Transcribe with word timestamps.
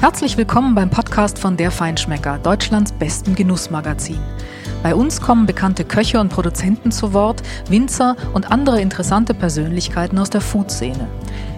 Herzlich 0.00 0.36
willkommen 0.36 0.76
beim 0.76 0.90
Podcast 0.90 1.40
von 1.40 1.56
Der 1.56 1.72
Feinschmecker, 1.72 2.38
Deutschlands 2.38 2.92
besten 2.92 3.34
Genussmagazin. 3.34 4.20
Bei 4.80 4.94
uns 4.94 5.20
kommen 5.20 5.44
bekannte 5.44 5.84
Köche 5.84 6.20
und 6.20 6.28
Produzenten 6.28 6.92
zu 6.92 7.12
Wort, 7.12 7.42
Winzer 7.68 8.14
und 8.32 8.48
andere 8.52 8.80
interessante 8.80 9.34
Persönlichkeiten 9.34 10.16
aus 10.20 10.30
der 10.30 10.40
Food-Szene. 10.40 11.08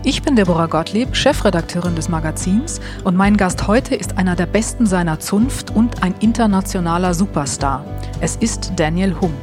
Ich 0.05 0.23
bin 0.23 0.37
Deborah 0.37 0.69
Gottlieb, 0.69 1.15
Chefredakteurin 1.15 1.95
des 1.95 2.09
Magazins 2.09 2.81
und 3.05 3.15
mein 3.15 3.37
Gast 3.37 3.69
heute 3.69 3.95
ist 3.95 4.17
einer 4.17 4.37
der 4.37 4.47
besten 4.47 4.87
seiner 4.87 5.21
Zunft 5.21 5.71
und 5.77 6.03
ein 6.03 6.15
internationaler 6.21 7.13
Superstar. 7.13 7.85
Es 8.23 8.37
ist 8.37 8.73
Daniel 8.77 9.17
Hum. 9.21 9.35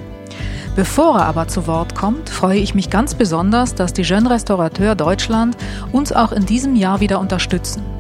Bevor 0.75 1.20
er 1.20 1.27
aber 1.27 1.48
zu 1.48 1.68
Wort 1.68 1.93
kommt, 1.93 2.32
freue 2.32 2.57
ich 2.57 2.73
mich 2.73 2.89
ganz 2.89 3.14
besonders, 3.14 3.75
dass 3.75 3.93
die 3.93 4.02
Jeune 4.02 4.32
Restaurateur 4.32 4.95
Deutschland 4.95 5.55
uns 5.91 6.11
auch 6.11 6.32
in 6.32 6.48
diesem 6.48 6.75
Jahr 6.75 7.00
wieder 7.00 7.20
unterstützen. 7.20 7.96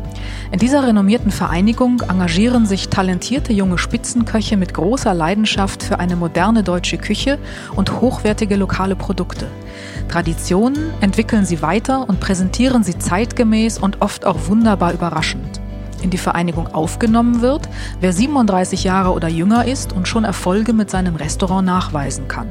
In 0.49 0.59
dieser 0.59 0.87
renommierten 0.87 1.29
Vereinigung 1.29 2.01
engagieren 2.07 2.65
sich 2.65 2.87
talentierte 2.87 3.51
junge 3.51 3.77
Spitzenköche 3.77 4.55
mit 4.55 4.73
großer 4.73 5.13
Leidenschaft 5.13 5.83
für 5.83 5.99
eine 5.99 6.15
moderne 6.15 6.63
deutsche 6.63 6.97
Küche 6.97 7.37
und 7.75 7.99
hochwertige 7.99 8.55
lokale 8.55 8.95
Produkte. 8.95 9.47
Traditionen 10.07 10.91
entwickeln 11.01 11.45
sie 11.45 11.61
weiter 11.61 12.07
und 12.07 12.21
präsentieren 12.21 12.83
sie 12.83 12.97
zeitgemäß 12.97 13.77
und 13.77 14.01
oft 14.01 14.25
auch 14.25 14.47
wunderbar 14.47 14.93
überraschend. 14.93 15.59
In 16.01 16.11
die 16.11 16.17
Vereinigung 16.17 16.67
aufgenommen 16.67 17.41
wird, 17.41 17.67
wer 17.99 18.13
37 18.13 18.85
Jahre 18.85 19.11
oder 19.11 19.27
jünger 19.27 19.65
ist 19.65 19.91
und 19.91 20.07
schon 20.07 20.23
Erfolge 20.23 20.71
mit 20.71 20.89
seinem 20.89 21.17
Restaurant 21.17 21.65
nachweisen 21.65 22.29
kann. 22.29 22.47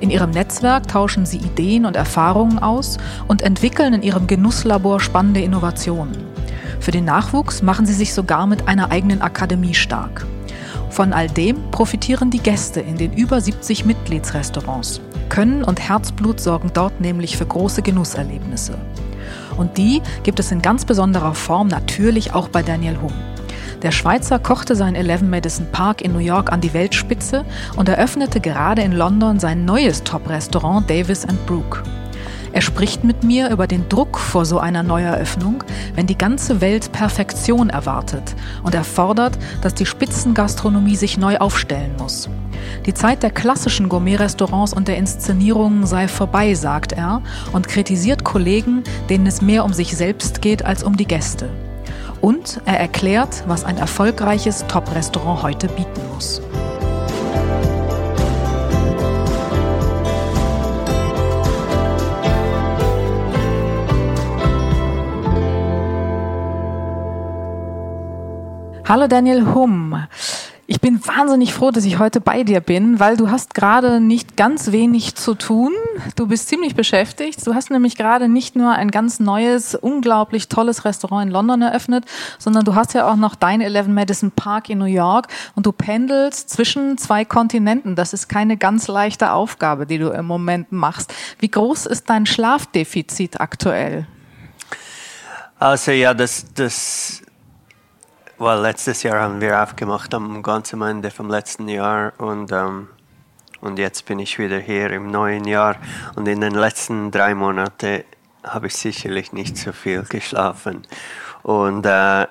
In 0.00 0.10
ihrem 0.10 0.30
Netzwerk 0.30 0.88
tauschen 0.88 1.26
sie 1.26 1.38
Ideen 1.38 1.86
und 1.86 1.94
Erfahrungen 1.94 2.58
aus 2.58 2.98
und 3.28 3.42
entwickeln 3.42 3.94
in 3.94 4.02
ihrem 4.02 4.26
Genusslabor 4.26 4.98
spannende 4.98 5.40
Innovationen. 5.40 6.33
Für 6.84 6.90
den 6.90 7.06
Nachwuchs 7.06 7.62
machen 7.62 7.86
sie 7.86 7.94
sich 7.94 8.12
sogar 8.12 8.46
mit 8.46 8.68
einer 8.68 8.90
eigenen 8.90 9.22
Akademie 9.22 9.72
stark. 9.72 10.26
Von 10.90 11.14
all 11.14 11.28
dem 11.28 11.70
profitieren 11.70 12.30
die 12.30 12.40
Gäste 12.40 12.78
in 12.78 12.98
den 12.98 13.14
über 13.14 13.40
70 13.40 13.86
Mitgliedsrestaurants. 13.86 15.00
Können 15.30 15.64
und 15.64 15.80
Herzblut 15.80 16.40
sorgen 16.40 16.72
dort 16.74 17.00
nämlich 17.00 17.38
für 17.38 17.46
große 17.46 17.80
Genusserlebnisse. 17.80 18.76
Und 19.56 19.78
die 19.78 20.02
gibt 20.24 20.38
es 20.40 20.52
in 20.52 20.60
ganz 20.60 20.84
besonderer 20.84 21.32
Form 21.32 21.68
natürlich 21.68 22.34
auch 22.34 22.48
bei 22.48 22.62
Daniel 22.62 22.98
Hum. 23.00 23.14
Der 23.80 23.90
Schweizer 23.90 24.38
kochte 24.38 24.76
sein 24.76 24.94
Eleven 24.94 25.30
Madison 25.30 25.64
Park 25.72 26.02
in 26.02 26.12
New 26.12 26.18
York 26.18 26.52
an 26.52 26.60
die 26.60 26.74
Weltspitze 26.74 27.46
und 27.76 27.88
eröffnete 27.88 28.40
gerade 28.40 28.82
in 28.82 28.92
London 28.92 29.40
sein 29.40 29.64
neues 29.64 30.02
Top-Restaurant 30.04 30.90
Davis 30.90 31.26
Brooke. 31.46 31.82
Er 32.54 32.60
spricht 32.60 33.02
mit 33.02 33.24
mir 33.24 33.50
über 33.50 33.66
den 33.66 33.88
Druck 33.88 34.16
vor 34.16 34.44
so 34.44 34.60
einer 34.60 34.84
Neueröffnung, 34.84 35.64
wenn 35.96 36.06
die 36.06 36.16
ganze 36.16 36.60
Welt 36.60 36.92
Perfektion 36.92 37.68
erwartet 37.68 38.36
und 38.62 38.76
er 38.76 38.84
fordert, 38.84 39.36
dass 39.60 39.74
die 39.74 39.86
Spitzengastronomie 39.86 40.94
sich 40.94 41.18
neu 41.18 41.36
aufstellen 41.38 41.90
muss. 41.98 42.28
Die 42.86 42.94
Zeit 42.94 43.24
der 43.24 43.32
klassischen 43.32 43.88
Gourmet-Restaurants 43.88 44.72
und 44.72 44.86
der 44.86 44.98
Inszenierungen 44.98 45.84
sei 45.84 46.06
vorbei, 46.06 46.54
sagt 46.54 46.92
er 46.92 47.22
und 47.52 47.66
kritisiert 47.66 48.22
Kollegen, 48.22 48.84
denen 49.10 49.26
es 49.26 49.42
mehr 49.42 49.64
um 49.64 49.72
sich 49.72 49.96
selbst 49.96 50.40
geht 50.40 50.64
als 50.64 50.84
um 50.84 50.96
die 50.96 51.06
Gäste. 51.06 51.50
Und 52.20 52.60
er 52.66 52.78
erklärt, 52.78 53.42
was 53.48 53.64
ein 53.64 53.78
erfolgreiches 53.78 54.64
Top-Restaurant 54.68 55.42
heute 55.42 55.66
bieten 55.66 56.02
muss. 56.14 56.40
Hallo 68.86 69.06
Daniel 69.06 69.46
Hum. 69.54 70.06
Ich 70.66 70.78
bin 70.78 71.00
wahnsinnig 71.06 71.54
froh, 71.54 71.70
dass 71.70 71.86
ich 71.86 71.98
heute 71.98 72.20
bei 72.20 72.42
dir 72.42 72.60
bin, 72.60 73.00
weil 73.00 73.16
du 73.16 73.30
hast 73.30 73.54
gerade 73.54 73.98
nicht 73.98 74.36
ganz 74.36 74.72
wenig 74.72 75.14
zu 75.14 75.34
tun. 75.34 75.72
Du 76.16 76.26
bist 76.26 76.48
ziemlich 76.48 76.74
beschäftigt. 76.74 77.46
Du 77.46 77.54
hast 77.54 77.70
nämlich 77.70 77.96
gerade 77.96 78.28
nicht 78.28 78.56
nur 78.56 78.72
ein 78.72 78.90
ganz 78.90 79.20
neues, 79.20 79.74
unglaublich 79.74 80.48
tolles 80.48 80.84
Restaurant 80.84 81.26
in 81.26 81.32
London 81.32 81.62
eröffnet, 81.62 82.04
sondern 82.38 82.66
du 82.66 82.74
hast 82.74 82.92
ja 82.92 83.10
auch 83.10 83.16
noch 83.16 83.36
dein 83.36 83.62
Eleven 83.62 83.94
Madison 83.94 84.30
Park 84.32 84.68
in 84.68 84.78
New 84.78 84.84
York 84.84 85.28
und 85.54 85.64
du 85.64 85.72
pendelst 85.72 86.50
zwischen 86.50 86.98
zwei 86.98 87.24
Kontinenten. 87.24 87.96
Das 87.96 88.12
ist 88.12 88.28
keine 88.28 88.58
ganz 88.58 88.86
leichte 88.86 89.32
Aufgabe, 89.32 89.86
die 89.86 89.96
du 89.96 90.10
im 90.10 90.26
Moment 90.26 90.72
machst. 90.72 91.12
Wie 91.38 91.50
groß 91.50 91.86
ist 91.86 92.10
dein 92.10 92.26
Schlafdefizit 92.26 93.40
aktuell? 93.40 94.06
Also 95.58 95.92
ja, 95.92 96.12
das, 96.12 96.52
das 96.52 97.23
Well, 98.36 98.62
letztes 98.62 99.04
Jahr 99.04 99.20
haben 99.20 99.40
wir 99.40 99.62
aufgemacht 99.62 100.12
am 100.12 100.42
ganzen 100.42 100.82
Ende 100.82 101.12
vom 101.12 101.30
letzten 101.30 101.68
Jahr 101.68 102.12
und, 102.18 102.50
ähm, 102.50 102.88
und 103.60 103.78
jetzt 103.78 104.06
bin 104.06 104.18
ich 104.18 104.40
wieder 104.40 104.58
hier 104.58 104.90
im 104.90 105.08
neuen 105.12 105.44
Jahr 105.44 105.76
und 106.16 106.26
in 106.26 106.40
den 106.40 106.54
letzten 106.54 107.12
drei 107.12 107.36
Monaten 107.36 108.02
habe 108.42 108.66
ich 108.66 108.74
sicherlich 108.74 109.32
nicht 109.32 109.56
so 109.56 109.70
viel 109.70 110.02
geschlafen. 110.02 110.82
Und 111.44 111.86
äh, 111.86 112.26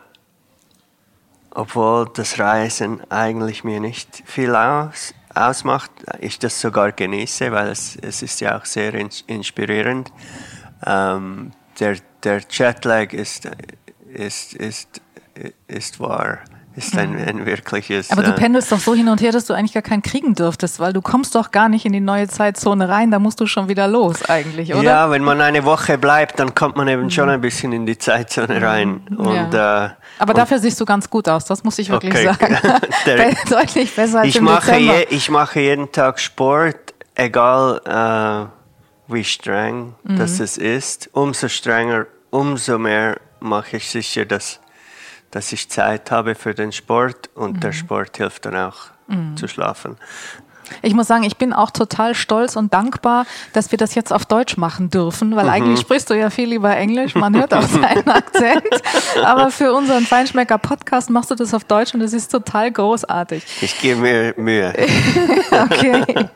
obwohl 1.52 2.10
das 2.14 2.38
Reisen 2.38 3.00
eigentlich 3.10 3.64
mir 3.64 3.80
nicht 3.80 4.24
viel 4.26 4.54
aus, 4.58 5.14
ausmacht, 5.34 5.92
ich 6.20 6.38
das 6.38 6.60
sogar 6.60 6.92
genieße, 6.92 7.50
weil 7.54 7.70
es, 7.70 7.96
es 7.96 8.22
ist 8.22 8.42
ja 8.42 8.58
auch 8.58 8.66
sehr 8.66 8.94
inspirierend. 9.28 10.12
Ähm, 10.86 11.52
der, 11.80 11.96
der 12.24 12.42
Jetlag 12.50 13.14
ist, 13.14 13.50
ist, 14.14 14.54
ist 14.54 15.02
ist 15.68 16.00
wahr. 16.00 16.40
Ist 16.76 16.98
ein, 16.98 17.16
ein 17.16 17.46
wirkliches. 17.46 18.10
Aber 18.10 18.24
du 18.24 18.32
äh, 18.32 18.36
pendelst 18.36 18.72
doch 18.72 18.80
so 18.80 18.96
hin 18.96 19.08
und 19.08 19.22
her, 19.22 19.32
dass 19.32 19.46
du 19.46 19.54
eigentlich 19.54 19.74
gar 19.74 19.84
keinen 19.84 20.02
kriegen 20.02 20.34
dürftest, 20.34 20.80
weil 20.80 20.92
du 20.92 21.02
kommst 21.02 21.36
doch 21.36 21.52
gar 21.52 21.70
nicht 21.70 21.86
in 21.86 21.94
die 21.94 22.00
neue 22.00 22.28
Zeitzone 22.28 22.90
rein, 22.90 23.12
da 23.12 23.20
musst 23.20 23.40
du 23.40 23.46
schon 23.46 23.70
wieder 23.70 23.88
los 23.88 24.28
eigentlich, 24.28 24.74
oder? 24.74 24.82
Ja, 24.82 25.12
wenn 25.12 25.24
man 25.24 25.40
eine 25.40 25.66
Woche 25.66 26.00
bleibt, 26.00 26.40
dann 26.40 26.56
kommt 26.56 26.76
man 26.76 26.88
eben 26.88 27.12
schon 27.12 27.30
ein 27.30 27.42
bisschen 27.42 27.74
in 27.74 27.86
die 27.86 28.00
Zeitzone 28.00 28.60
rein. 28.60 29.02
Und, 29.16 29.54
ja. 29.54 29.86
äh, 29.86 29.90
Aber 30.18 30.34
dafür 30.34 30.58
siehst 30.58 30.82
du 30.82 30.86
ganz 30.86 31.08
gut 31.08 31.30
aus, 31.30 31.46
das 31.46 31.64
muss 31.64 31.78
ich 31.78 31.90
wirklich 31.90 32.16
okay. 32.16 32.24
sagen. 32.24 32.58
Deutlich 33.50 33.96
besser 33.96 34.22
als 34.22 34.30
ich 34.30 34.38
im 34.38 34.46
mache 34.46 34.76
je, 34.76 35.06
Ich 35.12 35.30
mache 35.30 35.60
jeden 35.60 35.92
Tag 35.92 36.20
Sport, 36.20 36.96
egal 37.14 37.82
äh, 37.86 39.14
wie 39.14 39.24
streng 39.24 39.94
mhm. 40.04 40.18
das 40.18 40.40
es 40.40 40.58
ist. 40.58 41.12
Umso 41.14 41.50
strenger, 41.50 42.08
umso 42.32 42.80
mehr 42.80 43.18
mache 43.40 43.78
ich 43.78 43.90
sicher, 43.92 44.26
dass 44.26 44.60
dass 45.34 45.52
ich 45.52 45.70
Zeit 45.70 46.12
habe 46.12 46.36
für 46.36 46.54
den 46.54 46.72
Sport 46.72 47.30
und 47.36 47.58
mhm. 47.58 47.60
der 47.60 47.72
Sport 47.72 48.18
hilft 48.18 48.46
dann 48.46 48.56
auch 48.56 48.78
mhm. 49.08 49.36
zu 49.36 49.48
schlafen. 49.48 49.98
Ich 50.82 50.94
muss 50.94 51.08
sagen, 51.08 51.24
ich 51.24 51.38
bin 51.38 51.54
auch 51.54 51.72
total 51.72 52.16
stolz 52.16 52.56
und 52.56 52.74
dankbar, 52.74 53.26
dass 53.52 53.72
wir 53.72 53.78
das 53.78 53.96
jetzt 53.96 54.14
auf 54.14 54.26
Deutsch 54.26 54.58
machen 54.58 54.90
dürfen, 54.90 55.36
weil 55.36 55.46
mhm. 55.46 55.52
eigentlich 55.52 55.80
sprichst 55.80 56.10
du 56.10 56.14
ja 56.14 56.30
viel 56.30 56.50
lieber 56.50 56.76
Englisch, 56.76 57.16
man 57.16 57.36
hört 57.36 57.54
auch 57.54 57.64
seinen 57.64 58.08
Akzent. 58.08 58.64
Aber 59.24 59.52
für 59.52 59.74
unseren 59.74 60.06
Feinschmecker-Podcast 60.06 61.10
machst 61.10 61.32
du 61.32 61.36
das 61.36 61.54
auf 61.54 61.64
Deutsch 61.64 61.94
und 61.94 62.00
das 62.00 62.14
ist 62.14 62.32
total 62.32 62.72
großartig. 62.72 63.44
Ich 63.62 63.80
gebe 63.80 64.02
mir 64.02 64.34
Mühe. 64.38 64.74
okay. 65.52 66.30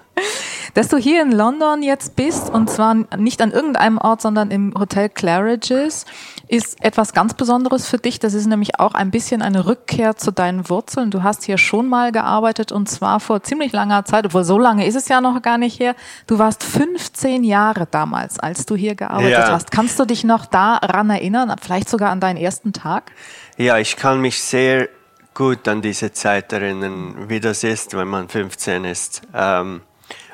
Dass 0.74 0.90
du 0.90 0.98
hier 0.98 1.22
in 1.22 1.32
London 1.32 1.82
jetzt 1.82 2.16
bist 2.16 2.50
und 2.50 2.70
zwar 2.70 2.96
nicht 3.18 3.42
an 3.42 3.52
irgendeinem 3.52 3.98
Ort, 3.98 4.22
sondern 4.22 4.52
im 4.52 4.74
Hotel 4.78 5.10
Claridge's, 5.10 6.06
ist 6.48 6.82
etwas 6.84 7.14
ganz 7.14 7.34
Besonderes 7.34 7.88
für 7.88 7.98
dich. 7.98 8.20
Das 8.20 8.34
ist 8.34 8.46
nämlich 8.46 8.80
auch 8.80 8.94
ein 8.94 9.12
bisschen 9.12 9.42
eine 9.42 9.66
Rückkehr 9.66 10.16
zu 10.16 10.32
deinen 10.32 10.70
Wurzeln. 10.70 11.12
Du 11.12 11.24
hast 11.24 11.44
hier 11.44 11.58
schon 11.58 11.88
mal 11.88 12.12
gearbeitet 12.12 12.72
und 12.72 12.88
zwar 12.88 13.20
vor 13.20 13.44
ziemlich 13.44 13.74
langer 13.74 14.06
Zeit, 14.06 14.26
obwohl 14.26 14.44
so 14.44 14.58
lange 14.58 14.86
ist 14.86 14.96
es 14.96 15.08
ja 15.10 15.20
noch 15.20 15.42
gar 15.42 15.58
nicht 15.58 15.80
her. 15.80 15.96
Du 16.26 16.40
warst 16.40 16.64
15 16.64 17.44
Jahre 17.44 17.88
damals, 17.90 18.40
als 18.40 18.66
du 18.66 18.76
hier 18.76 18.96
gearbeitet 18.96 19.32
ja. 19.32 19.52
hast. 19.52 19.72
Kannst 19.72 20.00
du 20.00 20.06
dich 20.06 20.24
noch 20.24 20.46
daran 20.46 21.10
erinnern, 21.10 21.54
vielleicht 21.62 21.90
sogar 21.90 22.12
an 22.12 22.20
deinen 22.20 22.38
ersten 22.38 22.72
Tag? 22.72 23.12
Ja, 23.58 23.78
ich 23.78 23.98
kann 23.98 24.22
mich 24.22 24.42
sehr 24.42 24.88
gut 25.34 25.68
an 25.68 25.82
diese 25.82 26.12
Zeit 26.14 26.54
erinnern, 26.54 27.28
wie 27.28 27.40
das 27.40 27.64
ist, 27.64 27.96
wenn 27.96 28.08
man 28.08 28.30
15 28.30 28.86
ist. 28.86 29.22
Ähm, 29.34 29.82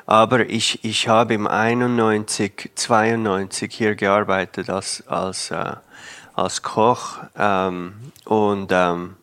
aber 0.05 0.49
ich, 0.49 0.83
ich 0.83 1.07
habe 1.07 1.33
im 1.33 1.47
91, 1.47 2.71
92 2.75 3.73
hier 3.73 3.95
gearbeitet 3.95 4.69
als, 4.69 5.03
als, 5.07 5.51
äh, 5.51 5.75
als 6.35 6.61
Koch. 6.61 7.17
Ähm, 7.37 7.93
und 8.25 8.71
ähm, 8.71 9.15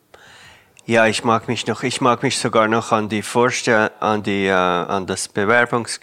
ja, 0.85 1.07
ich 1.07 1.23
mag 1.23 1.47
mich 1.47 1.67
noch, 1.67 1.83
ich 1.83 2.01
mag 2.01 2.23
mich 2.23 2.37
sogar 2.37 2.67
noch 2.67 2.91
an 2.91 3.09
die 3.09 3.21
Vorstell 3.21 3.91
an 3.99 4.23
die, 4.23 4.47
äh, 4.47 4.51
an 4.51 5.05
das 5.05 5.27
Bewerbungs 5.27 5.99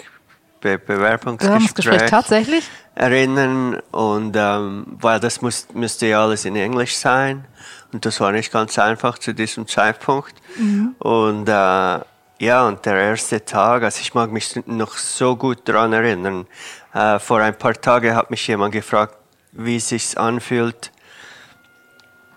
Be 0.60 0.76
Bewerbungsgespräch 0.76 2.10
tatsächlich 2.10 2.68
erinnern 2.96 3.80
und 3.92 4.34
ähm, 4.36 4.86
weil 5.00 5.20
das 5.20 5.40
muss, 5.40 5.68
müsste 5.72 6.06
ja 6.06 6.22
alles 6.22 6.44
in 6.44 6.56
Englisch 6.56 6.96
sein 6.96 7.44
und 7.92 8.04
das 8.04 8.18
war 8.18 8.32
nicht 8.32 8.52
ganz 8.52 8.76
einfach 8.76 9.18
zu 9.18 9.32
diesem 9.32 9.68
Zeitpunkt 9.68 10.34
mhm. 10.56 10.96
und 10.98 11.48
äh, 11.48 12.00
ja, 12.40 12.66
und 12.66 12.84
der 12.86 12.94
erste 12.94 13.44
Tag, 13.44 13.82
also 13.82 14.00
ich 14.00 14.14
mag 14.14 14.30
mich 14.30 14.60
noch 14.66 14.96
so 14.96 15.34
gut 15.34 15.60
daran 15.64 15.92
erinnern. 15.92 16.46
Äh, 16.94 17.18
vor 17.18 17.40
ein 17.40 17.56
paar 17.58 17.74
Tagen 17.74 18.14
hat 18.14 18.30
mich 18.30 18.46
jemand 18.46 18.72
gefragt, 18.72 19.16
wie 19.52 19.76
es 19.76 19.88
sich 19.88 20.16
anfühlt, 20.16 20.92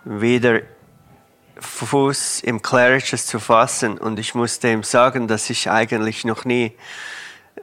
wieder 0.03 0.61
Fuß 1.59 2.41
im 2.41 2.61
Claridge's 2.61 3.27
zu 3.27 3.39
fassen 3.39 3.97
und 3.97 4.19
ich 4.19 4.33
musste 4.33 4.69
ihm 4.69 4.83
sagen, 4.83 5.27
dass 5.27 5.49
ich 5.49 5.69
eigentlich 5.69 6.25
noch 6.25 6.45
nie 6.45 6.73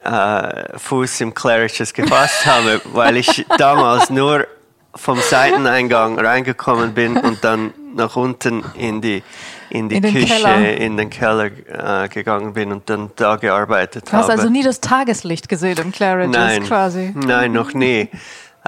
äh, 0.04 0.78
Fuß 0.78 1.20
im 1.22 1.34
Claridge's 1.34 1.92
gefasst 1.92 2.46
habe, 2.46 2.80
weil 2.92 3.16
ich 3.16 3.44
damals 3.58 4.10
nur 4.10 4.46
vom 4.94 5.18
Seiteneingang 5.20 6.18
reingekommen 6.18 6.94
bin 6.94 7.16
und 7.16 7.42
dann 7.44 7.72
nach 7.94 8.16
unten 8.16 8.64
in 8.74 9.00
die 9.00 9.22
in 9.70 9.88
die 9.88 9.96
in 9.96 10.02
Küche, 10.02 10.26
Keller. 10.26 10.76
in 10.78 10.96
den 10.96 11.10
Keller 11.10 11.46
äh, 11.46 12.08
gegangen 12.08 12.54
bin 12.54 12.72
und 12.72 12.88
dann 12.88 13.10
da 13.16 13.36
gearbeitet 13.36 14.04
habe. 14.06 14.10
Du 14.10 14.16
hast 14.16 14.30
habe. 14.30 14.32
also 14.40 14.48
nie 14.48 14.62
das 14.62 14.80
Tageslicht 14.80 15.48
gesehen 15.48 15.76
im 15.78 15.92
Claridge's 15.92 16.34
nein, 16.34 16.64
quasi? 16.64 17.12
Nein, 17.14 17.52
noch 17.52 17.74
nie. 17.74 18.08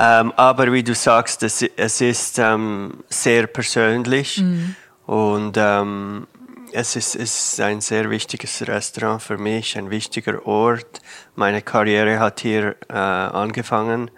Ähm, 0.03 0.33
aber 0.37 0.73
wie 0.73 0.83
du 0.83 0.95
sagst, 0.95 1.43
es, 1.43 1.61
es 1.61 2.01
ist 2.01 2.39
ähm, 2.39 3.05
sehr 3.11 3.47
persönlich 3.47 4.39
mhm. 4.39 4.75
und 5.05 5.59
ähm, 5.59 6.27
es 6.73 6.97
ist, 6.97 7.17
es 7.17 7.53
ist 7.53 7.61
ein 7.61 7.83
sehr 7.83 8.09
wichtiges 8.09 8.67
Restaurant 8.67 9.21
für 9.21 9.37
mich, 9.37 9.77
ein 9.77 9.91
wichtiger 9.91 10.47
Ort. 10.47 11.03
Meine 11.35 11.61
Karriere 11.61 12.19
hat 12.19 12.41
hier 12.41 12.77
äh, 12.89 12.95
angefangen 12.95 14.11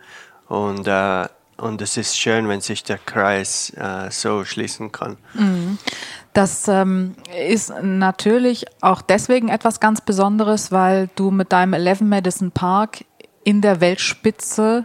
und, 0.47 0.87
äh, 0.87 1.27
und 1.57 1.83
es 1.83 1.97
ist 1.97 2.17
schön, 2.17 2.49
wenn 2.49 2.61
sich 2.61 2.85
der 2.85 2.99
Kreis 2.99 3.71
äh, 3.71 4.09
so 4.11 4.45
schließen 4.45 4.93
kann. 4.93 5.17
Mhm. 5.35 5.79
Das 6.33 6.69
ähm, 6.69 7.17
ist 7.49 7.73
natürlich 7.83 8.67
auch 8.83 9.03
deswegen 9.03 9.49
etwas 9.49 9.81
ganz 9.81 10.01
Besonderes, 10.01 10.71
weil 10.71 11.11
du 11.17 11.33
mit 11.33 11.51
deinem 11.51 11.75
11 11.75 12.03
Madison 12.03 12.53
Park 12.53 13.05
in 13.43 13.61
der 13.61 13.81
Weltspitze 13.81 14.85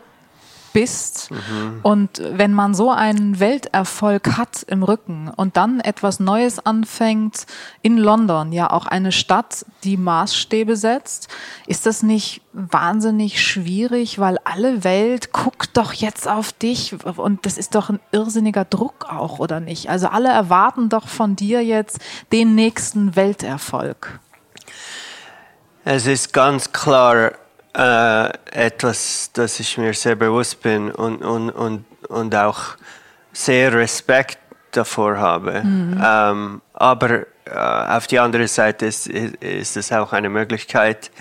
bist. 0.74 1.31
Mhm. 1.31 1.80
Und 1.84 2.22
wenn 2.24 2.54
man 2.54 2.74
so 2.74 2.92
einen 2.92 3.40
Welterfolg 3.40 4.38
hat 4.38 4.64
im 4.64 4.84
Rücken 4.84 5.30
und 5.36 5.58
dann 5.58 5.80
etwas 5.80 6.19
Neues 6.19 6.66
anfängt 6.66 7.46
in 7.81 7.98
London, 7.98 8.52
ja 8.52 8.72
auch 8.72 8.86
eine 8.86 9.12
Stadt, 9.12 9.66
die 9.84 9.98
Maßstäbe 9.98 10.75
setzt, 10.75 11.28
ist 11.66 11.86
das 11.86 12.04
nicht 12.04 12.42
wahnsinnig 12.54 13.42
schwierig, 13.42 14.19
weil 14.19 14.38
alle 14.44 14.84
Welt 14.84 15.31
guckt 15.31 15.78
doch 15.78 15.94
jetzt 15.94 16.28
auf 16.28 16.52
dich 16.54 16.96
und 17.18 17.46
das 17.46 17.58
ist 17.58 17.75
doch 17.75 17.90
ein 17.90 18.00
irrsinniger 18.12 18.66
Druck 18.66 19.06
auch, 19.10 19.40
oder 19.40 19.60
nicht? 19.60 19.90
Also 19.90 20.08
alle 20.08 20.30
erwarten 20.30 20.90
doch 20.90 21.08
von 21.08 21.36
dir 21.36 21.64
jetzt 21.64 22.00
den 22.31 22.56
nächsten 22.56 23.16
Welterfolg. 23.16 24.19
Es 25.86 26.06
ist 26.06 26.34
ganz 26.34 26.74
klar, 26.74 27.31
äh, 27.77 28.29
etwas, 28.51 29.29
das 29.33 29.59
ich 29.59 29.77
mir 29.77 29.94
sehr 29.94 30.15
bewusst 30.15 30.62
bin 30.62 30.91
und, 30.91 31.24
und, 31.24 31.51
und, 31.51 31.85
und 32.09 32.35
auch 32.35 32.75
sehr 33.31 33.71
Respekt 33.74 34.39
davor 34.71 35.18
habe. 35.18 35.63
Mhm. 35.63 36.03
Ähm, 36.03 36.62
aber 36.74 37.25
äh, 37.45 37.51
auf 37.51 38.07
die 38.07 38.19
andere 38.19 38.47
Seite 38.47 38.88
ist, 38.88 39.07
ist 39.07 39.77
es 39.77 39.91
auch 39.91 40.12
eine 40.12 40.29
Möglichkeit, 40.29 41.12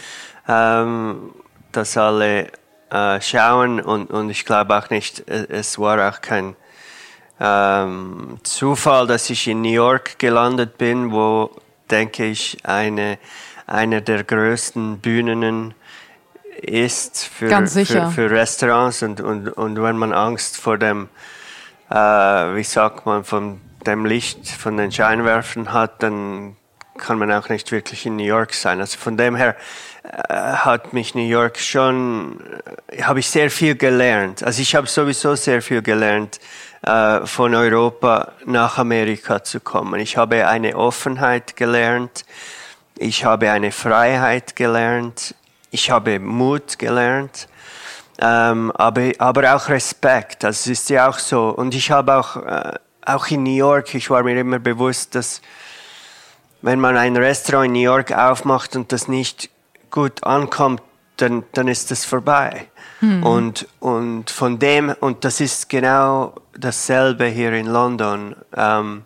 ähm, 0.49 1.35
dass 1.73 1.97
alle 1.99 2.51
äh, 2.91 3.21
schauen 3.21 3.81
und, 3.81 4.11
und 4.11 4.31
ich 4.31 4.47
glaube 4.47 4.77
auch 4.79 4.89
nicht, 4.89 5.29
es 5.29 5.79
war 5.79 6.09
auch 6.09 6.23
kein 6.23 6.57
ähm, 7.39 8.39
Zufall, 8.45 9.07
dass 9.07 9.29
ich 9.29 9.47
in 9.47 9.61
New 9.61 9.73
York 9.73 10.19
gelandet 10.19 10.79
bin, 10.79 11.13
wo, 11.13 11.51
denke 11.91 12.25
ich, 12.25 12.57
eine, 12.65 13.19
eine 13.67 14.01
der 14.01 14.25
größten 14.25 15.01
Bühnen 15.01 15.75
ist 16.63 17.25
für, 17.25 17.67
für, 17.67 18.11
für, 18.11 18.31
Restaurants 18.31 19.03
und, 19.03 19.21
und, 19.21 19.49
und 19.49 19.83
wenn 19.83 19.97
man 19.97 20.13
Angst 20.13 20.57
vor 20.57 20.79
dem, 20.79 21.09
äh, 21.91 21.95
wie 21.95 22.65
sagt 22.65 23.07
man, 23.07 23.25
von 23.25 23.61
dem 23.87 24.05
Licht 24.05 24.49
von 24.49 24.77
den 24.77 24.91
Scheinwerfern 24.91 25.73
hat, 25.73 26.03
dann 26.03 26.57
kann 26.99 27.19
man 27.19 27.31
auch 27.31 27.49
nicht 27.49 27.73
wirklich 27.73 28.07
in 28.07 28.17
New 28.17 28.25
York 28.25 28.55
sein. 28.55 28.81
Also 28.81 28.99
von 28.99 29.17
dem 29.17 29.37
her 29.37 29.55
äh, 30.03 30.33
hat 30.33 30.93
mich 30.93 31.15
New 31.15 31.27
York 31.27 31.59
schon, 31.59 32.41
äh, 32.89 33.03
habe 33.03 33.21
ich 33.21 33.29
sehr 33.29 33.51
viel 33.51 33.77
gelernt. 33.77 34.43
Also 34.43 34.63
ich 34.63 34.75
habe 34.75 34.87
sowieso 34.87 35.35
sehr 35.35 35.61
viel 35.61 35.83
gelernt, 35.83 36.41
äh, 36.83 37.27
von 37.27 37.55
Europa 37.55 38.33
nach 38.47 38.79
Amerika 38.79 39.45
zu 39.45 39.61
kommen. 39.61 40.01
Ich 40.01 40.17
habe 40.17 40.49
eine 40.49 40.77
Offenheit 40.77 41.57
gelernt. 41.57 42.25
Ich 42.97 43.25
habe 43.25 43.51
eine 43.51 43.73
Freiheit 43.73 44.57
gelernt 44.57 45.35
ich 45.77 45.91
habe 45.91 46.19
Mut 46.19 46.79
gelernt, 46.79 47.49
ähm, 48.19 48.73
aber, 48.73 49.13
aber 49.19 49.55
auch 49.55 49.69
Respekt. 49.69 50.43
Das 50.43 50.67
ist 50.67 50.89
ja 50.89 51.07
auch 51.07 51.19
so. 51.19 51.51
Und 51.51 51.75
ich 51.75 51.91
habe 51.91 52.15
auch, 52.17 52.37
äh, 52.37 52.73
auch 53.05 53.27
in 53.29 53.43
New 53.43 53.59
York, 53.69 53.95
ich 53.95 54.09
war 54.09 54.23
mir 54.23 54.41
immer 54.41 54.59
bewusst, 54.59 55.15
dass 55.15 55.43
wenn 56.63 56.81
man 56.81 56.97
ein 56.97 57.15
Restaurant 57.15 57.67
in 57.67 57.73
New 57.75 57.81
York 57.81 58.11
aufmacht 58.11 58.75
und 58.75 58.91
das 58.91 59.07
nicht 59.07 59.51
gut 59.91 60.25
ankommt, 60.25 60.81
dann, 61.19 61.45
dann 61.53 61.69
ist 61.69 61.91
das 61.91 62.07
vorbei. 62.07 62.69
Hm. 63.01 63.23
Und, 63.23 63.69
und 63.79 64.31
von 64.31 64.59
dem, 64.59 64.95
und 65.01 65.27
das 65.27 65.41
ist 65.41 65.69
genau 65.69 66.35
dasselbe 66.59 67.27
hier 67.27 67.53
in 67.53 67.67
London. 67.67 68.35
Ähm, 68.57 69.05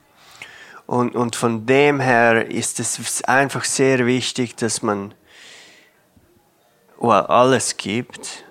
und, 0.86 1.16
und 1.16 1.34
von 1.34 1.66
dem 1.66 1.98
her 1.98 2.48
ist 2.48 2.78
es 2.78 3.24
einfach 3.24 3.64
sehr 3.64 4.06
wichtig, 4.06 4.54
dass 4.54 4.82
man 4.82 5.14
well, 7.00 7.26
alles 7.26 7.76
gibt, 7.76 8.44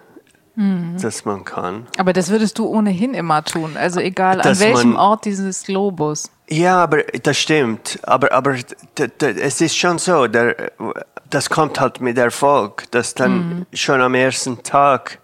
mhm. 0.55 0.97
das 1.01 1.25
man 1.25 1.45
kann. 1.45 1.87
Aber 1.97 2.13
das 2.13 2.29
würdest 2.29 2.59
du 2.59 2.65
ohnehin 2.67 3.13
immer 3.13 3.43
tun, 3.43 3.77
also 3.77 3.99
egal 3.99 4.37
dass 4.37 4.59
an 4.61 4.67
welchem 4.67 4.91
man, 4.93 4.99
Ort 4.99 5.25
dieses 5.25 5.63
Globus. 5.63 6.29
Ja, 6.49 6.83
aber 6.83 7.03
das 7.03 7.37
stimmt. 7.37 7.99
Aber, 8.03 8.31
aber 8.31 8.55
es 8.97 9.61
ist 9.61 9.77
schon 9.77 9.99
so, 9.99 10.27
der, 10.27 10.71
das 11.29 11.49
kommt 11.49 11.79
halt 11.79 12.01
mit 12.01 12.17
Erfolg, 12.17 12.89
dass 12.91 13.13
dann 13.13 13.31
mhm. 13.31 13.65
schon 13.73 14.01
am 14.01 14.15
ersten 14.15 14.63
Tag, 14.63 15.19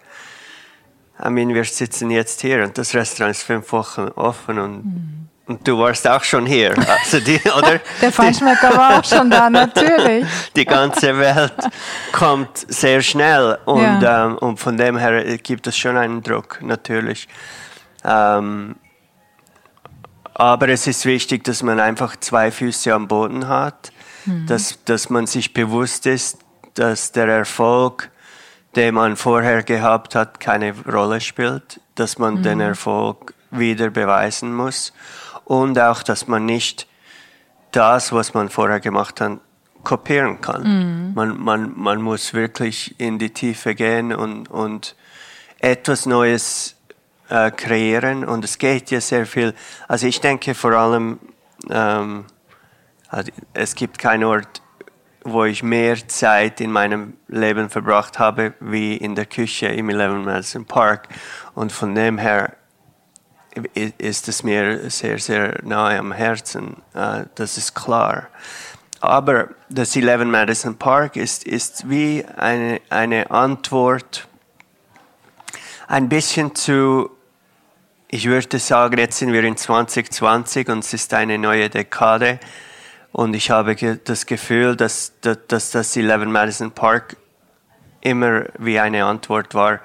I 1.24 1.30
mean, 1.30 1.54
wir 1.54 1.64
sitzen 1.64 2.12
jetzt 2.12 2.42
hier 2.42 2.64
und 2.64 2.78
das 2.78 2.94
Restaurant 2.94 3.36
ist 3.36 3.44
fünf 3.44 3.72
Wochen 3.72 4.10
offen 4.16 4.60
und 4.60 4.86
mhm 4.86 5.30
und 5.48 5.68
du 5.68 5.78
warst 5.78 6.08
auch 6.08 6.24
schon 6.24 6.46
hier, 6.46 6.74
also 7.04 7.20
die, 7.20 7.40
oder? 7.58 7.80
Der 8.02 8.12
Feinschmecker 8.12 8.76
war 8.76 9.00
auch 9.00 9.04
schon 9.04 9.30
da, 9.30 9.50
natürlich. 9.50 10.26
Die 10.56 10.66
ganze 10.66 11.18
Welt 11.18 11.54
kommt 12.12 12.66
sehr 12.68 13.02
schnell 13.02 13.58
und, 13.66 14.02
ja. 14.02 14.26
ähm, 14.26 14.38
und 14.38 14.60
von 14.60 14.78
dem 14.78 14.98
her 14.98 15.38
gibt 15.38 15.68
es 15.68 15.78
schon 15.78 15.98
einen 15.98 16.24
Druck, 16.24 16.60
natürlich. 16.62 17.28
Ähm, 18.04 18.76
aber 20.34 20.70
es 20.70 20.88
ist 20.88 21.06
wichtig, 21.06 21.44
dass 21.44 21.64
man 21.64 21.80
einfach 21.80 22.16
zwei 22.18 22.52
Füße 22.52 22.94
am 22.94 23.08
Boden 23.08 23.48
hat, 23.48 23.92
mhm. 24.26 24.48
dass, 24.48 24.84
dass 24.84 25.10
man 25.10 25.28
sich 25.28 25.54
bewusst 25.54 26.08
ist, 26.08 26.40
dass 26.74 27.12
der 27.12 27.28
Erfolg, 27.28 28.10
den 28.76 28.96
man 28.96 29.16
vorher 29.16 29.64
gehabt 29.64 30.16
hat, 30.16 30.40
keine 30.40 30.74
Rolle 30.92 31.22
spielt, 31.22 31.80
dass 31.94 32.18
man 32.18 32.36
mhm. 32.36 32.44
den 32.44 32.60
Erfolg 32.60 33.34
wieder 33.52 33.90
beweisen 33.90 34.54
muss 34.54 34.92
und 35.46 35.80
auch, 35.80 36.04
dass 36.04 36.28
man 36.28 36.46
nicht 36.46 36.88
das, 37.72 38.12
was 38.12 38.34
man 38.34 38.50
vorher 38.50 38.80
gemacht 38.80 39.22
hat, 39.22 39.40
kopieren 39.84 40.42
kann. 40.42 40.64
Mhm. 40.64 41.14
Man, 41.14 41.40
man, 41.40 41.74
man 41.76 42.02
muss 42.02 42.34
wirklich 42.34 43.00
in 43.00 43.20
die 43.20 43.30
Tiefe 43.30 43.76
gehen 43.76 44.14
und, 44.14 44.50
und 44.50 44.96
etwas 45.60 46.06
Neues 46.06 46.76
äh, 47.30 47.52
kreieren 47.52 48.26
und 48.26 48.44
es 48.44 48.58
geht 48.58 48.92
ja 48.92 49.00
sehr 49.00 49.26
viel. 49.26 49.54
Also 49.88 50.08
ich 50.08 50.20
denke 50.20 50.56
vor 50.56 50.74
allem, 50.74 51.20
ähm, 51.70 52.26
also 53.10 53.32
es 53.54 53.76
gibt 53.76 54.00
keinen 54.00 54.24
Ort, 54.24 54.62
wo 55.24 55.44
ich 55.46 55.64
mehr 55.64 56.08
Zeit 56.08 56.62
in 56.62 56.72
meinem 56.72 57.14
Leben 57.28 57.70
verbracht 57.70 58.20
habe, 58.20 58.54
wie 58.60 58.96
in 58.96 59.16
der 59.16 59.26
Küche 59.26 59.68
im 59.68 59.90
Eleven 59.90 60.24
Madison 60.24 60.66
Park. 60.66 61.08
Und 61.56 61.72
von 61.72 61.96
dem 61.96 62.18
her 62.18 62.54
ist 63.98 64.28
es 64.28 64.44
mir 64.44 64.90
sehr, 64.90 65.20
sehr 65.20 65.60
nahe 65.64 65.98
am 66.00 66.12
Herzen. 66.12 66.78
Äh, 66.94 67.26
das 67.36 67.58
ist 67.58 67.74
klar. 67.74 68.28
Aber 69.02 69.50
das 69.70 69.96
Eleven 69.96 70.32
Madison 70.32 70.78
Park 70.78 71.16
ist, 71.16 71.44
ist 71.44 71.90
wie 71.90 72.26
eine, 72.38 72.82
eine 72.90 73.30
Antwort 73.30 74.28
ein 75.88 76.10
bisschen 76.10 76.56
zu, 76.56 77.12
ich 78.08 78.26
würde 78.26 78.58
sagen, 78.60 78.98
jetzt 78.98 79.20
sind 79.20 79.32
wir 79.32 79.44
in 79.44 79.58
2020 79.58 80.70
und 80.70 80.80
es 80.80 80.94
ist 80.94 81.14
eine 81.14 81.38
neue 81.38 81.70
Dekade. 81.70 82.40
Und 83.12 83.34
ich 83.36 83.52
habe 83.52 83.76
das 83.76 84.26
Gefühl, 84.26 84.76
dass, 84.76 85.14
dass 85.22 85.72
das 85.72 85.96
Eleven 85.96 86.32
Madison 86.32 86.72
Park 86.72 87.16
immer 88.02 88.46
wie 88.58 88.80
eine 88.80 89.06
Antwort 89.06 89.54
war 89.54 89.80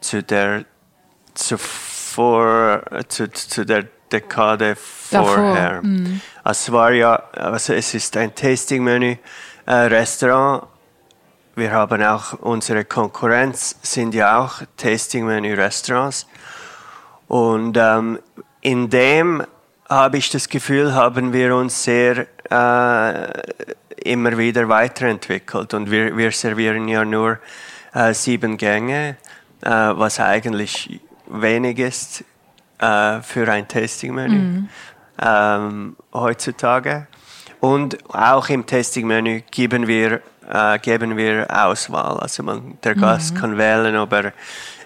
zu 0.00 0.22
der 0.22 0.64
zu 1.34 1.56
vor, 2.18 2.82
zu, 3.06 3.30
zu 3.30 3.64
der 3.64 3.84
Dekade 4.10 4.74
vorher. 4.74 5.80
Mhm. 5.82 6.20
Es 6.44 6.72
war 6.72 6.90
ja, 6.90 7.14
also 7.32 7.74
es 7.74 7.94
ist 7.94 8.16
ein 8.16 8.34
Tasting-Menü-Restaurant. 8.34 10.64
Äh, 10.64 10.66
Wir 11.54 11.70
haben 11.70 12.02
auch 12.02 12.32
unsere 12.40 12.84
Konkurrenz, 12.84 13.76
sind 13.82 14.14
ja 14.14 14.40
auch 14.40 14.62
Tasting-Menü-Restaurants. 14.76 16.26
Und 17.28 17.76
ähm, 17.76 18.18
in 18.62 18.90
dem 18.90 19.44
habe 19.88 20.16
ich 20.16 20.28
das 20.30 20.48
Gefühl, 20.48 20.94
haben 20.94 21.32
wir 21.32 21.54
uns 21.54 21.84
sehr 21.84 22.26
äh, 22.50 23.30
immer 24.02 24.36
wieder 24.36 24.68
weiterentwickelt. 24.68 25.72
Und 25.72 25.92
wir, 25.92 26.16
wir 26.16 26.32
servieren 26.32 26.88
ja 26.88 27.04
nur 27.04 27.38
äh, 27.94 28.12
sieben 28.12 28.56
Gänge, 28.56 29.18
äh, 29.62 29.70
was 29.70 30.18
eigentlich 30.18 31.00
wenig 31.28 31.78
ist 31.78 32.24
äh, 32.78 33.20
für 33.20 33.50
ein 33.50 33.66
Tasting-Menü 33.66 34.38
mhm. 34.38 34.68
ähm, 35.20 35.96
heutzutage. 36.12 37.06
Und 37.60 37.98
auch 38.14 38.48
im 38.48 38.66
Testing-Menü 38.66 39.42
geben 39.50 39.86
wir, 39.86 40.20
äh, 40.48 40.78
geben 40.78 41.16
wir 41.16 41.46
Auswahl. 41.50 42.18
Also 42.20 42.42
man, 42.42 42.78
der 42.82 42.94
Gast 42.94 43.34
mhm. 43.34 43.38
kann 43.38 43.58
wählen, 43.58 43.96
ob 43.96 44.12
er 44.12 44.32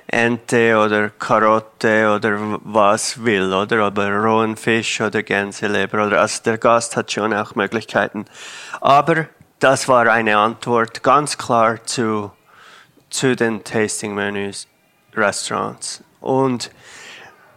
Ente 0.07 0.77
oder 0.79 1.11
Karotte 1.11 2.15
oder 2.15 2.37
was 2.65 3.23
will, 3.23 3.53
oder 3.53 3.87
ob 3.87 3.99
er 3.99 4.23
rohen 4.23 4.57
Fisch 4.57 5.01
oder 5.01 5.23
Gänseleber 5.23 6.07
oder 6.07 6.21
also 6.21 6.43
der 6.43 6.59
Gast 6.59 6.97
hat 6.97 7.11
schon 7.13 7.33
auch 7.33 7.55
Möglichkeiten. 7.55 8.27
Aber 8.81 9.27
das 9.59 9.89
war 9.89 10.07
eine 10.09 10.37
Antwort 10.37 11.03
ganz 11.03 11.39
klar 11.39 11.83
zu, 11.85 12.31
zu 13.09 13.37
den 13.37 13.65
Tasting-Menüs 13.65 14.67
Restaurants. 15.15 16.03
Und 16.23 16.71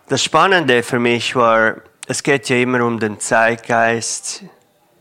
das 0.08 0.24
Spannende 0.24 0.82
für 0.82 1.00
mich 1.00 1.36
war, 1.36 1.76
es 2.08 2.24
geht 2.24 2.50
ja 2.50 2.58
immer 2.58 2.84
um 2.84 3.00
den 3.00 3.20
Zeitgeist. 3.20 4.44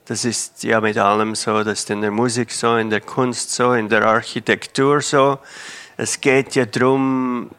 Das 0.05 0.27
ist 0.27 0.63
ja 0.65 0.83
mit 0.83 0.99
allem 0.99 1.35
so, 1.35 1.65
das 1.65 1.81
ist 1.81 1.91
in 1.91 2.03
der 2.03 2.11
Musik 2.11 2.53
so, 2.53 2.77
in 2.77 2.91
der 2.91 3.01
Kunst 3.01 3.53
so, 3.53 3.73
in 3.73 3.89
der 3.89 4.05
Architektur 4.05 5.01
so. 5.01 5.39
Es 5.97 6.21
geht 6.21 6.55
ja 6.55 6.67
darum, 6.67 7.51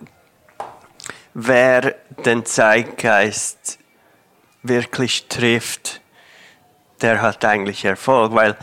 wer 1.34 1.96
den 2.24 2.46
Zeitgeist 2.46 3.80
wirklich 4.62 5.28
trifft, 5.28 6.02
der 7.02 7.22
hat 7.22 7.44
eigentlich 7.46 7.84
Erfolg, 7.84 8.36
weil 8.36 8.56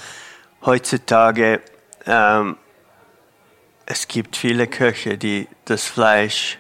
heutzutage 0.65 1.61
ähm, 2.07 2.57
es 3.85 4.07
gibt 4.07 4.37
viele 4.37 4.69
Köche, 4.69 5.19
die 5.19 5.49
das 5.65 5.85
Fleisch 5.85 6.59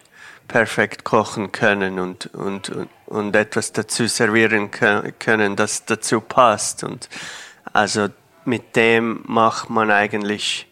perfekt 0.49 1.04
kochen 1.04 1.52
können 1.52 1.99
und, 1.99 2.26
und, 2.34 2.72
und, 3.06 3.37
etwas 3.37 3.72
dazu 3.72 4.06
servieren 4.06 4.70
können, 4.70 5.56
das 5.56 5.84
dazu 5.84 6.20
passt. 6.20 6.84
Und 6.84 7.08
also 7.72 8.08
mit 8.44 8.76
dem 8.76 9.22
macht 9.26 9.70
man 9.70 9.90
eigentlich 9.90 10.66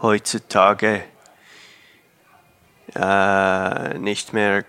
heutzutage 0.00 1.02
äh, 2.94 3.98
nicht 3.98 4.32
mehr 4.32 4.64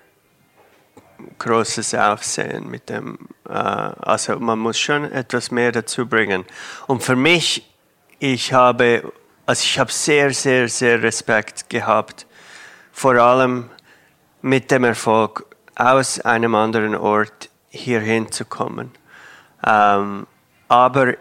großes 1.37 1.95
Aufsehen 1.95 2.69
mit 2.69 2.89
dem. 2.89 3.17
Äh, 3.47 3.51
also 3.51 4.39
man 4.39 4.59
muss 4.59 4.79
schon 4.79 5.11
etwas 5.11 5.51
mehr 5.51 5.71
dazu 5.71 6.07
bringen. 6.07 6.45
Und 6.87 7.03
für 7.03 7.15
mich, 7.15 7.69
ich 8.19 8.53
habe, 8.53 9.11
also 9.45 9.63
ich 9.63 9.79
habe 9.79 9.91
sehr, 9.91 10.33
sehr, 10.33 10.67
sehr 10.67 11.01
Respekt 11.01 11.69
gehabt, 11.69 12.25
vor 12.91 13.15
allem 13.15 13.69
mit 14.41 14.71
dem 14.71 14.83
Erfolg 14.83 15.45
aus 15.75 16.19
einem 16.19 16.55
anderen 16.55 16.95
Ort 16.95 17.49
hierhin 17.69 18.31
zu 18.31 18.45
kommen. 18.45 18.91
Ähm, 19.65 20.27
aber 20.67 21.15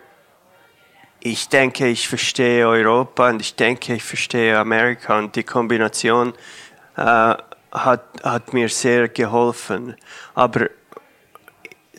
ich 1.20 1.48
denke, 1.48 1.88
ich 1.88 2.08
verstehe 2.08 2.66
Europa 2.68 3.28
und 3.30 3.40
ich 3.40 3.54
denke, 3.54 3.94
ich 3.94 4.04
verstehe 4.04 4.56
Amerika 4.58 5.18
und 5.18 5.34
die 5.34 5.42
Kombination 5.42 6.34
äh, 6.96 7.34
hat, 7.72 8.04
hat 8.22 8.52
mir 8.52 8.68
sehr 8.68 9.08
geholfen. 9.08 9.96
Aber 10.34 10.68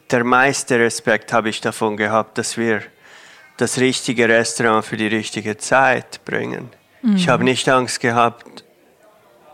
der 0.09 0.23
meiste 0.23 0.79
Respekt 0.79 1.33
habe 1.33 1.49
ich 1.49 1.61
davon 1.61 1.97
gehabt, 1.97 2.37
dass 2.37 2.57
wir 2.57 2.81
das 3.57 3.77
richtige 3.77 4.27
Restaurant 4.27 4.85
für 4.85 4.97
die 4.97 5.07
richtige 5.07 5.57
Zeit 5.57 6.23
bringen. 6.23 6.69
Mhm. 7.01 7.15
Ich 7.15 7.27
habe 7.27 7.43
nicht 7.43 7.67
Angst 7.67 7.99
gehabt, 7.99 8.63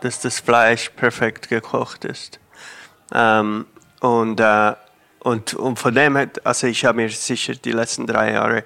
dass 0.06 0.20
das 0.20 0.40
Fleisch 0.40 0.90
perfekt 0.90 1.48
gekocht 1.48 2.04
ist. 2.04 2.38
Ähm, 3.12 3.66
und, 4.00 4.40
äh, 4.40 4.74
und, 5.20 5.54
und 5.54 5.78
von 5.78 5.94
dem 5.94 6.16
her, 6.16 6.30
also 6.44 6.68
ich 6.68 6.84
habe 6.84 6.96
mir 6.98 7.10
sicher 7.10 7.54
die 7.54 7.72
letzten 7.72 8.06
drei 8.06 8.32
Jahre 8.32 8.64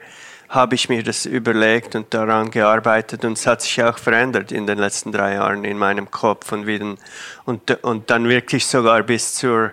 habe 0.50 0.74
ich 0.74 0.88
mir 0.88 1.02
das 1.04 1.26
überlegt 1.26 1.94
und 1.94 2.12
daran 2.12 2.50
gearbeitet 2.50 3.24
und 3.24 3.38
es 3.38 3.46
hat 3.46 3.62
sich 3.62 3.82
auch 3.84 3.96
verändert 3.98 4.50
in 4.50 4.66
den 4.66 4.78
letzten 4.78 5.12
drei 5.12 5.34
Jahren 5.34 5.64
in 5.64 5.78
meinem 5.78 6.10
Kopf 6.10 6.50
und, 6.50 6.66
wieder, 6.66 6.96
und, 7.44 7.84
und 7.84 8.10
dann 8.10 8.28
wirklich 8.28 8.66
sogar 8.66 9.04
bis 9.04 9.34
zur, 9.36 9.72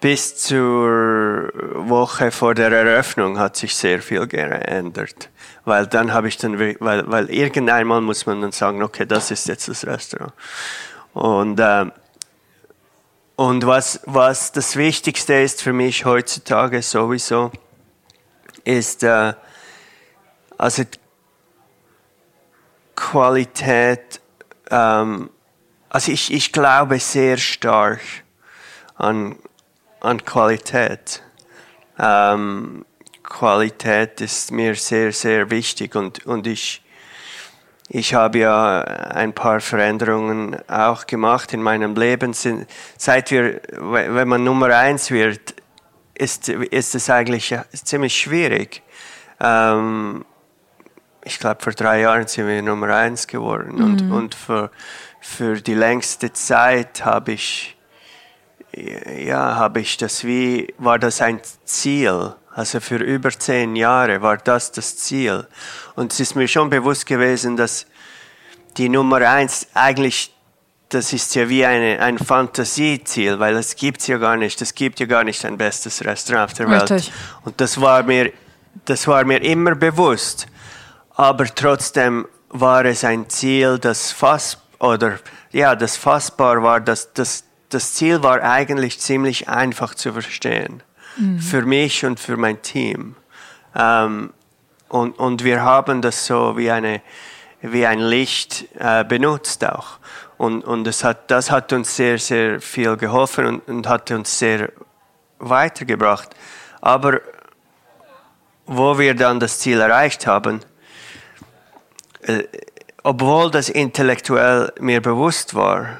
bis 0.00 0.36
zur 0.36 1.50
Woche 1.74 2.30
vor 2.30 2.54
der 2.54 2.70
Eröffnung 2.70 3.38
hat 3.38 3.56
sich 3.56 3.74
sehr 3.74 4.00
viel 4.00 4.26
geändert. 4.26 5.30
Weil 5.64 5.86
dann 5.86 6.12
habe 6.12 6.28
ich 6.28 6.36
dann, 6.36 6.58
weil, 6.58 7.10
weil 7.10 7.30
irgendeinmal 7.30 8.00
muss 8.00 8.26
man 8.26 8.40
dann 8.40 8.52
sagen, 8.52 8.82
okay, 8.82 9.06
das 9.06 9.30
ist 9.30 9.48
jetzt 9.48 9.68
das 9.68 9.86
Restaurant. 9.86 10.32
Und, 11.14 11.58
äh, 11.58 11.86
und 13.36 13.66
was, 13.66 14.00
was 14.04 14.52
das 14.52 14.76
Wichtigste 14.76 15.34
ist 15.34 15.62
für 15.62 15.72
mich 15.72 16.04
heutzutage 16.04 16.80
sowieso, 16.82 17.50
ist, 18.64 19.02
äh, 19.02 19.32
also 20.56 20.84
Qualität, 22.94 24.20
ähm, 24.70 25.30
also 25.88 26.12
ich, 26.12 26.32
ich 26.32 26.52
glaube 26.52 26.98
sehr 26.98 27.36
stark 27.36 28.00
an, 28.96 29.36
an 30.00 30.24
Qualität. 30.24 31.22
Ähm, 31.98 32.84
Qualität 33.22 34.20
ist 34.20 34.52
mir 34.52 34.74
sehr, 34.74 35.12
sehr 35.12 35.50
wichtig 35.50 35.94
und, 35.94 36.24
und 36.26 36.46
ich, 36.46 36.82
ich 37.88 38.14
habe 38.14 38.38
ja 38.38 38.80
ein 38.80 39.34
paar 39.34 39.60
Veränderungen 39.60 40.56
auch 40.68 41.06
gemacht 41.06 41.52
in 41.52 41.62
meinem 41.62 41.94
Leben. 41.94 42.32
Seit 42.32 43.30
wir, 43.30 43.60
wenn 43.72 44.28
man 44.28 44.44
Nummer 44.44 44.74
eins 44.74 45.10
wird, 45.10 45.54
ist, 46.14 46.48
ist 46.48 46.94
es 46.94 47.10
eigentlich 47.10 47.54
ziemlich 47.72 48.16
schwierig. 48.16 48.82
Ähm, 49.40 50.24
ich 51.24 51.38
glaube, 51.38 51.62
vor 51.62 51.72
drei 51.72 52.00
Jahren 52.00 52.26
sind 52.26 52.46
wir 52.46 52.62
Nummer 52.62 52.94
eins 52.94 53.26
geworden. 53.26 53.76
Mhm. 53.76 53.84
Und, 53.84 54.12
und 54.12 54.34
für, 54.34 54.70
für 55.20 55.60
die 55.60 55.74
längste 55.74 56.32
Zeit 56.32 57.04
habe 57.04 57.32
ich, 57.32 57.76
ja, 59.24 59.56
habe 59.56 59.80
ich 59.80 59.96
das 59.96 60.24
wie, 60.24 60.72
war 60.78 60.98
das 60.98 61.20
ein 61.20 61.40
Ziel. 61.64 62.34
Also 62.52 62.80
für 62.80 62.96
über 62.96 63.30
zehn 63.30 63.76
Jahre 63.76 64.20
war 64.20 64.36
das 64.36 64.72
das 64.72 64.96
Ziel. 64.96 65.46
Und 65.94 66.12
es 66.12 66.20
ist 66.20 66.34
mir 66.34 66.48
schon 66.48 66.70
bewusst 66.70 67.06
gewesen, 67.06 67.56
dass 67.56 67.86
die 68.76 68.88
Nummer 68.88 69.18
eins 69.28 69.68
eigentlich, 69.74 70.34
das 70.88 71.12
ist 71.12 71.34
ja 71.34 71.48
wie 71.48 71.64
eine, 71.64 72.00
ein 72.00 72.18
Fantasieziel, 72.18 73.38
weil 73.38 73.56
es 73.56 73.76
gibt 73.76 74.06
ja 74.08 74.18
gar 74.18 74.36
nicht, 74.36 74.60
es 74.60 74.74
gibt 74.74 74.98
ja 75.00 75.06
gar 75.06 75.24
nicht 75.24 75.44
ein 75.44 75.56
bestes 75.56 76.04
Restaurant 76.04 76.50
auf 76.50 76.56
der 76.56 76.70
Welt. 76.70 76.90
Richtig. 76.90 77.12
Und 77.44 77.60
das 77.60 77.80
war 77.80 78.02
mir, 78.02 78.32
das 78.86 79.06
war 79.06 79.24
mir 79.24 79.42
immer 79.42 79.74
bewusst 79.74 80.48
aber 81.18 81.46
trotzdem 81.52 82.28
war 82.50 82.84
es 82.84 83.02
ein 83.02 83.28
Ziel, 83.28 83.78
das 83.80 84.12
fass 84.12 84.56
oder 84.78 85.18
ja, 85.50 85.74
das 85.74 85.96
fassbar 85.96 86.62
war, 86.62 86.80
dass 86.80 87.12
das, 87.12 87.42
das 87.68 87.94
Ziel 87.94 88.22
war 88.22 88.42
eigentlich 88.42 89.00
ziemlich 89.00 89.48
einfach 89.48 89.94
zu 89.94 90.12
verstehen 90.12 90.82
mhm. 91.16 91.38
für 91.38 91.62
mich 91.62 92.04
und 92.04 92.18
für 92.18 92.36
mein 92.36 92.62
Team. 92.62 93.16
Ähm, 93.74 94.32
und, 94.88 95.18
und 95.18 95.44
wir 95.44 95.62
haben 95.62 96.00
das 96.00 96.26
so 96.26 96.56
wie 96.56 96.70
eine 96.70 97.02
wie 97.60 97.86
ein 97.86 97.98
Licht 97.98 98.66
äh, 98.78 99.04
benutzt 99.04 99.64
auch. 99.64 99.98
Und, 100.36 100.64
und 100.64 100.84
das, 100.84 101.02
hat, 101.02 101.30
das 101.30 101.50
hat 101.50 101.72
uns 101.72 101.96
sehr, 101.96 102.18
sehr 102.18 102.60
viel 102.60 102.96
geholfen 102.96 103.46
und, 103.46 103.68
und 103.68 103.88
hat 103.88 104.10
uns 104.10 104.38
sehr 104.38 104.70
weitergebracht. 105.38 106.30
Aber 106.80 107.20
wo 108.66 108.98
wir 108.98 109.14
dann 109.14 109.40
das 109.40 109.58
Ziel 109.58 109.80
erreicht 109.80 110.26
haben, 110.26 110.60
äh, 112.22 112.44
obwohl 113.02 113.50
das 113.50 113.68
intellektuell 113.68 114.72
mir 114.80 115.00
bewusst 115.00 115.54
war, 115.54 115.98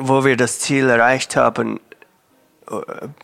wo 0.00 0.24
wir 0.24 0.36
das 0.36 0.58
Ziel 0.58 0.88
erreicht 0.88 1.36
haben, 1.36 1.78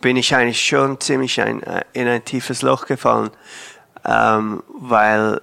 bin 0.01 0.15
ich 0.15 0.35
eigentlich 0.35 0.63
schon 0.63 0.99
ziemlich 0.99 1.41
ein, 1.41 1.63
äh, 1.63 1.83
in 1.93 2.07
ein 2.07 2.23
tiefes 2.23 2.61
Loch 2.61 2.85
gefallen, 2.85 3.31
ähm, 4.05 4.63
weil 4.67 5.41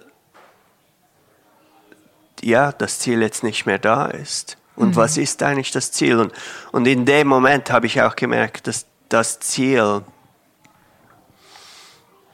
ja, 2.43 2.73
das 2.73 3.01
Ziel 3.01 3.23
jetzt 3.23 3.43
nicht 3.43 3.67
mehr 3.67 3.79
da 3.79 4.07
ist. 4.07 4.59
Und 4.77 4.91
mhm. 4.91 4.97
was 4.97 5.17
ist 5.17 5.43
eigentlich 5.43 5.71
das 5.71 5.93
Ziel? 5.93 6.19
Und, 6.19 6.33
und 6.73 6.87
in 6.87 7.05
dem 7.07 7.27
Moment 7.27 7.71
habe 7.71 7.87
ich 7.87 8.01
auch 8.03 8.15
gemerkt, 8.15 8.67
dass 8.67 8.87
das 9.09 9.41
Ziel 9.41 10.03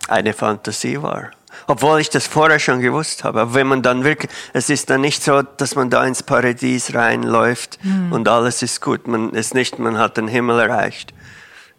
eine 0.08 0.32
Fantasie 0.32 1.00
war 1.00 1.30
obwohl 1.66 2.00
ich 2.00 2.10
das 2.10 2.26
vorher 2.26 2.58
schon 2.58 2.80
gewusst 2.80 3.24
habe. 3.24 3.40
Aber 3.40 3.54
wenn 3.54 3.66
man 3.66 3.82
dann 3.82 4.04
wirklich, 4.04 4.30
es 4.52 4.70
ist 4.70 4.90
dann 4.90 5.00
nicht 5.00 5.22
so, 5.22 5.42
dass 5.42 5.74
man 5.74 5.90
da 5.90 6.04
ins 6.04 6.22
Paradies 6.22 6.94
reinläuft 6.94 7.78
mhm. 7.82 8.12
und 8.12 8.28
alles 8.28 8.62
ist 8.62 8.80
gut. 8.80 9.06
Man 9.06 9.30
ist 9.30 9.54
nicht, 9.54 9.78
man 9.78 9.98
hat 9.98 10.16
den 10.16 10.28
Himmel 10.28 10.60
erreicht. 10.60 11.14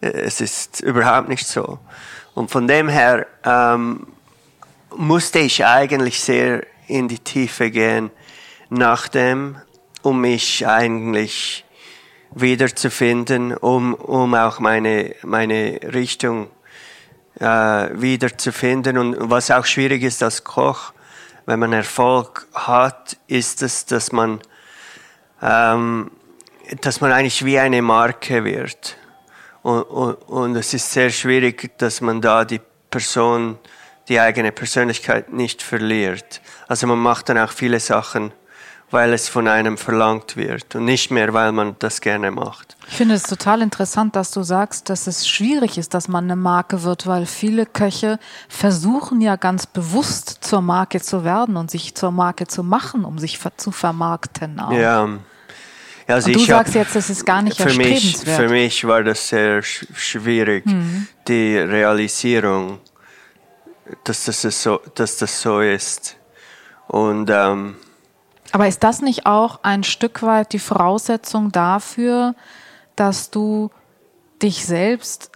Es 0.00 0.40
ist 0.40 0.80
überhaupt 0.80 1.28
nicht 1.28 1.46
so. 1.46 1.78
Und 2.34 2.50
von 2.50 2.66
dem 2.66 2.88
her 2.88 3.26
ähm, 3.44 4.06
musste 4.96 5.38
ich 5.38 5.64
eigentlich 5.64 6.20
sehr 6.20 6.64
in 6.88 7.08
die 7.08 7.18
Tiefe 7.18 7.70
gehen 7.70 8.10
nach 8.68 9.08
dem, 9.08 9.56
um 10.02 10.20
mich 10.20 10.66
eigentlich 10.66 11.64
wiederzufinden, 12.34 13.54
um, 13.54 13.94
um 13.94 14.34
auch 14.34 14.58
meine, 14.58 15.14
meine 15.22 15.80
Richtung 15.92 16.48
äh, 17.42 18.00
wiederzufinden. 18.00 18.96
Und 18.96 19.16
was 19.18 19.50
auch 19.50 19.66
schwierig 19.66 20.02
ist 20.02 20.22
als 20.22 20.44
Koch, 20.44 20.92
wenn 21.44 21.58
man 21.58 21.72
Erfolg 21.72 22.46
hat, 22.54 23.16
ist 23.26 23.62
es, 23.62 23.84
dass 23.84 24.12
man, 24.12 24.40
ähm, 25.42 26.10
dass 26.80 27.00
man 27.00 27.12
eigentlich 27.12 27.44
wie 27.44 27.58
eine 27.58 27.82
Marke 27.82 28.44
wird. 28.44 28.96
Und, 29.62 29.82
und, 29.82 30.14
und 30.28 30.56
es 30.56 30.72
ist 30.72 30.92
sehr 30.92 31.10
schwierig, 31.10 31.76
dass 31.78 32.00
man 32.00 32.20
da 32.20 32.44
die 32.44 32.60
Person, 32.90 33.58
die 34.08 34.20
eigene 34.20 34.52
Persönlichkeit 34.52 35.32
nicht 35.32 35.62
verliert. 35.62 36.40
Also 36.68 36.86
man 36.86 36.98
macht 36.98 37.28
dann 37.28 37.38
auch 37.38 37.50
viele 37.50 37.80
Sachen 37.80 38.32
weil 38.92 39.14
es 39.14 39.28
von 39.28 39.48
einem 39.48 39.78
verlangt 39.78 40.36
wird 40.36 40.74
und 40.74 40.84
nicht 40.84 41.10
mehr, 41.10 41.32
weil 41.32 41.50
man 41.50 41.76
das 41.78 42.00
gerne 42.02 42.30
macht. 42.30 42.76
Ich 42.88 42.94
finde 42.94 43.14
es 43.14 43.22
total 43.22 43.62
interessant, 43.62 44.14
dass 44.14 44.30
du 44.30 44.42
sagst, 44.42 44.90
dass 44.90 45.06
es 45.06 45.26
schwierig 45.26 45.78
ist, 45.78 45.94
dass 45.94 46.08
man 46.08 46.24
eine 46.24 46.36
Marke 46.36 46.82
wird, 46.82 47.06
weil 47.06 47.24
viele 47.24 47.64
Köche 47.64 48.18
versuchen 48.48 49.22
ja 49.22 49.36
ganz 49.36 49.66
bewusst 49.66 50.38
zur 50.42 50.60
Marke 50.60 51.00
zu 51.00 51.24
werden 51.24 51.56
und 51.56 51.70
sich 51.70 51.94
zur 51.94 52.12
Marke 52.12 52.46
zu 52.46 52.62
machen, 52.62 53.06
um 53.06 53.18
sich 53.18 53.40
zu 53.56 53.72
vermarkten. 53.72 54.60
Auch. 54.60 54.72
Ja. 54.72 55.08
Also 56.06 56.26
und 56.26 56.34
du 56.34 56.40
sagst 56.40 56.74
jetzt, 56.74 56.94
das 56.94 57.08
ist 57.08 57.24
gar 57.24 57.40
nicht 57.40 57.56
für 57.56 57.72
mich, 57.74 58.18
für 58.18 58.48
mich 58.48 58.84
war 58.86 59.02
das 59.02 59.28
sehr 59.28 59.62
schwierig, 59.62 60.66
mhm. 60.66 61.06
die 61.26 61.56
Realisierung, 61.56 62.80
dass 64.04 64.26
das 64.26 64.42
so, 64.62 64.80
dass 64.94 65.16
das 65.16 65.40
so 65.40 65.60
ist. 65.60 66.16
Und 66.88 67.30
ähm, 67.32 67.76
aber 68.52 68.68
ist 68.68 68.84
das 68.84 69.00
nicht 69.00 69.26
auch 69.26 69.60
ein 69.62 69.82
Stück 69.82 70.22
weit 70.22 70.52
die 70.52 70.58
Voraussetzung 70.58 71.50
dafür, 71.52 72.34
dass 72.96 73.30
du 73.30 73.70
dich 74.42 74.66
selbst 74.66 75.30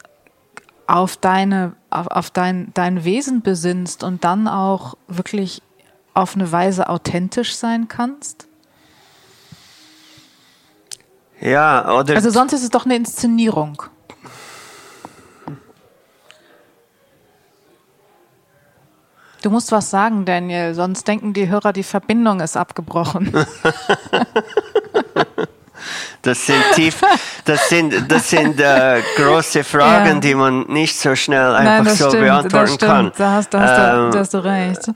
auf 0.86 1.16
deine, 1.16 1.74
auf, 1.90 2.06
auf 2.08 2.30
dein, 2.30 2.72
dein 2.74 3.04
Wesen 3.04 3.42
besinnst 3.42 4.04
und 4.04 4.24
dann 4.24 4.46
auch 4.46 4.96
wirklich 5.08 5.62
auf 6.14 6.34
eine 6.34 6.50
Weise 6.52 6.88
authentisch 6.88 7.56
sein 7.56 7.88
kannst? 7.88 8.48
Ja, 11.40 11.98
oder. 11.98 12.14
Also 12.14 12.30
sonst 12.30 12.52
ist 12.52 12.62
es 12.62 12.70
doch 12.70 12.84
eine 12.84 12.96
Inszenierung. 12.96 13.82
Du 19.42 19.50
musst 19.50 19.70
was 19.72 19.90
sagen, 19.90 20.24
Daniel, 20.24 20.74
sonst 20.74 21.06
denken 21.06 21.32
die 21.32 21.48
Hörer, 21.48 21.72
die 21.72 21.82
Verbindung 21.82 22.40
ist 22.40 22.56
abgebrochen. 22.56 23.32
Das 26.22 26.44
sind 26.44 26.62
tief, 26.74 27.02
das 27.44 27.68
sind, 27.68 28.10
das 28.10 28.30
sind 28.30 28.58
äh, 28.58 29.00
große 29.16 29.62
Fragen, 29.62 30.14
ja. 30.14 30.20
die 30.20 30.34
man 30.34 30.66
nicht 30.66 30.98
so 30.98 31.14
schnell 31.14 31.54
einfach 31.54 31.84
Nein, 31.84 31.94
so 31.94 32.08
stimmt, 32.08 32.24
beantworten 32.24 32.78
kann. 32.78 33.12
Da 33.16 33.32
hast, 33.32 33.54
da, 33.54 33.60
hast 33.60 33.94
ähm, 33.94 34.04
du, 34.06 34.10
da 34.10 34.18
hast 34.18 34.34
du 34.34 34.38
recht. 34.38 34.90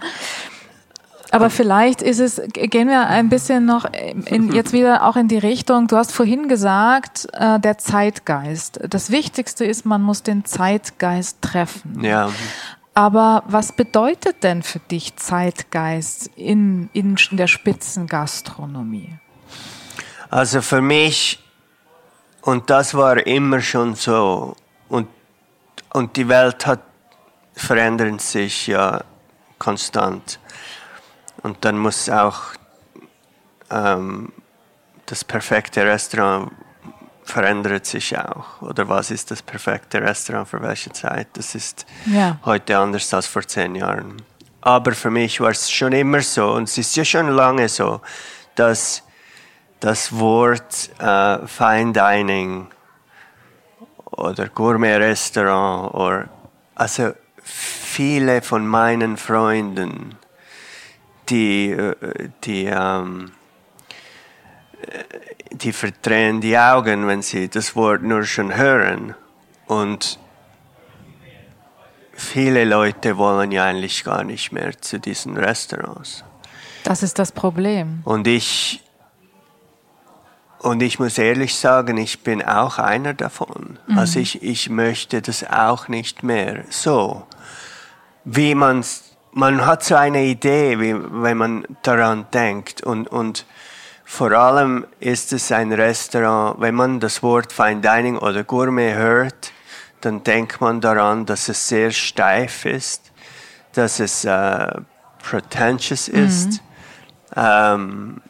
Aber 1.30 1.49
vielleicht 1.49 2.02
ist 2.02 2.18
es, 2.18 2.42
gehen 2.52 2.88
wir 2.88 3.06
ein 3.06 3.28
bisschen 3.28 3.64
noch 3.64 3.87
in, 4.26 4.52
jetzt 4.52 4.73
wieder 4.73 5.06
auch 5.06 5.14
in 5.14 5.28
die 5.28 5.38
Richtung, 5.38 5.87
du 5.87 5.97
hast 5.97 6.12
vorhin 6.12 6.49
gesagt, 6.49 7.28
äh, 7.32 7.61
der 7.61 7.78
Zeitgeist. 7.78 8.80
Das 8.88 9.12
Wichtigste 9.12 9.64
ist, 9.64 9.87
man 9.87 10.02
muss 10.02 10.25
den 10.25 10.44
Zeitgeist 10.44 11.40
treffen. 11.40 12.02
Ja. 12.02 12.30
Aber 13.00 13.45
was 13.47 13.73
bedeutet 13.73 14.42
denn 14.42 14.62
für 14.62 14.78
dich 14.78 15.16
Zeitgeist 15.16 16.27
in, 16.37 16.90
in 16.92 17.16
der 17.31 17.46
Spitzengastronomie? 17.46 19.18
Also 20.29 20.61
für 20.61 20.83
mich, 20.83 21.42
und 22.42 22.68
das 22.68 22.92
war 22.92 23.27
immer 23.27 23.62
schon 23.62 23.94
so, 23.94 24.55
und, 24.90 25.09
und 25.94 26.14
die 26.14 26.29
Welt 26.29 26.66
hat 26.66 26.81
verändert 27.55 28.20
sich 28.20 28.66
ja 28.66 29.03
konstant. 29.59 30.38
Und 31.42 31.64
dann 31.64 31.79
muss 31.79 32.11
auch 32.11 32.42
ähm, 33.70 34.31
das 35.07 35.25
perfekte 35.25 35.87
Restaurant 35.87 36.53
verändert 37.24 37.87
sich 37.87 38.16
auch. 38.18 38.62
Oder 38.62 38.88
was 38.88 39.11
ist 39.11 39.30
das 39.30 39.42
perfekte 39.42 40.00
Restaurant 40.00 40.48
für 40.48 40.61
welche 40.62 40.92
Zeit? 40.92 41.28
Das 41.35 41.54
ist 41.54 41.87
ja. 42.06 42.38
heute 42.44 42.78
anders 42.78 43.12
als 43.14 43.26
vor 43.26 43.42
zehn 43.46 43.74
Jahren. 43.74 44.22
Aber 44.61 44.92
für 44.92 45.11
mich 45.11 45.40
war 45.40 45.50
es 45.50 45.70
schon 45.70 45.92
immer 45.92 46.20
so, 46.20 46.52
und 46.52 46.64
es 46.64 46.76
ist 46.76 46.96
ja 46.96 47.04
schon 47.04 47.28
lange 47.28 47.68
so, 47.68 48.00
dass 48.54 49.02
das 49.80 50.18
Wort 50.18 50.90
äh, 50.98 51.46
Fine 51.46 51.92
Dining 51.92 52.68
oder 54.11 54.48
Gourmet-Restaurant 54.48 55.94
oder 55.94 56.28
also 56.74 57.12
viele 57.42 58.42
von 58.42 58.66
meinen 58.66 59.16
Freunden, 59.16 60.16
die, 61.30 61.70
äh, 61.70 62.28
die 62.44 62.66
ähm, 62.66 63.33
die 65.53 65.73
verdrehen 65.73 66.40
die 66.40 66.57
Augen, 66.57 67.07
wenn 67.07 67.23
sie 67.23 67.49
das 67.49 67.77
Wort 67.77 68.03
nur 68.03 68.25
schon 68.25 68.57
hören. 68.57 69.14
Und 69.66 70.19
viele 72.12 72.64
Leute 72.64 73.16
wollen 73.16 73.53
ja 73.53 73.64
eigentlich 73.64 74.05
gar 74.05 74.25
nicht 74.25 74.53
mehr 74.53 74.81
zu 74.81 74.99
diesen 74.99 75.37
Restaurants. 75.37 76.25
Das 76.85 77.03
ist 77.03 77.19
das 77.19 77.33
Problem. 77.33 78.01
Und 78.05 78.27
ich, 78.27 78.83
und 80.61 80.83
ich 80.83 80.99
muss 80.99 81.19
ehrlich 81.19 81.55
sagen, 81.55 81.97
ich 81.99 82.23
bin 82.23 82.43
auch 82.43 82.79
einer 82.79 83.14
davon. 83.14 83.79
Mhm. 83.87 83.99
Also 83.99 84.21
ich, 84.21 84.43
ich 84.43 84.71
möchte 84.71 85.21
das 85.23 85.45
auch 85.49 85.88
nicht 85.88 86.23
mehr 86.23 86.64
so. 86.71 87.27
Wie 88.25 88.55
man, 88.55 88.85
man 89.33 89.66
hat 89.66 89.85
so 89.85 89.95
eine 89.95 90.25
Idee, 90.25 90.79
wie, 90.81 90.95
wenn 90.95 91.37
man 91.37 91.66
daran 91.83 92.27
denkt 92.33 92.83
und, 92.83 93.09
und 93.09 93.47
vor 94.11 94.33
allem 94.33 94.88
ist 94.99 95.33
es 95.33 95.53
ein 95.53 95.73
Restaurant, 95.73 96.61
wenn 96.61 96.75
man 96.75 96.99
das 96.99 97.23
Wort 97.23 97.53
Fine 97.53 97.81
Dining 97.81 98.18
oder 98.18 98.42
Gourmet 98.42 98.94
hört, 98.94 99.53
dann 100.01 100.25
denkt 100.25 100.61
man 100.61 100.81
daran, 100.81 101.27
dass 101.27 101.49
es 101.49 101.68
sehr 101.68 101.92
steif 101.92 102.64
ist, 102.64 103.12
dass 103.73 104.01
es 104.01 104.25
äh, 104.25 104.66
pretentious 105.23 106.09
mhm. 106.09 106.27
ist 106.27 106.61
ähm, 107.37 108.20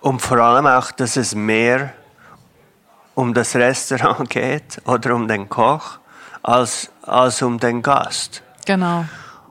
und 0.00 0.22
vor 0.22 0.38
allem 0.38 0.66
auch, 0.66 0.90
dass 0.90 1.16
es 1.16 1.34
mehr 1.34 1.92
um 3.14 3.34
das 3.34 3.54
Restaurant 3.54 4.30
geht 4.30 4.80
oder 4.86 5.14
um 5.14 5.28
den 5.28 5.50
Koch 5.50 5.98
als, 6.42 6.90
als 7.02 7.42
um 7.42 7.60
den 7.60 7.82
Gast. 7.82 8.42
Genau. 8.64 9.04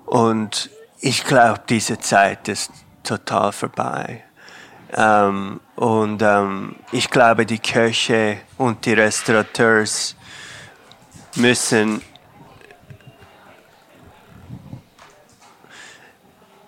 Und 0.07 0.71
ich 1.01 1.23
glaube, 1.23 1.61
diese 1.69 1.99
Zeit 1.99 2.47
ist 2.47 2.71
total 3.03 3.51
vorbei. 3.51 4.23
Ähm, 4.95 5.59
und 5.75 6.21
ähm, 6.21 6.75
ich 6.91 7.09
glaube, 7.09 7.45
die 7.45 7.59
Köche 7.59 8.37
und 8.57 8.85
die 8.85 8.93
Restaurateurs 8.93 10.15
müssen 11.35 12.01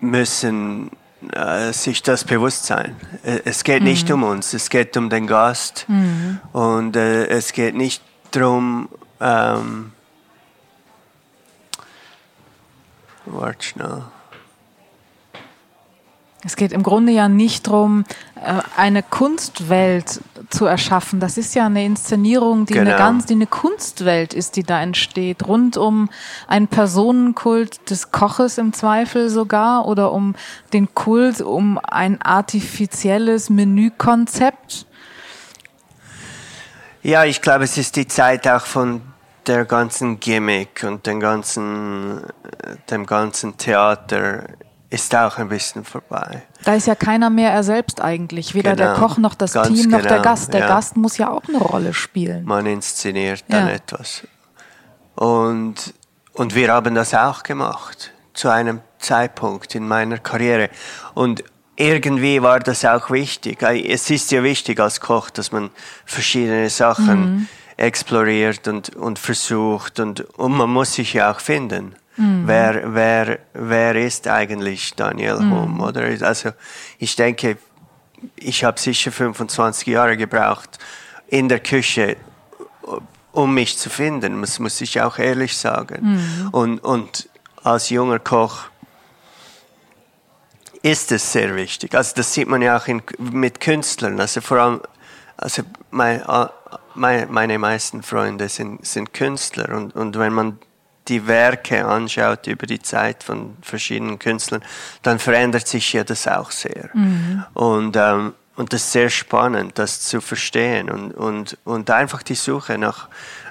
müssen 0.00 0.90
äh, 1.32 1.72
sich 1.72 2.02
das 2.02 2.24
bewusst 2.24 2.66
sein. 2.66 2.96
Äh, 3.22 3.40
es 3.44 3.64
geht 3.64 3.80
mhm. 3.80 3.88
nicht 3.88 4.10
um 4.10 4.22
uns, 4.22 4.54
es 4.54 4.70
geht 4.70 4.96
um 4.96 5.08
den 5.08 5.26
Gast 5.26 5.86
mhm. 5.88 6.40
und 6.52 6.96
äh, 6.96 7.26
es 7.26 7.52
geht 7.52 7.74
nicht 7.74 8.02
darum, 8.30 8.88
ähm, 9.20 9.92
warte 13.24 13.64
schnell. 13.64 14.04
Es 16.46 16.54
geht 16.54 16.70
im 16.70 16.84
Grunde 16.84 17.10
ja 17.10 17.28
nicht 17.28 17.66
darum, 17.66 18.04
äh, 18.36 18.60
eine 18.76 19.02
Kunstwelt 19.02 20.20
zu 20.48 20.64
erschaffen. 20.64 21.18
Das 21.18 21.36
ist 21.36 21.56
ja 21.56 21.66
eine 21.66 21.84
Inszenierung, 21.84 22.66
die 22.66 22.74
genau. 22.74 22.90
eine 22.90 22.96
ganz, 22.96 23.26
die 23.26 23.34
eine 23.34 23.48
Kunstwelt 23.48 24.32
ist, 24.32 24.54
die 24.54 24.62
da 24.62 24.80
entsteht, 24.80 25.48
rund 25.48 25.76
um 25.76 26.08
einen 26.46 26.68
Personenkult 26.68 27.90
des 27.90 28.12
Koches 28.12 28.58
im 28.58 28.72
Zweifel 28.72 29.28
sogar 29.28 29.86
oder 29.88 30.12
um 30.12 30.36
den 30.72 30.94
Kult, 30.94 31.40
um 31.40 31.78
ein 31.78 32.22
artifizielles 32.22 33.50
Menükonzept. 33.50 34.86
Ja, 37.02 37.24
ich 37.24 37.42
glaube, 37.42 37.64
es 37.64 37.76
ist 37.76 37.96
die 37.96 38.06
Zeit 38.06 38.46
auch 38.46 38.66
von 38.66 39.02
der 39.48 39.64
ganzen 39.64 40.20
Gimmick 40.20 40.84
und 40.86 41.06
dem 41.06 41.18
ganzen, 41.18 42.20
dem 42.88 43.04
ganzen 43.04 43.56
Theater 43.56 44.44
ist 44.90 45.14
auch 45.14 45.38
ein 45.38 45.48
bisschen 45.48 45.84
vorbei. 45.84 46.42
Da 46.64 46.74
ist 46.74 46.86
ja 46.86 46.94
keiner 46.94 47.28
mehr 47.30 47.50
er 47.50 47.62
selbst 47.64 48.00
eigentlich. 48.00 48.54
Weder 48.54 48.76
Genau. 48.76 48.92
der 48.92 48.94
Koch 48.94 49.18
noch 49.18 49.34
das 49.34 49.52
Team 49.52 49.90
noch 49.90 50.00
der 50.02 50.10
genau, 50.12 50.22
Gast. 50.22 50.52
Der 50.52 50.60
ja. 50.60 50.68
Gast 50.68 50.96
muss 50.96 51.18
ja 51.18 51.30
auch 51.30 51.42
eine 51.48 51.58
Rolle 51.58 51.92
spielen. 51.92 52.44
Man 52.44 52.66
inszeniert 52.66 53.44
dann 53.48 53.66
Ja. 53.68 53.74
etwas. 53.74 54.22
Und, 55.14 55.94
und 56.34 56.54
wir 56.54 56.72
haben 56.72 56.94
das 56.94 57.14
auch 57.14 57.42
gemacht, 57.42 58.12
zu 58.34 58.48
einem 58.48 58.80
Zeitpunkt 58.98 59.74
in 59.74 59.88
meiner 59.88 60.18
Karriere. 60.18 60.70
Und 61.14 61.42
irgendwie 61.76 62.42
war 62.42 62.60
das 62.60 62.84
auch 62.84 63.10
wichtig. 63.10 63.62
Es 63.62 64.08
ist 64.10 64.30
ja 64.30 64.42
wichtig 64.42 64.78
als 64.80 65.00
Koch, 65.00 65.30
dass 65.30 65.52
man 65.52 65.70
verschiedene 66.04 66.70
Sachen 66.70 67.48
exploriert 67.76 68.68
und, 68.68 68.94
und 68.96 69.18
versucht. 69.18 70.00
Und, 70.00 70.20
und 70.38 70.52
man 70.52 70.70
muss 70.70 70.94
sich 70.94 71.14
ja 71.14 71.30
auch 71.30 71.40
finden. 71.40 71.94
Wer, 72.46 72.94
wer, 72.94 73.38
wer 73.52 73.94
ist 73.94 74.26
eigentlich 74.26 74.94
Daniel 74.94 75.38
Hum? 75.38 75.80
Oder? 75.80 76.02
Also 76.26 76.50
ich 76.98 77.14
denke, 77.16 77.58
ich 78.36 78.64
habe 78.64 78.80
sicher 78.80 79.12
25 79.12 79.86
Jahre 79.86 80.16
gebraucht 80.16 80.78
in 81.28 81.48
der 81.48 81.60
Küche, 81.60 82.16
um 83.32 83.54
mich 83.54 83.76
zu 83.76 83.90
finden. 83.90 84.40
Das 84.40 84.58
muss 84.58 84.80
ich 84.80 85.00
auch 85.00 85.18
ehrlich 85.18 85.56
sagen. 85.56 86.50
Und, 86.52 86.78
und 86.80 87.28
als 87.62 87.90
junger 87.90 88.18
Koch 88.18 88.64
ist 90.82 91.12
es 91.12 91.32
sehr 91.32 91.54
wichtig. 91.56 91.94
Also 91.94 92.14
das 92.16 92.32
sieht 92.32 92.48
man 92.48 92.62
ja 92.62 92.76
auch 92.76 92.86
in, 92.86 93.02
mit 93.18 93.60
Künstlern. 93.60 94.20
Also 94.20 94.40
vor 94.40 94.58
allem, 94.58 94.80
also 95.36 95.62
mein, 95.90 96.22
meine, 96.94 97.26
meine 97.26 97.58
meisten 97.58 98.02
Freunde 98.02 98.48
sind, 98.48 98.86
sind 98.86 99.12
Künstler 99.12 99.74
und, 99.76 99.94
und 99.96 100.18
wenn 100.18 100.32
man 100.32 100.58
die 101.08 101.26
Werke 101.26 101.84
anschaut 101.84 102.46
über 102.46 102.66
die 102.66 102.80
Zeit 102.80 103.22
von 103.22 103.56
verschiedenen 103.62 104.18
Künstlern, 104.18 104.62
dann 105.02 105.18
verändert 105.18 105.66
sich 105.68 105.92
ja 105.92 106.04
das 106.04 106.26
auch 106.28 106.50
sehr. 106.50 106.90
Und, 107.54 107.96
ähm, 107.96 108.34
und 108.56 108.72
das 108.72 108.82
ist 108.82 108.92
sehr 108.92 109.10
spannend, 109.10 109.78
das 109.78 110.00
zu 110.00 110.20
verstehen 110.20 110.90
und, 110.90 111.12
und, 111.12 111.58
und 111.64 111.90
einfach 111.90 112.22
die 112.22 112.34
Suche 112.34 112.78
nach, 112.78 113.08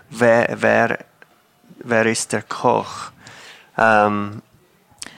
wer, 0.09 0.57
wer, 0.59 0.99
wer 1.83 2.05
ist 2.05 2.33
der 2.33 2.41
Koch. 2.41 3.11
Ähm, 3.77 4.41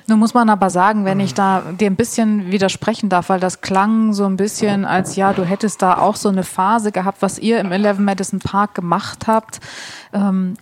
Nun 0.08 0.20
muss 0.20 0.34
man 0.34 0.50
aber 0.50 0.70
sagen, 0.70 1.06
wenn 1.06 1.20
ich 1.20 1.34
da 1.34 1.62
dir 1.80 1.90
ein 1.90 1.96
bisschen 1.96 2.52
widersprechen 2.52 3.10
darf, 3.10 3.30
weil 3.30 3.40
das 3.40 3.62
klang 3.62 4.14
so 4.14 4.26
ein 4.26 4.36
bisschen 4.36 4.84
als 4.84 5.16
ja, 5.16 5.34
du 5.34 5.44
hättest 5.44 5.82
da 5.82 5.98
auch 5.98 6.16
so 6.16 6.30
eine 6.30 6.44
Phase 6.44 6.92
gehabt, 6.92 7.22
was 7.22 7.40
ihr 7.40 7.60
im 7.60 7.72
11 7.72 8.00
Madison 8.00 8.40
Park 8.40 8.76
gemacht 8.76 9.28
habt. 9.28 9.60
Ähm, 10.14 10.58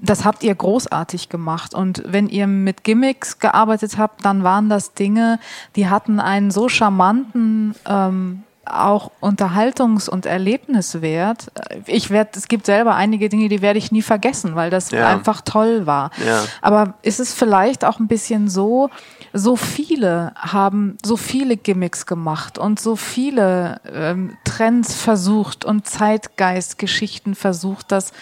das 0.00 0.24
habt 0.24 0.42
ihr 0.42 0.54
großartig 0.54 1.28
gemacht. 1.28 1.74
Und 1.74 2.02
wenn 2.06 2.28
ihr 2.28 2.46
mit 2.46 2.84
Gimmicks 2.84 3.38
gearbeitet 3.38 3.98
habt, 3.98 4.24
dann 4.24 4.42
waren 4.44 4.68
das 4.68 4.94
Dinge, 4.94 5.38
die 5.76 5.88
hatten 5.88 6.20
einen 6.20 6.50
so 6.50 6.68
charmanten 6.68 7.74
ähm, 7.86 8.42
auch 8.66 9.10
Unterhaltungs- 9.20 10.08
und 10.08 10.26
Erlebniswert. 10.26 11.50
Ich 11.86 12.10
werde, 12.10 12.30
es 12.36 12.46
gibt 12.46 12.66
selber 12.66 12.94
einige 12.94 13.28
Dinge, 13.28 13.48
die 13.48 13.62
werde 13.62 13.78
ich 13.78 13.90
nie 13.90 14.02
vergessen, 14.02 14.54
weil 14.54 14.70
das 14.70 14.90
Ja. 14.90 15.08
einfach 15.08 15.40
toll 15.40 15.86
war. 15.86 16.10
Ja. 16.24 16.44
Aber 16.62 16.94
ist 17.02 17.18
es 17.20 17.34
vielleicht 17.34 17.84
auch 17.84 17.98
ein 17.98 18.06
bisschen 18.06 18.48
so, 18.48 18.90
so 19.32 19.56
viele 19.56 20.32
haben 20.36 20.98
so 21.04 21.16
viele 21.16 21.56
Gimmicks 21.56 22.06
gemacht 22.06 22.58
und 22.58 22.78
so 22.78 22.96
viele 22.96 23.80
ähm, 23.92 24.36
Trends 24.44 24.94
versucht 24.94 25.64
und 25.64 25.86
Zeitgeistgeschichten 25.88 27.34
versucht, 27.34 27.90
dass 27.92 28.12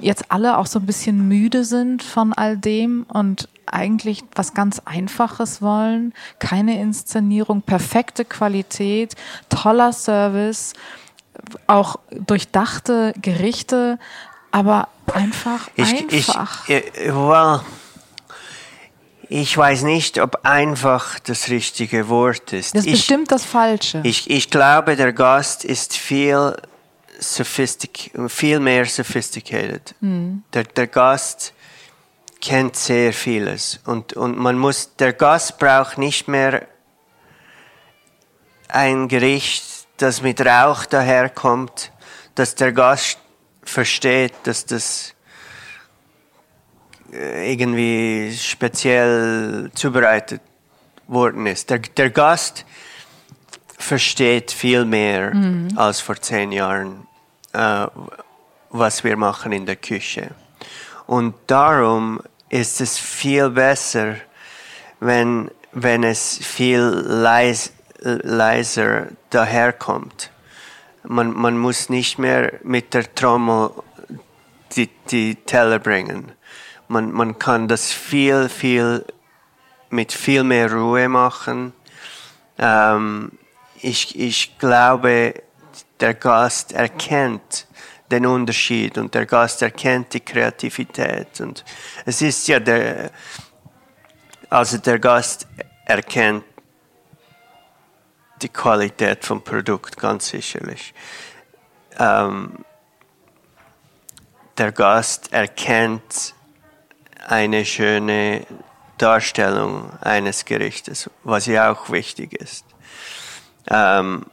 jetzt 0.00 0.30
alle 0.30 0.58
auch 0.58 0.66
so 0.66 0.78
ein 0.78 0.86
bisschen 0.86 1.28
müde 1.28 1.64
sind 1.64 2.02
von 2.02 2.32
all 2.32 2.56
dem 2.56 3.04
und 3.08 3.48
eigentlich 3.66 4.24
was 4.34 4.54
ganz 4.54 4.80
Einfaches 4.84 5.60
wollen. 5.60 6.14
Keine 6.38 6.80
Inszenierung, 6.80 7.62
perfekte 7.62 8.24
Qualität, 8.24 9.14
toller 9.48 9.92
Service, 9.92 10.72
auch 11.66 11.96
durchdachte 12.10 13.12
Gerichte, 13.20 13.98
aber 14.50 14.88
einfach 15.12 15.68
Ich, 15.76 15.92
ich, 16.10 16.28
einfach. 16.28 16.68
äh, 16.68 16.82
well, 17.06 17.60
ich 19.28 19.56
weiß 19.56 19.82
nicht, 19.82 20.20
ob 20.20 20.44
einfach 20.44 21.18
das 21.18 21.48
richtige 21.48 22.08
Wort 22.08 22.52
ist. 22.52 22.74
das 22.74 22.80
ist 22.80 22.86
ich, 22.86 22.92
bestimmt 22.92 23.30
das 23.30 23.44
Falsche. 23.44 24.00
ich, 24.04 24.30
ich 24.30 24.50
glaube, 24.50 24.96
der 24.96 25.12
Gast 25.12 25.64
ist 25.64 25.96
viel, 25.96 26.56
sophistic, 27.18 28.12
viel 28.28 28.60
mehr 28.60 28.86
sophisticated. 28.86 29.94
Hm. 30.00 30.42
Der, 30.52 30.64
der 30.64 30.86
Gast 30.86 31.52
kennt 32.40 32.76
sehr 32.76 33.12
vieles 33.12 33.80
und, 33.84 34.12
und 34.12 34.38
man 34.38 34.58
muss, 34.58 34.94
der 34.96 35.12
Gast 35.12 35.58
braucht 35.58 35.98
nicht 35.98 36.28
mehr 36.28 36.66
ein 38.68 39.08
Gericht, 39.08 39.64
das 39.96 40.22
mit 40.22 40.40
Rauch 40.40 40.86
daherkommt, 40.86 41.90
dass 42.34 42.54
der 42.54 42.72
Gast 42.72 43.18
versteht, 43.64 44.32
dass 44.44 44.64
das 44.66 45.14
äh, 47.12 47.52
irgendwie 47.52 48.36
speziell 48.36 49.70
zubereitet 49.74 50.40
worden 51.08 51.46
ist. 51.46 51.70
Der, 51.70 51.78
der 51.78 52.10
Gast 52.10 52.64
versteht 53.78 54.50
viel 54.52 54.84
mehr 54.84 55.32
als 55.76 56.00
vor 56.00 56.20
zehn 56.20 56.52
Jahren, 56.52 57.07
äh, 57.58 57.86
was 58.70 59.02
wir 59.02 59.16
machen 59.16 59.52
in 59.52 59.66
der 59.66 59.76
Küche. 59.76 60.30
Und 61.06 61.34
darum 61.46 62.20
ist 62.48 62.80
es 62.80 62.98
viel 62.98 63.50
besser, 63.50 64.16
wenn, 65.00 65.50
wenn 65.72 66.04
es 66.04 66.38
viel 66.38 66.80
leis, 66.80 67.72
leiser 68.00 69.08
daherkommt. 69.30 70.30
Man, 71.02 71.32
man 71.32 71.56
muss 71.58 71.88
nicht 71.88 72.18
mehr 72.18 72.52
mit 72.62 72.94
der 72.94 73.12
Trommel 73.14 73.70
die, 74.76 74.90
die 75.10 75.34
Teller 75.34 75.78
bringen. 75.78 76.32
Man, 76.88 77.12
man 77.12 77.38
kann 77.38 77.68
das 77.68 77.92
viel, 77.92 78.48
viel 78.48 79.04
mit 79.90 80.12
viel 80.12 80.44
mehr 80.44 80.72
Ruhe 80.72 81.08
machen. 81.08 81.72
Ähm, 82.58 83.32
ich, 83.80 84.18
ich 84.18 84.58
glaube, 84.58 85.34
der 86.00 86.14
Gast 86.14 86.72
erkennt 86.72 87.66
den 88.10 88.26
Unterschied 88.26 88.96
und 88.98 89.14
der 89.14 89.26
Gast 89.26 89.62
erkennt 89.62 90.14
die 90.14 90.20
Kreativität. 90.20 91.40
Und 91.40 91.64
es 92.06 92.22
ist 92.22 92.48
ja 92.48 92.58
der, 92.58 93.10
also 94.48 94.78
der 94.78 94.98
Gast 94.98 95.46
erkennt 95.84 96.44
die 98.40 98.48
Qualität 98.48 99.24
vom 99.24 99.42
Produkt 99.42 99.96
ganz 99.96 100.28
sicherlich. 100.28 100.94
Ähm, 101.98 102.64
der 104.56 104.72
Gast 104.72 105.32
erkennt 105.32 106.34
eine 107.26 107.64
schöne 107.64 108.46
Darstellung 108.96 109.92
eines 110.00 110.44
Gerichtes, 110.44 111.10
was 111.24 111.46
ja 111.46 111.70
auch 111.70 111.90
wichtig 111.90 112.32
ist. 112.32 112.64
Ähm, 113.70 114.26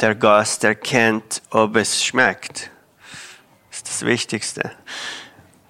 der 0.00 0.14
Gast 0.14 0.64
erkennt, 0.64 1.42
ob 1.50 1.76
es 1.76 2.02
schmeckt. 2.02 2.70
Das 3.68 3.78
ist 3.78 3.88
das 3.88 4.02
Wichtigste. 4.06 4.70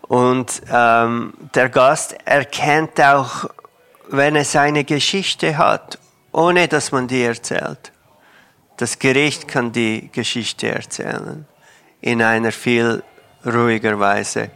Und 0.03 0.63
ähm, 0.73 1.35
der 1.55 1.69
Gast 1.69 2.17
erkennt 2.25 3.01
auch, 3.01 3.51
wenn 4.09 4.37
es 4.37 4.57
eine 4.57 4.85
Geschichte 4.85 5.57
hat, 5.57 5.99
ohne 6.33 6.69
dass 6.69 6.93
man 6.93 7.07
die 7.07 7.23
erzählt. 7.23 7.93
Das 8.77 8.99
Gericht 8.99 9.47
kann 9.47 9.73
die 9.73 10.11
Geschichte 10.11 10.69
erzählen 10.69 11.47
in 12.01 12.23
einer 12.23 12.51
viel 12.51 13.03
ruhiger 13.45 13.99
Weise, 14.01 14.51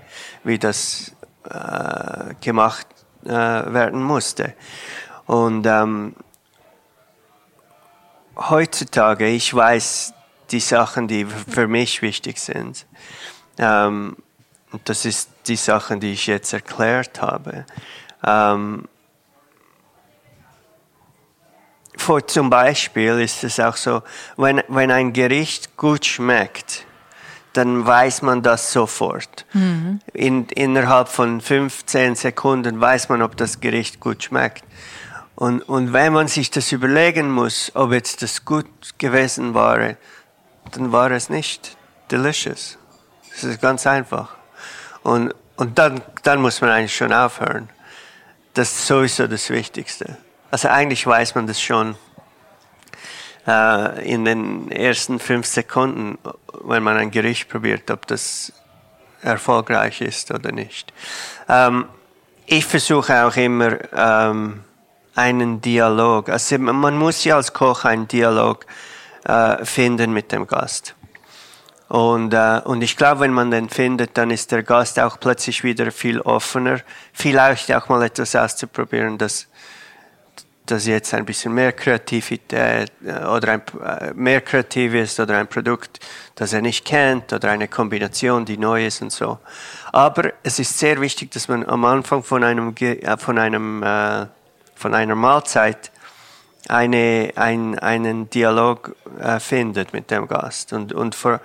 wie 0.44 0.58
das 0.58 1.12
äh, 1.48 2.34
gemacht 2.40 2.87
äh, 3.24 3.28
werden 3.28 4.02
musste. 4.02 4.54
Und 5.26 5.66
ähm, 5.66 6.14
heutzutage, 8.37 9.29
ich 9.29 9.53
weiß 9.55 10.12
die 10.51 10.61
Sachen, 10.61 11.09
die 11.09 11.25
für 11.25 11.66
mich 11.66 12.03
wichtig 12.03 12.38
sind. 12.38 12.87
Ähm, 13.59 14.16
das 14.85 15.05
ist 15.05 15.31
die 15.47 15.57
Sachen, 15.57 16.01
die 16.01 16.12
ich 16.12 16.27
jetzt 16.27 16.53
erklärt 16.53 17.23
habe. 17.23 17.64
Ähm, 18.25 18.88
vor, 21.97 22.27
zum 22.27 22.51
Beispiel 22.51 23.20
ist 23.20 23.44
es 23.44 23.61
auch 23.61 23.77
so, 23.77 24.03
wenn, 24.37 24.62
wenn 24.68 24.90
ein 24.90 25.12
Gericht 25.12 25.77
gut 25.77 26.05
schmeckt, 26.05 26.85
dann 27.53 27.87
weiß 27.87 28.23
man 28.23 28.42
das 28.42 28.73
sofort. 28.73 29.47
In, 30.12 30.47
innerhalb 30.49 31.09
von 31.09 31.40
15 31.40 32.16
Sekunden 32.16 32.81
weiß 32.81 33.09
man, 33.09 33.23
ob 33.23 33.37
das 33.37 33.61
Gericht 33.61 34.01
gut 34.01 34.25
schmeckt. 34.25 34.64
Und, 35.37 35.62
und 35.62 35.92
wenn 35.92 36.12
man 36.12 36.29
sich 36.29 36.51
das 36.51 36.70
überlegen 36.73 37.31
muss, 37.31 37.73
ob 37.75 37.92
jetzt 37.92 38.23
das 38.23 38.44
gut 38.44 38.66
gewesen 38.99 39.55
war, 39.55 39.97
dann 40.73 40.92
war 40.92 41.11
es 41.11 41.29
nicht 41.29 41.77
delicious. 42.11 42.79
Das 43.33 43.44
ist 43.44 43.61
ganz 43.61 43.87
einfach. 43.87 44.37
Und, 45.03 45.35
und 45.57 45.79
dann, 45.79 46.03
dann 46.23 46.40
muss 46.40 46.61
man 46.61 46.70
eigentlich 46.70 46.97
schon 46.97 47.12
aufhören. 47.12 47.68
Das 48.55 48.70
ist 48.70 48.87
sowieso 48.87 49.27
das 49.27 49.51
Wichtigste. 49.51 50.16
Also 50.51 50.68
eigentlich 50.68 51.05
weiß 51.05 51.35
man 51.35 51.49
das 51.49 51.61
schon 51.61 51.97
äh, 53.47 54.09
in 54.09 54.25
den 54.25 54.70
ersten 54.70 55.18
fünf 55.18 55.47
Sekunden, 55.47 56.18
wenn 56.62 56.83
man 56.83 56.97
ein 56.97 57.11
Gericht 57.11 57.49
probiert, 57.49 57.90
ob 57.90 58.07
das 58.07 58.53
erfolgreich 59.23 60.01
ist 60.01 60.31
oder 60.31 60.53
nicht. 60.53 60.92
Ähm, 61.49 61.87
ich 62.47 62.64
versuche 62.64 63.25
auch 63.27 63.37
immer 63.37 63.79
ähm, 63.92 64.62
einen 65.14 65.61
Dialog. 65.61 66.29
Also 66.29 66.59
man 66.59 66.96
muss 66.96 67.24
ja 67.24 67.37
als 67.37 67.53
Koch 67.53 67.85
einen 67.85 68.09
Dialog 68.09 68.66
äh, 69.24 69.64
finden 69.64 70.12
mit 70.12 70.33
dem 70.33 70.46
Gast. 70.46 70.94
Und, 71.88 72.33
äh, 72.33 72.61
und 72.64 72.83
ich 72.83 72.96
glaube, 72.96 73.20
wenn 73.20 73.33
man 73.33 73.50
den 73.50 73.68
findet, 73.68 74.16
dann 74.16 74.31
ist 74.31 74.50
der 74.53 74.62
Gast 74.62 74.98
auch 74.98 75.20
plötzlich 75.20 75.62
wieder 75.64 75.92
viel 75.92 76.20
offener, 76.20 76.81
vielleicht 77.12 77.72
auch 77.72 77.88
mal 77.88 78.03
etwas 78.03 78.35
auszuprobieren, 78.35 79.18
das, 79.18 79.46
das 80.66 80.87
jetzt 80.87 81.12
ein 81.12 81.27
bisschen 81.27 81.53
mehr 81.53 81.72
Kreativität 81.72 82.90
äh, 83.05 83.24
oder 83.27 83.53
ein, 83.53 83.62
äh, 83.85 84.14
mehr 84.14 84.40
kreativ 84.40 84.94
ist 84.94 85.20
oder 85.20 85.38
ein 85.38 85.46
Produkt, 85.46 86.00
das 86.35 86.53
er 86.55 86.62
nicht 86.62 86.87
kennt 86.87 87.33
oder 87.33 87.50
eine 87.50 87.68
Kombination, 87.68 88.46
die 88.46 88.57
neu 88.57 88.87
ist 88.87 89.03
und 89.03 89.12
so. 89.12 89.38
Aber 89.92 90.33
es 90.42 90.59
ist 90.59 90.79
sehr 90.79 91.00
wichtig, 91.00 91.31
dass 91.33 91.48
man 91.48 91.64
am 91.64 91.85
Anfang 91.85 92.22
von 92.22 92.42
einem, 92.42 92.74
äh, 92.81 93.16
von 93.18 93.38
einem, 93.38 93.83
äh, 93.83 94.27
von 94.74 94.94
einer 94.94 95.14
Mahlzeit 95.14 95.90
eine, 96.68 97.32
ein, 97.37 97.78
einen 97.78 98.30
Dialog 98.30 98.96
äh, 99.18 99.38
findet 99.38 99.92
mit 99.92 100.10
dem 100.10 100.26
Gast. 100.28 100.72
Und, 100.72 100.92
und 100.92 101.14
für, 101.14 101.40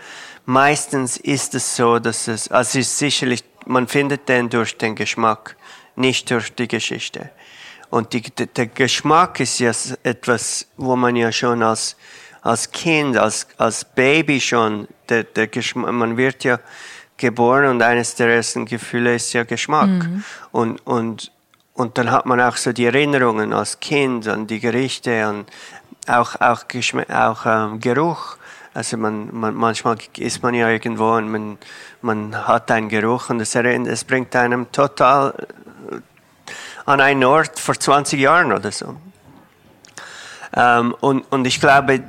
meistens 0.46 1.18
ist 1.18 1.56
es 1.56 1.76
so, 1.76 2.00
dass 2.00 2.28
es, 2.28 2.50
also 2.50 2.80
es 2.80 2.88
ist 2.88 2.98
sicherlich, 2.98 3.44
man 3.66 3.88
findet 3.88 4.30
den 4.30 4.50
durch 4.50 4.78
den 4.78 4.96
Geschmack, 4.96 5.56
nicht 5.96 6.32
durch 6.32 6.54
die 6.54 6.68
Geschichte. 6.68 7.32
Und 7.90 8.14
die, 8.14 8.22
der 8.22 8.68
Geschmack 8.68 9.40
ist 9.40 9.60
ja 9.60 9.72
etwas, 10.04 10.68
wo 10.78 10.96
man 10.96 11.16
ja 11.16 11.32
schon 11.32 11.64
als, 11.64 11.98
als 12.42 12.72
Kind, 12.72 13.18
als, 13.18 13.48
als 13.58 13.84
Baby 13.84 14.40
schon, 14.40 14.88
der, 15.10 15.24
der 15.24 15.48
Geschmack, 15.48 15.92
man 15.92 16.16
wird 16.16 16.44
ja 16.44 16.60
geboren 17.18 17.70
und 17.72 17.82
eines 17.82 18.16
der 18.16 18.30
ersten 18.30 18.66
Gefühle 18.66 19.16
ist 19.16 19.34
ja 19.34 19.44
Geschmack. 19.44 19.90
Mhm. 19.90 20.24
Und, 20.52 20.88
und, 20.88 21.32
und 21.80 21.98
dann 21.98 22.12
hat 22.12 22.26
man 22.26 22.42
auch 22.42 22.58
so 22.58 22.74
die 22.74 22.88
Erinnerungen 22.88 23.54
als 23.54 23.80
Kind 23.80 24.28
an 24.28 24.48
die 24.48 24.60
Gerichte 24.60 25.30
und 25.30 25.46
auch, 26.10 26.36
auch, 26.42 26.66
auch 27.10 27.46
ähm, 27.46 27.80
Geruch. 27.80 28.36
Also 28.74 28.98
man, 28.98 29.30
man, 29.32 29.56
manchmal 29.56 29.96
ist 30.18 30.44
man 30.44 30.54
ja 30.56 30.68
irgendwo 30.68 31.16
und 31.16 31.32
man, 31.32 31.58
man 32.02 32.48
hat 32.48 32.70
einen 32.70 32.90
Geruch 32.90 33.30
und 33.30 33.40
es, 33.40 33.56
es 33.56 34.04
bringt 34.04 34.36
einem 34.36 34.70
total 34.74 35.48
an 36.86 37.00
einen 37.00 37.24
Ort 37.24 37.58
vor 37.58 37.76
20 37.76 38.20
Jahren 38.20 38.52
oder 38.52 38.74
so. 38.74 38.98
Ähm, 40.58 40.94
und, 41.00 41.32
und 41.32 41.48
ich 41.48 41.62
glaube, 41.62 42.04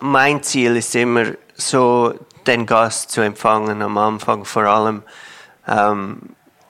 mein 0.00 0.42
Ziel 0.42 0.74
ist 0.74 0.96
immer 0.96 1.26
so, 1.54 2.12
den 2.44 2.66
Gast 2.66 3.12
zu 3.12 3.20
empfangen 3.20 3.82
am 3.82 3.98
Anfang 3.98 4.44
vor 4.44 4.64
allem. 4.64 5.04
Ähm, 5.68 6.22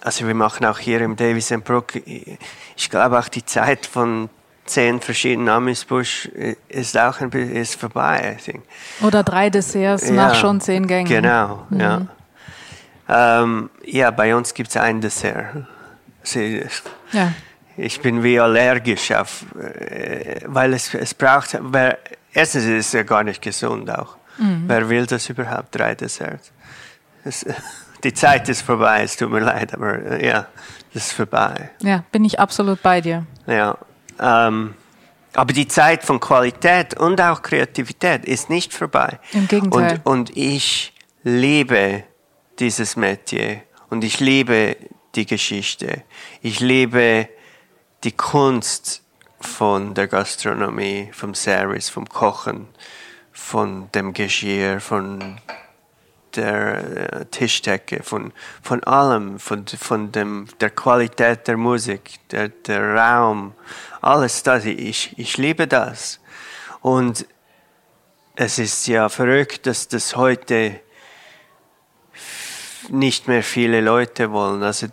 also 0.06 0.24
wir 0.24 0.34
machen 0.34 0.64
auch 0.64 0.78
hier 0.78 1.00
im 1.00 1.16
Davis 1.16 1.52
Brook, 1.64 1.96
ich 1.96 2.90
glaube 2.90 3.18
auch 3.18 3.28
die 3.28 3.44
Zeit 3.44 3.86
von 3.86 4.30
zehn 4.64 5.00
verschiedenen 5.00 5.48
Amisbusch 5.48 6.26
ist 6.68 6.96
auch 6.96 7.20
ein 7.20 7.30
bisschen 7.30 7.56
ist 7.56 7.74
vorbei, 7.74 8.36
I 8.38 8.42
think. 8.42 8.62
Oder 9.02 9.24
drei 9.24 9.50
Desserts 9.50 10.08
ja, 10.08 10.14
nach 10.14 10.36
schon 10.36 10.60
zehn 10.60 10.86
Gängen. 10.86 11.08
Genau, 11.08 11.66
mhm. 11.70 11.80
ja. 11.80 12.06
Ähm, 13.08 13.70
ja, 13.84 14.12
bei 14.12 14.34
uns 14.36 14.54
gibt 14.54 14.70
es 14.70 14.76
ein 14.76 15.00
Dessert. 15.00 15.66
Sie, 16.22 16.64
ja. 17.10 17.32
Ich 17.76 18.00
bin 18.00 18.22
wie 18.22 18.38
allergisch 18.38 19.10
auf, 19.10 19.44
äh, 19.58 20.40
weil 20.46 20.72
es, 20.74 20.94
es 20.94 21.14
braucht, 21.14 21.58
wer, 21.60 21.98
erstens 22.32 22.64
ist 22.64 22.86
es 22.86 22.92
ja 22.92 23.02
gar 23.02 23.24
nicht 23.24 23.42
gesund 23.42 23.90
auch. 23.90 24.16
Mhm. 24.38 24.64
Wer 24.68 24.88
will 24.88 25.06
das 25.06 25.28
überhaupt, 25.28 25.74
drei 25.74 25.96
Desserts? 25.96 26.52
Es, 27.24 27.44
die 28.04 28.14
Zeit 28.14 28.48
ist 28.48 28.62
vorbei, 28.62 29.02
es 29.02 29.16
tut 29.16 29.30
mir 29.30 29.40
leid, 29.40 29.74
aber 29.74 29.98
äh, 30.02 30.26
ja, 30.26 30.46
das 30.94 31.08
ist 31.08 31.12
vorbei. 31.12 31.70
Ja, 31.82 32.04
bin 32.12 32.24
ich 32.24 32.40
absolut 32.40 32.82
bei 32.82 33.00
dir. 33.00 33.26
Ja, 33.46 33.76
ähm, 34.20 34.74
aber 35.34 35.52
die 35.52 35.68
Zeit 35.68 36.02
von 36.02 36.18
Qualität 36.18 36.98
und 36.98 37.20
auch 37.20 37.42
Kreativität 37.42 38.24
ist 38.24 38.48
nicht 38.48 38.72
vorbei. 38.72 39.18
Im 39.32 39.46
Gegenteil. 39.46 40.00
Und, 40.04 40.30
und 40.30 40.36
ich 40.36 40.94
liebe 41.22 42.04
dieses 42.58 42.96
Metier 42.96 43.62
und 43.90 44.02
ich 44.02 44.20
liebe 44.20 44.76
die 45.14 45.26
Geschichte. 45.26 46.02
Ich 46.40 46.60
liebe 46.60 47.28
die 48.04 48.12
Kunst 48.12 49.02
von 49.40 49.94
der 49.94 50.08
Gastronomie, 50.08 51.10
vom 51.12 51.34
Service, 51.34 51.88
vom 51.90 52.08
Kochen, 52.08 52.68
von 53.32 53.90
dem 53.92 54.12
Geschirr, 54.12 54.80
von 54.80 55.38
der 56.36 57.20
äh, 57.20 57.24
Tischdecke, 57.26 58.02
von, 58.02 58.32
von 58.62 58.82
allem, 58.84 59.38
von, 59.38 59.66
von 59.66 60.12
dem, 60.12 60.46
der 60.60 60.70
Qualität 60.70 61.48
der 61.48 61.56
Musik, 61.56 62.20
der, 62.30 62.48
der 62.48 62.94
Raum, 62.94 63.54
alles 64.00 64.42
das. 64.42 64.64
Ich, 64.64 65.18
ich 65.18 65.36
liebe 65.36 65.66
das. 65.66 66.20
Und 66.80 67.26
es 68.36 68.58
ist 68.58 68.86
ja 68.86 69.08
verrückt, 69.08 69.66
dass 69.66 69.88
das 69.88 70.14
heute 70.16 70.80
nicht 72.88 73.28
mehr 73.28 73.42
viele 73.42 73.80
Leute 73.80 74.30
wollen. 74.30 74.62
Also 74.62 74.86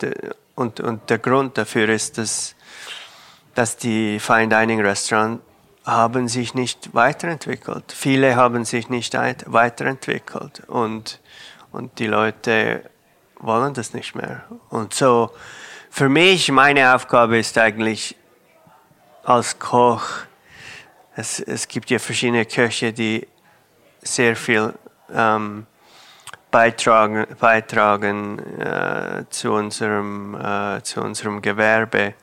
und, 0.56 0.80
und 0.80 1.10
der 1.10 1.20
Grund 1.20 1.58
dafür 1.58 1.90
ist, 1.90 2.18
dass, 2.18 2.56
dass 3.56 3.78
die 3.78 4.20
Fine 4.20 4.48
Dining 4.50 4.82
Restaurants 4.82 5.44
haben 5.86 6.28
sich 6.28 6.54
nicht 6.54 6.94
weiterentwickelt. 6.94 7.92
Viele 7.92 8.36
haben 8.36 8.64
sich 8.66 8.90
nicht 8.90 9.16
weiterentwickelt 9.16 10.64
und, 10.68 11.20
und 11.74 12.00
die 12.00 12.08
Leute 12.08 12.90
wollen 13.40 13.74
das 13.74 13.94
nicht 13.94 14.16
mehr. 14.16 14.44
Und 14.70 14.94
so, 14.94 15.32
für 15.90 16.08
mich, 16.08 16.50
meine 16.52 16.96
Aufgabe 16.96 17.38
ist 17.38 17.58
eigentlich 17.58 18.16
als 19.24 19.60
Koch, 19.60 20.04
es, 21.16 21.40
es 21.40 21.68
gibt 21.68 21.90
ja 21.90 22.00
verschiedene 22.00 22.46
Köche, 22.46 22.94
die 22.94 23.28
sehr 24.02 24.36
viel 24.36 24.74
ähm, 25.14 25.66
beitragen, 26.50 27.28
beitragen 27.40 28.40
äh, 28.60 29.26
zu, 29.30 29.52
unserem, 29.52 30.36
äh, 30.36 30.82
zu 30.84 31.02
unserem 31.02 31.42
Gewerbe. 31.42 32.14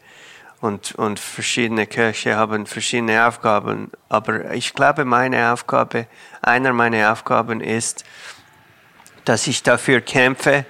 Und, 0.61 0.95
und 0.97 1.19
verschiedene 1.19 1.87
Köche 1.87 2.37
haben 2.37 2.67
verschiedene 2.67 3.27
Aufgaben. 3.27 3.91
Aber 4.09 4.53
ich 4.53 4.75
glaube, 4.75 5.05
meine 5.05 5.53
Aufgabe, 5.53 6.07
einer 6.43 6.73
meiner 6.73 7.13
Aufgaben 7.13 7.61
ist, 7.63 8.05
dass 9.31 9.47
ich 9.47 9.63
dafür 9.63 10.01
kämpfe, 10.01 10.65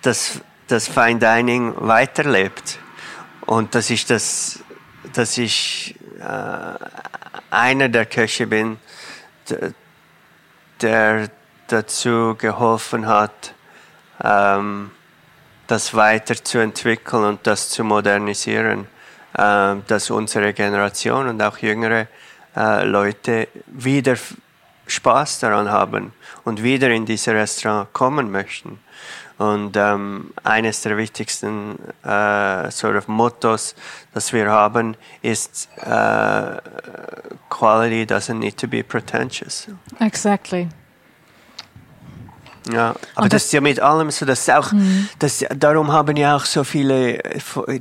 dass 0.00 0.40
das 0.68 0.88
Fine 0.88 1.18
Dining 1.18 1.74
weiterlebt. 1.76 2.78
Und 3.42 3.74
dass 3.74 3.90
ich 3.90 4.06
das, 4.06 4.60
dass 5.12 5.36
ich 5.36 5.96
äh, 6.18 6.84
einer 7.50 7.90
der 7.90 8.06
Köche 8.06 8.46
bin, 8.46 8.78
der 10.80 11.28
dazu 11.66 12.34
geholfen 12.38 13.06
hat, 13.06 13.52
ähm, 14.24 14.92
das 15.66 15.92
weiterzuentwickeln 15.92 17.22
und 17.22 17.46
das 17.46 17.68
zu 17.68 17.84
modernisieren, 17.84 18.86
äh, 19.36 19.74
dass 19.86 20.08
unsere 20.08 20.54
Generation 20.54 21.28
und 21.28 21.42
auch 21.42 21.58
jüngere 21.58 22.06
äh, 22.56 22.82
Leute 22.82 23.48
wieder 23.66 24.16
Spaß 24.86 25.40
daran 25.40 25.70
haben 25.70 26.12
und 26.44 26.62
wieder 26.62 26.90
in 26.90 27.06
dieses 27.06 27.28
Restaurant 27.28 27.92
kommen 27.92 28.30
möchten. 28.30 28.78
Und 29.38 29.76
ähm, 29.76 30.32
eines 30.44 30.80
der 30.80 30.96
wichtigsten 30.96 31.78
äh, 32.02 32.70
sort 32.70 32.96
of 32.96 33.06
Mottos, 33.06 33.74
das 34.14 34.32
wir 34.32 34.50
haben, 34.50 34.96
ist 35.20 35.68
äh, 35.76 36.56
Quality 37.50 38.04
doesn't 38.04 38.34
need 38.34 38.56
to 38.56 38.66
be 38.66 38.82
pretentious. 38.82 39.68
Exactly. 40.00 40.68
Ja, 42.72 42.94
aber 43.14 43.28
das, 43.28 43.42
das, 43.42 43.44
ist 43.44 43.52
ja 43.52 43.60
mit 43.60 43.78
allem 43.78 44.10
so, 44.10 44.24
dass 44.26 44.48
auch, 44.48 44.72
mhm. 44.72 45.08
das, 45.18 45.44
darum 45.54 45.92
haben 45.92 46.16
ja 46.16 46.36
auch 46.36 46.44
so 46.44 46.64
viele, 46.64 47.22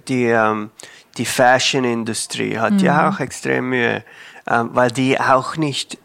die, 0.08 0.26
ähm, 0.26 0.72
die 1.18 1.26
Fashion-Industrie 1.26 2.60
hat 2.60 2.74
mhm. 2.74 2.80
ja 2.80 3.10
auch 3.10 3.20
extrem 3.20 3.70
Mühe, 3.70 4.04
ähm, 4.48 4.70
weil 4.74 4.92
die 4.92 5.20
auch 5.20 5.56
nicht, 5.58 5.96
äh, 5.96 5.98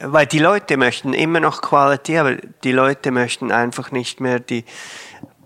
weil 0.00 0.26
die 0.26 0.38
Leute 0.38 0.76
möchten 0.76 1.12
immer 1.12 1.40
noch 1.40 1.62
Qualität, 1.62 2.18
aber 2.18 2.36
die 2.64 2.72
Leute 2.72 3.10
möchten 3.10 3.50
einfach 3.50 3.90
nicht 3.90 4.20
mehr 4.20 4.38
die 4.38 4.64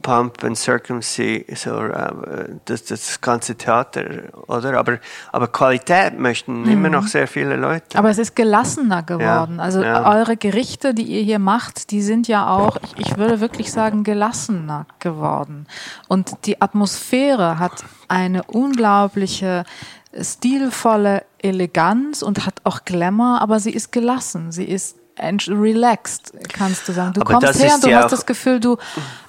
Pump 0.07 0.45
and 0.45 0.57
Circumcy, 0.57 1.45
so, 1.57 1.81
äh, 1.81 2.55
das, 2.65 2.85
das 2.85 3.21
ganze 3.21 3.57
Theater, 3.57 4.05
oder? 4.47 4.79
Aber, 4.79 5.01
aber 5.33 5.49
Qualität 5.49 6.17
möchten 6.17 6.63
mhm. 6.63 6.71
immer 6.71 6.89
noch 6.91 7.09
sehr 7.09 7.27
viele 7.27 7.57
Leute. 7.57 7.99
Aber 7.99 8.09
es 8.09 8.19
ist 8.19 8.37
gelassener 8.37 9.03
geworden. 9.03 9.57
Ja, 9.57 9.63
also 9.63 9.83
ja. 9.83 10.09
eure 10.09 10.37
Gerichte, 10.37 10.95
die 10.95 11.03
ihr 11.03 11.23
hier 11.23 11.41
macht, 11.41 11.91
die 11.91 12.03
sind 12.03 12.29
ja 12.29 12.49
auch, 12.49 12.77
ich, 12.85 13.09
ich 13.09 13.19
würde 13.19 13.41
wirklich 13.41 13.73
sagen, 13.73 14.05
gelassener 14.05 14.87
geworden. 15.01 15.67
Und 16.07 16.47
die 16.47 16.63
Atmosphäre 16.63 17.59
hat 17.59 17.85
eine 18.07 18.45
unglaubliche 18.45 19.65
stilvolle 20.21 21.25
Eleganz 21.39 22.23
und 22.23 22.47
hat 22.47 22.61
auch 22.63 22.85
Glamour, 22.85 23.41
aber 23.43 23.59
sie 23.59 23.73
ist 23.73 23.91
gelassen, 23.91 24.53
sie 24.53 24.67
ist 24.67 24.99
relaxed, 25.19 26.33
kannst 26.53 26.89
du 26.89 26.93
sagen. 26.93 27.15
Du 27.15 27.21
aber 27.23 27.35
kommst 27.35 27.63
her 27.63 27.75
und 27.75 27.85
du 27.85 27.91
ja 27.91 28.03
hast 28.03 28.13
das 28.13 28.27
Gefühl, 28.27 28.61
du 28.61 28.77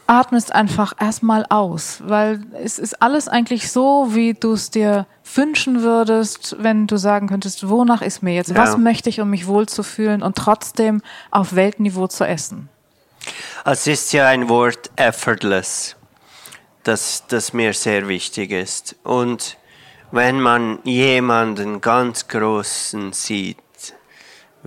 atmest 0.07 0.53
einfach 0.53 0.93
erstmal 0.99 1.45
aus, 1.49 1.99
weil 2.03 2.41
es 2.63 2.79
ist 2.79 3.01
alles 3.01 3.27
eigentlich 3.27 3.71
so, 3.71 4.07
wie 4.11 4.33
du 4.33 4.53
es 4.53 4.71
dir 4.71 5.05
wünschen 5.35 5.81
würdest, 5.81 6.55
wenn 6.59 6.87
du 6.87 6.97
sagen 6.97 7.27
könntest, 7.27 7.67
wonach 7.67 8.01
ist 8.01 8.23
mir 8.23 8.33
jetzt, 8.33 8.49
ja. 8.49 8.55
was 8.55 8.77
möchte 8.77 9.09
ich, 9.09 9.19
um 9.19 9.29
mich 9.29 9.47
wohlzufühlen 9.47 10.23
und 10.23 10.37
trotzdem 10.37 11.01
auf 11.29 11.55
Weltniveau 11.55 12.07
zu 12.07 12.25
essen. 12.25 12.69
Es 13.65 13.85
ist 13.87 14.13
ja 14.13 14.27
ein 14.27 14.47
Wort 14.47 14.89
effortless, 14.95 15.97
das, 16.83 17.25
das 17.27 17.51
mir 17.51 17.73
sehr 17.73 18.07
wichtig 18.07 18.51
ist. 18.51 18.95
Und 19.03 19.57
wenn 20.11 20.39
man 20.39 20.79
jemanden 20.83 21.81
ganz 21.81 22.29
Großen 22.29 23.11
sieht, 23.11 23.57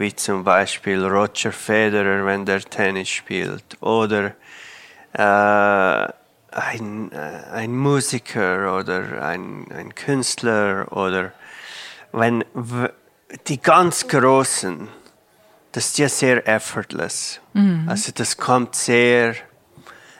wie 0.01 0.17
zum 0.17 0.45
Beispiel 0.45 1.05
Roger 1.05 1.53
Federer, 1.53 2.25
wenn 2.25 2.47
der 2.47 2.63
Tennis 2.63 3.11
spielt, 3.11 3.81
oder 3.83 4.33
äh, 5.13 6.13
ein, 6.53 7.13
äh, 7.13 7.43
ein 7.53 7.77
Musiker 7.77 8.79
oder 8.79 9.23
ein, 9.23 9.67
ein 9.71 9.95
Künstler 9.95 10.91
oder 10.91 11.33
wenn 12.13 12.43
die 13.47 13.61
ganz 13.61 14.09
Großen, 14.09 14.89
das 15.73 15.89
ist 15.89 15.99
ja 15.99 16.09
sehr 16.09 16.49
effortless. 16.49 17.39
Mhm. 17.53 17.87
Also 17.87 18.11
das 18.15 18.39
kommt 18.39 18.77
sehr, 18.77 19.35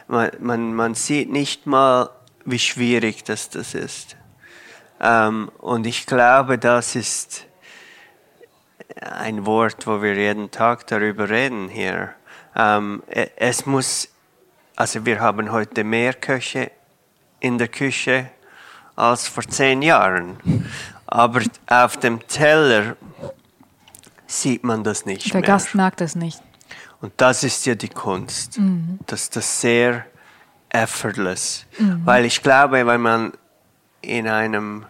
man, 0.09 0.31
man, 0.41 0.75
man 0.75 0.95
sieht 0.95 1.31
nicht 1.31 1.67
mal, 1.67 2.11
wie 2.45 2.59
schwierig 2.59 3.25
das, 3.25 3.49
das 3.49 3.75
ist. 3.75 4.15
Ähm, 5.01 5.51
und 5.57 5.87
ich 5.87 6.05
glaube, 6.05 6.59
das 6.59 6.95
ist 6.97 7.47
ein 9.01 9.47
Wort, 9.47 9.87
wo 9.87 10.03
wir 10.03 10.15
jeden 10.15 10.51
Tag 10.51 10.87
darüber 10.87 11.29
reden 11.29 11.69
hier. 11.69 12.15
Ähm, 12.57 13.03
e, 13.09 13.29
es 13.37 13.67
muss, 13.67 14.09
also 14.77 15.05
wir 15.07 15.21
haben 15.21 15.53
heute 15.53 15.85
mehr 15.85 16.15
Köche 16.15 16.71
in 17.41 17.59
der 17.59 17.69
Küche 17.69 18.31
als 18.97 19.29
vor 19.29 19.45
zehn 19.45 19.83
Jahren. 19.83 20.39
Aber 21.07 21.43
auf 21.67 21.97
dem 21.97 22.27
Teller 22.27 22.97
sieht 24.27 24.63
man 24.63 24.85
das 24.85 25.07
nicht 25.07 25.27
der 25.27 25.41
mehr. 25.41 25.43
Der 25.43 25.55
Gast 25.55 25.75
merkt 25.75 26.01
es 26.01 26.15
nicht. 26.15 26.41
Und 27.01 27.13
das 27.17 27.43
ist 27.45 27.65
ja 27.67 27.75
die 27.75 27.89
Kunst. 27.89 28.59
Mhm. 28.59 28.99
Das 29.07 29.29
ist 29.29 29.61
sehr 29.61 30.05
effortless. 30.69 31.67
Mhm. 31.79 32.03
Weil 32.05 32.25
ich 32.27 32.43
glaube, 32.43 32.87
wenn 32.87 33.01
man 33.01 33.33
in 34.03 34.29
einem 34.29 34.87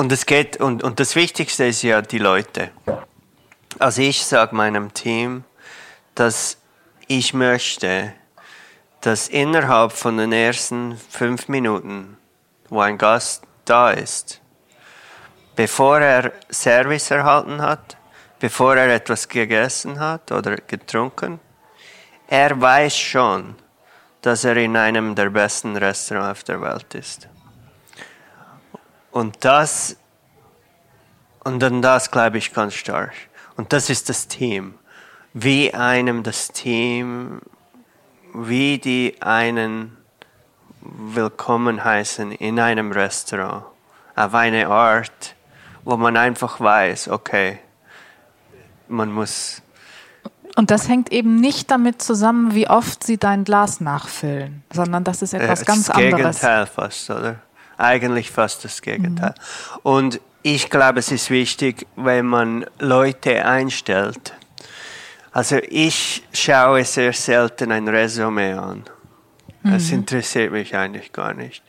und 0.00 0.10
es 0.12 0.24
geht, 0.24 0.56
und, 0.56 0.82
und 0.82 0.98
das 0.98 1.14
Wichtigste 1.14 1.66
ist 1.66 1.82
ja 1.82 2.00
die 2.00 2.16
Leute. 2.16 2.70
Also 3.78 4.00
ich 4.00 4.24
sage 4.24 4.56
meinem 4.56 4.94
Team, 4.94 5.44
dass 6.14 6.56
ich 7.06 7.34
möchte, 7.34 8.14
dass 9.02 9.28
innerhalb 9.28 9.92
von 9.92 10.16
den 10.16 10.32
ersten 10.32 10.96
fünf 11.10 11.48
Minuten, 11.48 12.16
wo 12.70 12.80
ein 12.80 12.96
Gast 12.96 13.44
da 13.66 13.90
ist, 13.90 14.40
bevor 15.54 16.00
er 16.00 16.32
Service 16.50 17.10
erhalten 17.10 17.60
hat, 17.60 17.98
bevor 18.38 18.76
er 18.76 18.94
etwas 18.94 19.28
gegessen 19.28 20.00
hat 20.00 20.32
oder 20.32 20.56
getrunken, 20.56 21.40
er 22.26 22.58
weiß 22.58 22.96
schon, 22.96 23.54
dass 24.22 24.44
er 24.44 24.56
in 24.56 24.78
einem 24.78 25.14
der 25.14 25.28
besten 25.28 25.76
Restaurants 25.76 26.40
auf 26.40 26.44
der 26.44 26.62
Welt 26.62 26.94
ist. 26.94 27.28
Und 29.10 29.44
das, 29.44 29.96
und 31.44 31.60
dann 31.60 31.82
das 31.82 32.10
glaube 32.10 32.38
ich 32.38 32.52
ganz 32.52 32.74
stark. 32.74 33.12
Und 33.56 33.72
das 33.72 33.90
ist 33.90 34.08
das 34.08 34.28
Team. 34.28 34.74
Wie 35.32 35.74
einem 35.74 36.22
das 36.22 36.48
Team, 36.48 37.40
wie 38.34 38.78
die 38.78 39.16
einen 39.20 39.96
willkommen 40.80 41.84
heißen 41.84 42.32
in 42.32 42.58
einem 42.58 42.92
Restaurant. 42.92 43.64
Auf 44.16 44.34
eine 44.34 44.68
Art, 44.68 45.34
wo 45.84 45.96
man 45.96 46.16
einfach 46.16 46.60
weiß, 46.60 47.08
okay, 47.08 47.58
man 48.88 49.12
muss. 49.12 49.62
Und 50.56 50.70
das 50.70 50.88
hängt 50.88 51.12
eben 51.12 51.36
nicht 51.36 51.70
damit 51.70 52.02
zusammen, 52.02 52.54
wie 52.54 52.68
oft 52.68 53.04
sie 53.04 53.18
dein 53.18 53.44
Glas 53.44 53.80
nachfüllen, 53.80 54.64
sondern 54.72 55.04
das 55.04 55.22
ist 55.22 55.32
etwas 55.32 55.62
äh, 55.62 55.64
ganz 55.64 55.86
das 55.86 55.96
anderes. 55.96 56.40
Gegenteil 56.40 56.66
fast, 56.66 57.10
oder? 57.10 57.36
Eigentlich 57.80 58.30
fast 58.30 58.64
das 58.64 58.82
Gegenteil. 58.82 59.34
Mhm. 59.34 59.80
Und 59.82 60.20
ich 60.42 60.70
glaube, 60.70 61.00
es 61.00 61.10
ist 61.10 61.30
wichtig, 61.30 61.86
wenn 61.96 62.26
man 62.26 62.66
Leute 62.78 63.44
einstellt. 63.44 64.34
Also 65.32 65.58
ich 65.68 66.22
schaue 66.32 66.84
sehr 66.84 67.12
selten 67.12 67.72
ein 67.72 67.88
Resümee 67.88 68.54
an. 68.54 68.84
Das 69.62 69.88
mhm. 69.88 69.98
interessiert 69.98 70.52
mich 70.52 70.74
eigentlich 70.74 71.12
gar 71.12 71.34
nicht. 71.34 71.62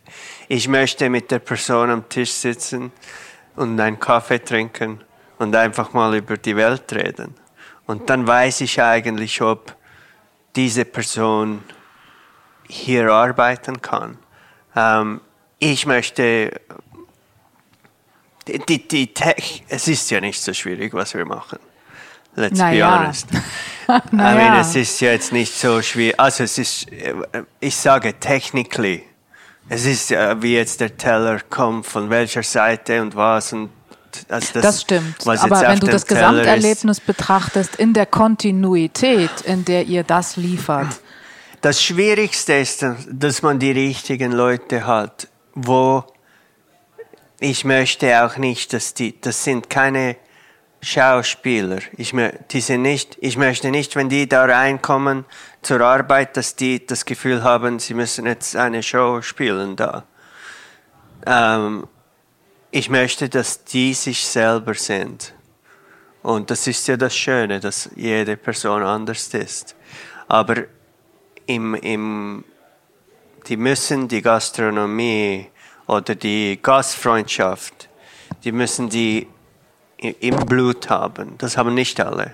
Ich 0.47 0.67
möchte 0.67 1.09
mit 1.09 1.29
der 1.31 1.39
Person 1.39 1.89
am 1.89 2.09
Tisch 2.09 2.31
sitzen 2.31 2.91
und 3.55 3.79
einen 3.79 3.99
Kaffee 3.99 4.39
trinken 4.39 5.01
und 5.37 5.55
einfach 5.55 5.93
mal 5.93 6.15
über 6.15 6.37
die 6.37 6.55
Welt 6.55 6.91
reden. 6.93 7.35
Und 7.85 8.09
dann 8.09 8.25
weiß 8.25 8.61
ich 8.61 8.81
eigentlich, 8.81 9.41
ob 9.41 9.75
diese 10.55 10.85
Person 10.85 11.63
hier 12.67 13.11
arbeiten 13.11 13.81
kann. 13.81 14.17
Ähm, 14.75 15.21
ich 15.61 15.85
möchte, 15.85 16.59
die, 18.47 18.87
die 18.87 19.13
Tech, 19.13 19.63
es 19.69 19.87
ist 19.87 20.09
ja 20.09 20.19
nicht 20.19 20.41
so 20.41 20.53
schwierig, 20.53 20.93
was 20.93 21.13
wir 21.13 21.25
machen. 21.25 21.59
Let's 22.35 22.57
naja. 22.57 22.97
be 22.97 23.03
honest. 23.03 23.27
naja. 24.11 24.31
I 24.31 24.35
mean, 24.35 24.59
es 24.59 24.75
ist 24.75 24.99
ja 25.01 25.11
jetzt 25.11 25.31
nicht 25.31 25.53
so 25.53 25.81
schwierig. 25.83 26.19
Also 26.19 26.45
es 26.45 26.57
ist, 26.57 26.87
ich 27.59 27.75
sage 27.75 28.19
technically, 28.19 29.03
es 29.69 29.85
ist 29.85 30.09
wie 30.09 30.55
jetzt 30.55 30.81
der 30.81 30.97
Teller 30.97 31.39
kommt, 31.47 31.85
von 31.85 32.09
welcher 32.09 32.41
Seite 32.41 32.99
und 32.99 33.15
was 33.15 33.53
und 33.53 33.69
also 34.29 34.53
das, 34.53 34.63
das, 34.63 34.81
stimmt. 34.81 35.27
Aber 35.27 35.61
wenn 35.61 35.79
du 35.79 35.87
das 35.87 36.07
Gesamterlebnis 36.07 36.97
ist, 36.97 37.05
betrachtest, 37.05 37.75
in 37.75 37.93
der 37.93 38.07
Kontinuität, 38.07 39.41
in 39.45 39.63
der 39.63 39.85
ihr 39.85 40.03
das 40.03 40.37
liefert. 40.37 40.99
Das 41.61 41.81
Schwierigste 41.81 42.53
ist, 42.53 42.83
dass 43.07 43.41
man 43.43 43.59
die 43.59 43.71
richtigen 43.71 44.31
Leute 44.31 44.85
hat 44.85 45.27
wo 45.53 46.05
ich 47.39 47.65
möchte 47.65 48.23
auch 48.23 48.37
nicht, 48.37 48.71
dass 48.71 48.93
die, 48.93 49.19
das 49.19 49.43
sind 49.43 49.69
keine 49.69 50.17
Schauspieler. 50.81 51.79
Ich, 51.97 52.13
die 52.51 52.61
sind 52.61 52.83
nicht, 52.83 53.17
ich 53.19 53.35
möchte 53.35 53.71
nicht, 53.71 53.95
wenn 53.95 54.09
die 54.09 54.29
da 54.29 54.45
reinkommen 54.45 55.25
zur 55.61 55.81
Arbeit, 55.81 56.37
dass 56.37 56.55
die 56.55 56.85
das 56.85 57.05
Gefühl 57.05 57.43
haben, 57.43 57.79
sie 57.79 57.93
müssen 57.93 58.25
jetzt 58.27 58.55
eine 58.55 58.83
Show 58.83 59.21
spielen 59.21 59.75
da. 59.75 60.05
Ähm, 61.25 61.87
ich 62.71 62.89
möchte, 62.89 63.27
dass 63.27 63.63
die 63.63 63.93
sich 63.93 64.25
selber 64.25 64.73
sind. 64.75 65.33
Und 66.23 66.51
das 66.51 66.67
ist 66.67 66.87
ja 66.87 66.97
das 66.97 67.15
Schöne, 67.15 67.59
dass 67.59 67.89
jede 67.95 68.37
Person 68.37 68.83
anders 68.83 69.33
ist. 69.33 69.75
Aber 70.27 70.63
im, 71.47 71.73
im 71.75 72.43
die 73.47 73.57
müssen 73.57 74.07
die 74.07 74.21
Gastronomie 74.21 75.47
oder 75.87 76.15
die 76.15 76.59
Gastfreundschaft, 76.61 77.89
die 78.43 78.51
müssen 78.51 78.89
die 78.89 79.27
im 79.97 80.35
Blut 80.45 80.89
haben. 80.89 81.37
Das 81.37 81.57
haben 81.57 81.73
nicht 81.73 81.99
alle. 81.99 82.33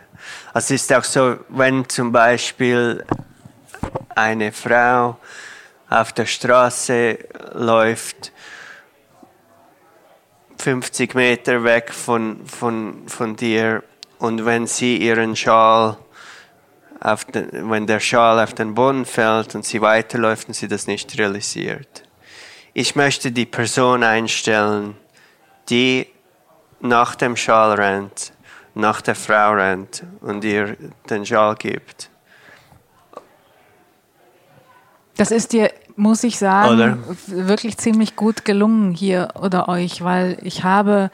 Also 0.54 0.74
es 0.74 0.84
ist 0.84 0.94
auch 0.94 1.04
so, 1.04 1.38
wenn 1.50 1.88
zum 1.90 2.12
Beispiel 2.12 3.04
eine 4.16 4.52
Frau 4.52 5.18
auf 5.90 6.14
der 6.14 6.26
Straße 6.26 7.18
läuft, 7.54 8.32
50 10.60 11.14
Meter 11.14 11.64
weg 11.64 11.94
von, 11.94 12.46
von, 12.46 13.08
von 13.08 13.36
dir 13.36 13.84
und 14.18 14.46
wenn 14.46 14.66
sie 14.66 14.98
ihren 14.98 15.36
Schal 15.36 15.98
den, 17.34 17.70
wenn 17.70 17.88
der 17.88 18.00
Schal 18.00 18.40
auf 18.44 18.54
den 18.54 18.74
Boden 18.74 19.06
fällt 19.06 19.56
und 19.56 19.66
sie 19.66 19.82
weiterläuft 19.82 20.48
und 20.48 20.54
sie 20.54 20.68
das 20.68 20.88
nicht 20.88 21.18
realisiert. 21.18 22.04
Ich 22.74 22.96
möchte 22.96 23.32
die 23.32 23.46
Person 23.46 24.04
einstellen, 24.04 24.96
die 25.70 26.08
nach 26.80 27.16
dem 27.16 27.36
Schal 27.36 27.74
rennt, 27.74 28.32
nach 28.76 29.02
der 29.02 29.16
Frau 29.16 29.54
rennt 29.54 30.04
und 30.22 30.44
ihr 30.44 30.78
den 31.10 31.26
Schal 31.26 31.56
gibt. 31.56 32.10
Das 35.18 35.32
ist 35.32 35.54
dir, 35.54 35.72
muss 35.96 36.24
ich 36.24 36.38
sagen, 36.38 36.74
oder? 36.76 36.98
wirklich 37.26 37.78
ziemlich 37.78 38.16
gut 38.16 38.46
gelungen 38.46 38.92
hier 38.94 39.30
oder 39.34 39.68
euch, 39.68 40.04
weil 40.04 40.38
ich 40.44 40.64
habe 40.64 41.10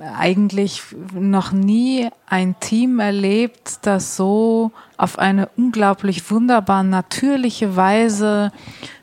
eigentlich 0.00 0.82
noch 1.14 1.52
nie 1.52 2.08
ein 2.26 2.58
Team 2.60 2.98
erlebt, 2.98 3.78
das 3.82 4.16
so 4.16 4.72
auf 4.96 5.18
eine 5.18 5.48
unglaublich 5.56 6.30
wunderbar 6.30 6.82
natürliche 6.82 7.76
Weise 7.76 8.52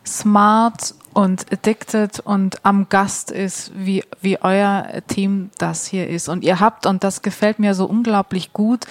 smart 0.05 0.95
und 1.13 1.51
addicted 1.51 2.19
und 2.19 2.65
am 2.65 2.89
Gast 2.89 3.31
ist, 3.31 3.71
wie, 3.75 4.03
wie 4.21 4.41
euer 4.41 4.87
Team 5.07 5.51
das 5.57 5.85
hier 5.85 6.09
ist. 6.09 6.27
Und 6.27 6.43
ihr 6.43 6.59
habt, 6.59 6.85
und 6.85 7.03
das 7.03 7.21
gefällt 7.21 7.59
mir 7.59 7.75
so 7.75 7.85
unglaublich 7.85 8.51
gut, 8.53 8.85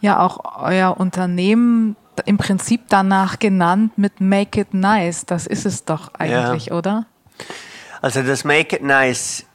ja 0.00 0.20
auch 0.20 0.62
euer 0.62 0.96
Unternehmen 0.98 1.96
im 2.26 2.38
Prinzip 2.38 2.82
danach 2.88 3.38
genannt 3.38 3.98
mit 3.98 4.20
Make 4.20 4.60
It 4.60 4.74
Nice. 4.74 5.26
Das 5.26 5.46
ist 5.46 5.66
es 5.66 5.84
doch 5.84 6.14
eigentlich, 6.14 6.66
ja. 6.66 6.76
oder? 6.76 7.06
Also 8.00 8.22
das 8.22 8.44
Make 8.44 8.76
It 8.76 8.82
Nice 8.82 9.46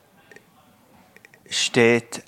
steht 1.49 2.23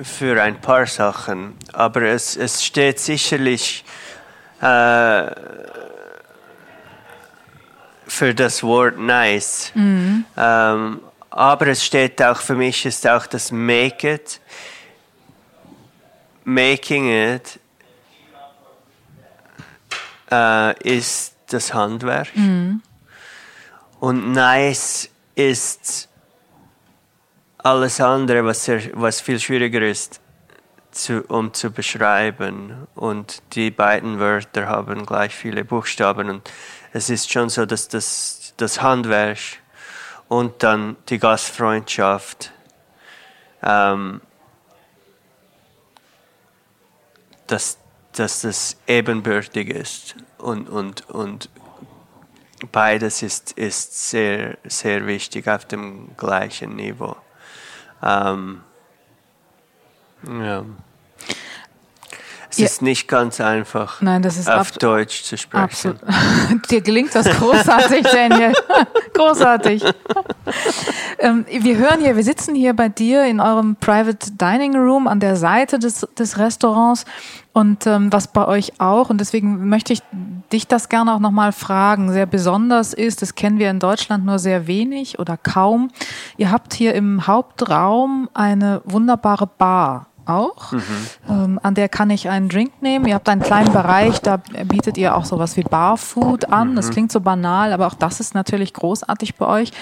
für 0.00 0.42
ein 0.42 0.60
paar 0.60 0.86
Sachen, 0.86 1.56
aber 1.72 2.02
es, 2.02 2.36
es 2.36 2.64
steht 2.64 2.98
sicherlich 2.98 3.84
äh, 4.60 5.30
für 8.06 8.34
das 8.34 8.62
Wort 8.62 8.98
nice. 8.98 9.72
Mhm. 9.74 10.24
Ähm, 10.36 11.00
aber 11.30 11.68
es 11.68 11.84
steht 11.84 12.22
auch 12.22 12.40
für 12.40 12.54
mich 12.54 12.84
ist 12.84 13.06
auch 13.06 13.26
das 13.26 13.50
Make 13.50 14.14
It, 14.14 14.40
Making 16.44 17.08
It 17.08 17.58
äh, 20.30 20.96
ist 20.96 21.34
das 21.46 21.72
Handwerk 21.72 22.34
mhm. 22.36 22.82
und 24.00 24.32
nice 24.32 25.08
ist 25.34 26.08
alles 27.62 28.00
andere, 28.00 28.44
was, 28.44 28.64
sehr, 28.64 28.80
was 28.94 29.20
viel 29.20 29.38
schwieriger 29.38 29.82
ist, 29.82 30.20
zu, 30.90 31.22
um 31.28 31.54
zu 31.54 31.70
beschreiben. 31.70 32.86
Und 32.94 33.42
die 33.54 33.70
beiden 33.70 34.18
Wörter 34.18 34.66
haben 34.66 35.06
gleich 35.06 35.34
viele 35.34 35.64
Buchstaben. 35.64 36.28
Und 36.28 36.50
es 36.92 37.10
ist 37.10 37.30
schon 37.30 37.48
so, 37.48 37.66
dass 37.66 37.88
das, 37.88 38.54
das 38.56 38.82
Handwerk 38.82 39.38
und 40.28 40.62
dann 40.62 40.96
die 41.08 41.18
Gastfreundschaft 41.18 42.52
ähm, 43.62 44.20
dass, 47.46 47.78
dass 48.12 48.42
das 48.42 48.76
ebenbürtig 48.86 49.68
ist 49.68 50.16
und, 50.38 50.68
und, 50.68 51.08
und 51.10 51.48
beides 52.70 53.22
ist, 53.22 53.52
ist 53.52 54.10
sehr, 54.10 54.58
sehr 54.64 55.06
wichtig 55.06 55.48
auf 55.48 55.64
dem 55.66 56.16
gleichen 56.16 56.76
Niveau. 56.76 57.16
Ähm, 58.02 58.62
ja. 60.26 60.64
Es 62.52 62.58
ja. 62.58 62.66
ist 62.66 62.82
nicht 62.82 63.08
ganz 63.08 63.40
einfach, 63.40 64.02
Nein, 64.02 64.20
das 64.20 64.36
ist 64.36 64.50
auf 64.50 64.72
Deutsch 64.72 65.22
zu 65.22 65.38
sprechen. 65.38 65.64
Absolut. 65.64 66.00
Dir 66.70 66.82
gelingt 66.82 67.14
das 67.14 67.26
großartig, 67.26 68.02
Daniel. 68.02 68.52
großartig. 69.14 69.82
ähm, 71.18 71.46
wir 71.48 71.76
hören 71.78 72.00
hier, 72.00 72.14
wir 72.14 72.24
sitzen 72.24 72.54
hier 72.54 72.74
bei 72.74 72.90
dir 72.90 73.24
in 73.24 73.40
eurem 73.40 73.76
Private 73.76 74.32
Dining 74.32 74.76
Room 74.76 75.08
an 75.08 75.18
der 75.18 75.36
Seite 75.36 75.78
des, 75.78 76.06
des 76.18 76.38
Restaurants 76.38 77.06
und 77.54 77.86
ähm, 77.86 78.12
was 78.12 78.28
bei 78.28 78.46
euch 78.46 78.80
auch, 78.80 79.10
und 79.10 79.18
deswegen 79.18 79.68
möchte 79.68 79.92
ich 79.92 80.02
dich 80.52 80.66
das 80.66 80.88
gerne 80.88 81.14
auch 81.14 81.20
nochmal 81.20 81.52
fragen, 81.52 82.10
sehr 82.10 82.26
besonders 82.26 82.94
ist, 82.94 83.20
das 83.20 83.34
kennen 83.34 83.58
wir 83.58 83.70
in 83.70 83.78
Deutschland 83.78 84.24
nur 84.24 84.38
sehr 84.38 84.66
wenig 84.66 85.18
oder 85.18 85.36
kaum. 85.36 85.90
Ihr 86.38 86.50
habt 86.50 86.72
hier 86.72 86.94
im 86.94 87.26
Hauptraum 87.26 88.28
eine 88.32 88.80
wunderbare 88.84 89.46
Bar 89.46 90.06
auch. 90.34 90.72
Mhm. 90.72 90.82
Ähm, 91.28 91.60
an 91.62 91.74
der 91.74 91.88
kann 91.88 92.10
ich 92.10 92.28
einen 92.28 92.48
Drink 92.48 92.82
nehmen. 92.82 93.06
Ihr 93.06 93.14
habt 93.14 93.28
einen 93.28 93.42
kleinen 93.42 93.72
Bereich, 93.72 94.20
da 94.20 94.38
bietet 94.64 94.96
ihr 94.98 95.16
auch 95.16 95.24
sowas 95.24 95.56
wie 95.56 95.62
Barfood 95.62 96.50
an. 96.50 96.72
Mhm. 96.72 96.76
Das 96.76 96.90
klingt 96.90 97.12
so 97.12 97.20
banal, 97.20 97.72
aber 97.72 97.86
auch 97.86 97.94
das 97.94 98.20
ist 98.20 98.34
natürlich 98.34 98.72
großartig 98.72 99.36
bei 99.36 99.46
euch. 99.46 99.72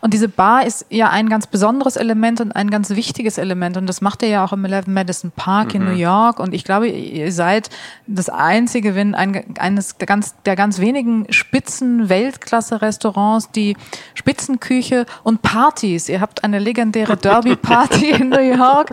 Und 0.00 0.14
diese 0.14 0.28
Bar 0.28 0.66
ist 0.66 0.86
ja 0.90 1.10
ein 1.10 1.28
ganz 1.28 1.46
besonderes 1.46 1.96
Element 1.96 2.40
und 2.40 2.52
ein 2.52 2.70
ganz 2.70 2.90
wichtiges 2.90 3.38
Element. 3.38 3.76
Und 3.76 3.86
das 3.86 4.00
macht 4.00 4.22
ihr 4.22 4.28
ja 4.28 4.44
auch 4.44 4.52
im 4.52 4.64
11 4.64 4.86
Madison 4.86 5.32
Park 5.34 5.74
mhm. 5.74 5.80
in 5.80 5.84
New 5.86 5.98
York. 5.98 6.40
Und 6.40 6.54
ich 6.54 6.64
glaube, 6.64 6.88
ihr 6.88 7.32
seid 7.32 7.70
das 8.06 8.28
einzige, 8.28 8.94
wenn 8.94 9.14
ein, 9.14 9.56
eines 9.58 9.96
der 9.96 10.06
ganz, 10.06 10.34
der 10.44 10.56
ganz 10.56 10.78
wenigen 10.78 11.26
Spitzen 11.32 12.08
Weltklasse-Restaurants, 12.08 13.50
die 13.50 13.76
Spitzenküche 14.14 15.06
und 15.22 15.42
Partys. 15.42 16.08
Ihr 16.08 16.20
habt 16.20 16.44
eine 16.44 16.58
legendäre 16.58 17.16
Derby-Party 17.24 18.10
in 18.10 18.28
New 18.28 18.38
York. 18.38 18.90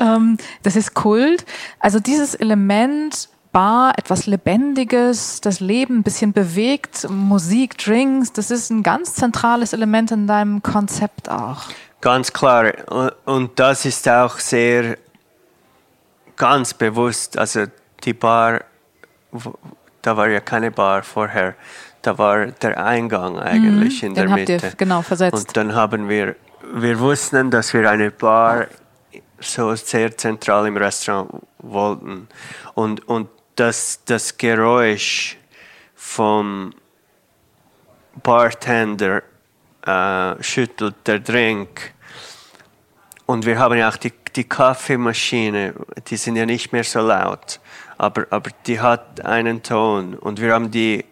Ähm, 0.00 0.36
das 0.62 0.76
ist 0.76 0.94
Kult. 0.94 1.44
Also 1.80 2.00
dieses 2.00 2.34
Element 2.34 3.28
Bar, 3.54 3.92
etwas 3.96 4.26
Lebendiges, 4.26 5.40
das 5.40 5.60
Leben 5.60 5.98
ein 5.98 6.02
bisschen 6.02 6.32
bewegt, 6.32 7.08
Musik, 7.08 7.78
Drinks, 7.78 8.32
das 8.32 8.50
ist 8.50 8.68
ein 8.70 8.82
ganz 8.82 9.14
zentrales 9.14 9.72
Element 9.72 10.10
in 10.10 10.26
deinem 10.26 10.60
Konzept 10.60 11.30
auch. 11.30 11.62
Ganz 12.00 12.32
klar. 12.32 12.72
Und 13.24 13.58
das 13.60 13.84
ist 13.84 14.08
auch 14.08 14.40
sehr 14.40 14.98
ganz 16.34 16.74
bewusst. 16.74 17.38
Also 17.38 17.66
die 18.02 18.12
Bar, 18.12 18.62
da 20.02 20.16
war 20.16 20.28
ja 20.28 20.40
keine 20.40 20.72
Bar 20.72 21.04
vorher. 21.04 21.54
Da 22.02 22.18
war 22.18 22.46
der 22.46 22.84
Eingang 22.84 23.38
eigentlich 23.38 24.02
mhm, 24.02 24.08
in 24.08 24.14
der 24.16 24.28
Mitte. 24.30 24.52
Ihr, 24.52 24.72
genau, 24.76 25.02
versetzt. 25.02 25.32
Und 25.32 25.56
dann 25.56 25.76
haben 25.76 26.08
wir, 26.08 26.34
wir 26.74 26.98
wussten, 26.98 27.52
dass 27.52 27.72
wir 27.72 27.88
eine 27.88 28.10
Bar 28.10 28.66
so 29.44 29.74
sehr 29.74 30.16
zentral 30.16 30.66
im 30.66 30.76
Restaurant 30.76 31.30
wollten. 31.58 32.28
Und, 32.74 33.08
und 33.08 33.28
das, 33.56 34.00
das 34.04 34.36
Geräusch 34.36 35.36
vom 35.94 36.74
Bartender 38.22 39.22
äh, 39.86 40.42
schüttelt 40.42 40.96
der 41.06 41.20
Drink. 41.20 41.92
Und 43.26 43.46
wir 43.46 43.58
haben 43.58 43.76
ja 43.76 43.88
auch 43.88 43.96
die, 43.96 44.12
die 44.36 44.44
Kaffeemaschine, 44.44 45.74
die 46.08 46.16
sind 46.16 46.36
ja 46.36 46.46
nicht 46.46 46.72
mehr 46.72 46.84
so 46.84 47.00
laut, 47.00 47.60
aber, 47.96 48.26
aber 48.30 48.50
die 48.66 48.80
hat 48.80 49.24
einen 49.24 49.62
Ton. 49.62 50.14
Und 50.14 50.40
wir 50.40 50.52
haben 50.52 50.70
die 50.70 51.04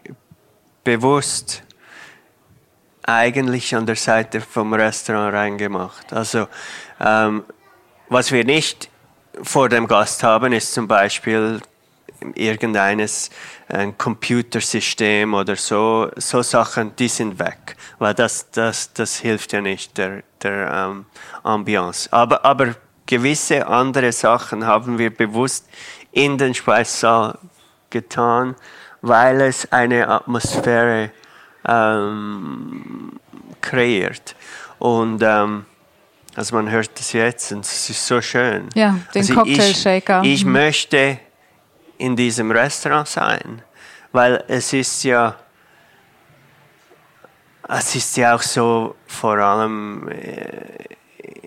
bewusst 0.84 1.62
eigentlich 3.04 3.74
an 3.74 3.86
der 3.86 3.96
Seite 3.96 4.40
vom 4.40 4.74
Restaurant 4.74 5.34
reingemacht. 5.34 6.12
Also 6.12 6.48
ähm, 7.00 7.44
was 8.12 8.30
wir 8.30 8.44
nicht 8.44 8.90
vor 9.42 9.68
dem 9.68 9.86
Gast 9.86 10.22
haben, 10.22 10.52
ist 10.52 10.74
zum 10.74 10.86
Beispiel 10.86 11.60
irgendeines 12.34 13.30
ein 13.68 13.96
Computersystem 13.96 15.34
oder 15.34 15.56
so, 15.56 16.10
so 16.16 16.42
Sachen, 16.42 16.94
die 16.96 17.08
sind 17.08 17.38
weg, 17.38 17.76
weil 17.98 18.14
das, 18.14 18.50
das, 18.50 18.92
das 18.92 19.16
hilft 19.16 19.52
ja 19.52 19.60
nicht 19.60 19.96
der, 19.98 20.22
der 20.42 20.70
ähm, 20.70 21.06
Ambiance. 21.42 22.12
Aber, 22.12 22.44
aber 22.44 22.74
gewisse 23.06 23.66
andere 23.66 24.12
Sachen 24.12 24.66
haben 24.66 24.98
wir 24.98 25.14
bewusst 25.14 25.68
in 26.12 26.36
den 26.38 26.54
Speissaal 26.54 27.38
getan, 27.90 28.54
weil 29.00 29.40
es 29.40 29.70
eine 29.72 30.08
Atmosphäre 30.08 31.10
ähm, 31.66 33.18
kreiert. 33.60 34.36
Und 34.78 35.22
ähm, 35.22 35.64
also 36.34 36.56
man 36.56 36.70
hört 36.70 36.98
das 36.98 37.12
jetzt 37.12 37.52
und 37.52 37.64
es 37.64 37.90
ist 37.90 38.06
so 38.06 38.20
schön. 38.20 38.68
Ja, 38.74 38.98
den 39.14 39.22
also 39.22 39.34
Cocktail-Shaker. 39.34 40.22
Ich, 40.22 40.32
ich 40.32 40.44
mhm. 40.44 40.52
möchte 40.52 41.18
in 41.98 42.16
diesem 42.16 42.50
Restaurant 42.50 43.06
sein, 43.06 43.62
weil 44.12 44.42
es 44.48 44.72
ist 44.72 45.04
ja, 45.04 45.36
es 47.68 47.94
ist 47.94 48.16
ja 48.16 48.34
auch 48.34 48.42
so 48.42 48.96
vor 49.06 49.38
allem 49.38 50.08
äh, 50.08 50.94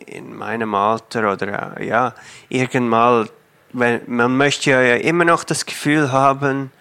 in 0.05 0.35
meinem 0.35 0.73
Alter 0.75 1.33
oder 1.33 1.81
ja, 1.81 2.13
irgendwann, 2.49 3.29
wenn, 3.73 4.01
man 4.07 4.37
möchte 4.37 4.71
ja 4.71 4.95
immer 4.95 5.25
noch 5.25 5.43
das 5.43 5.65
Gefühl 5.65 6.11
haben, 6.11 6.71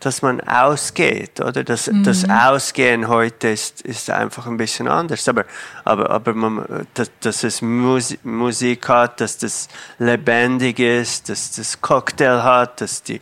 dass 0.00 0.22
man 0.22 0.40
ausgeht, 0.40 1.40
oder? 1.40 1.62
Das, 1.62 1.86
mhm. 1.86 2.02
das 2.04 2.28
Ausgehen 2.28 3.06
heute 3.06 3.48
ist, 3.48 3.82
ist 3.82 4.08
einfach 4.08 4.46
ein 4.46 4.56
bisschen 4.56 4.88
anders. 4.88 5.28
Aber, 5.28 5.44
aber, 5.84 6.10
aber 6.10 6.34
man, 6.34 6.86
dass, 6.94 7.10
dass 7.20 7.44
es 7.44 7.60
Musik, 7.60 8.24
Musik 8.24 8.88
hat, 8.88 9.20
dass 9.20 9.36
das 9.36 9.68
lebendig 9.98 10.78
ist, 10.78 11.28
dass 11.28 11.52
das 11.52 11.80
Cocktail 11.80 12.42
hat, 12.42 12.80
dass 12.80 13.02
die, 13.02 13.20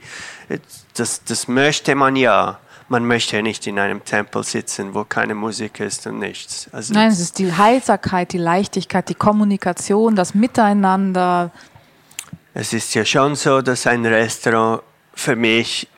das, 0.95 1.25
das 1.25 1.49
möchte 1.49 1.97
man 1.97 2.15
ja. 2.15 2.59
Man 2.91 3.05
möchte 3.05 3.37
ja 3.37 3.43
nicht 3.43 3.67
in 3.67 3.79
einem 3.79 4.03
Tempel 4.03 4.43
sitzen, 4.45 4.95
wo 4.95 5.05
keine 5.05 5.35
Musik 5.35 5.81
ist 5.81 6.07
und 6.07 6.21
nichts. 6.21 6.69
Also 6.73 6.95
Nein, 6.95 7.11
es 7.11 7.21
ist 7.21 7.39
die 7.39 7.53
Heiterkeit, 7.53 8.33
die 8.33 8.39
Leichtigkeit, 8.39 9.09
die 9.11 9.15
Kommunikation, 9.15 10.17
das 10.17 10.35
Miteinander. 10.35 11.51
Es 12.55 12.73
ist 12.73 12.95
ja 12.95 13.05
schon 13.05 13.35
so, 13.35 13.61
dass 13.61 13.87
ein 13.87 14.07
Restaurant 14.07 14.83
für 15.13 15.37
mich 15.37 15.89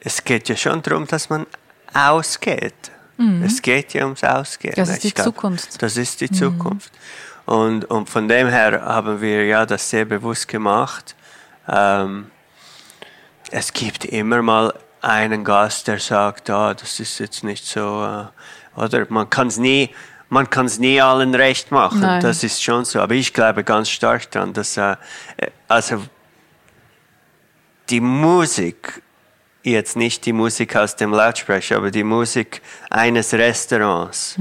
es 0.00 0.22
geht 0.22 0.48
ja 0.48 0.56
schon 0.56 0.82
darum, 0.82 1.06
dass 1.06 1.28
man 1.28 1.46
ausgeht. 1.92 2.92
Es 3.42 3.60
geht 3.60 3.94
ja 3.94 4.04
ums 4.04 4.22
Ausgehen. 4.22 4.74
Das 4.76 4.90
ist 4.90 5.02
die 5.02 5.12
glaub, 5.12 5.26
Zukunft. 5.26 5.82
Das 5.82 5.96
ist 5.96 6.20
die 6.20 6.30
Zukunft. 6.30 6.92
Und, 7.46 7.84
und 7.86 8.08
von 8.08 8.28
dem 8.28 8.48
her 8.48 8.82
haben 8.82 9.20
wir 9.20 9.44
ja 9.44 9.66
das 9.66 9.90
sehr 9.90 10.04
bewusst 10.04 10.46
gemacht. 10.46 11.16
Ähm, 11.66 12.30
es 13.50 13.72
gibt 13.72 14.04
immer 14.04 14.40
mal 14.42 14.72
einen 15.00 15.42
Gast, 15.42 15.88
der 15.88 15.98
sagt, 15.98 16.48
ah, 16.50 16.74
das 16.74 17.00
ist 17.00 17.18
jetzt 17.18 17.42
nicht 17.42 17.66
so, 17.66 18.04
äh, 18.04 18.80
oder 18.80 19.06
man 19.08 19.28
kann 19.28 19.48
es 19.48 19.56
nie, 19.56 19.90
man 20.28 20.48
kann 20.48 20.66
es 20.66 20.78
nie 20.78 21.00
allen 21.00 21.34
recht 21.34 21.72
machen. 21.72 22.00
Nein. 22.00 22.22
Das 22.22 22.44
ist 22.44 22.62
schon 22.62 22.84
so. 22.84 23.00
Aber 23.00 23.14
ich 23.14 23.32
glaube 23.32 23.64
ganz 23.64 23.88
stark 23.88 24.30
daran, 24.30 24.52
dass 24.52 24.76
äh, 24.76 24.96
also 25.66 26.04
die 27.90 28.00
Musik 28.00 29.02
jetzt 29.62 29.96
nicht 29.96 30.24
die 30.26 30.32
Musik 30.32 30.76
aus 30.76 30.96
dem 30.96 31.12
Lautsprecher, 31.12 31.76
aber 31.76 31.90
die 31.90 32.04
Musik 32.04 32.62
eines 32.90 33.34
Restaurants. 33.34 34.36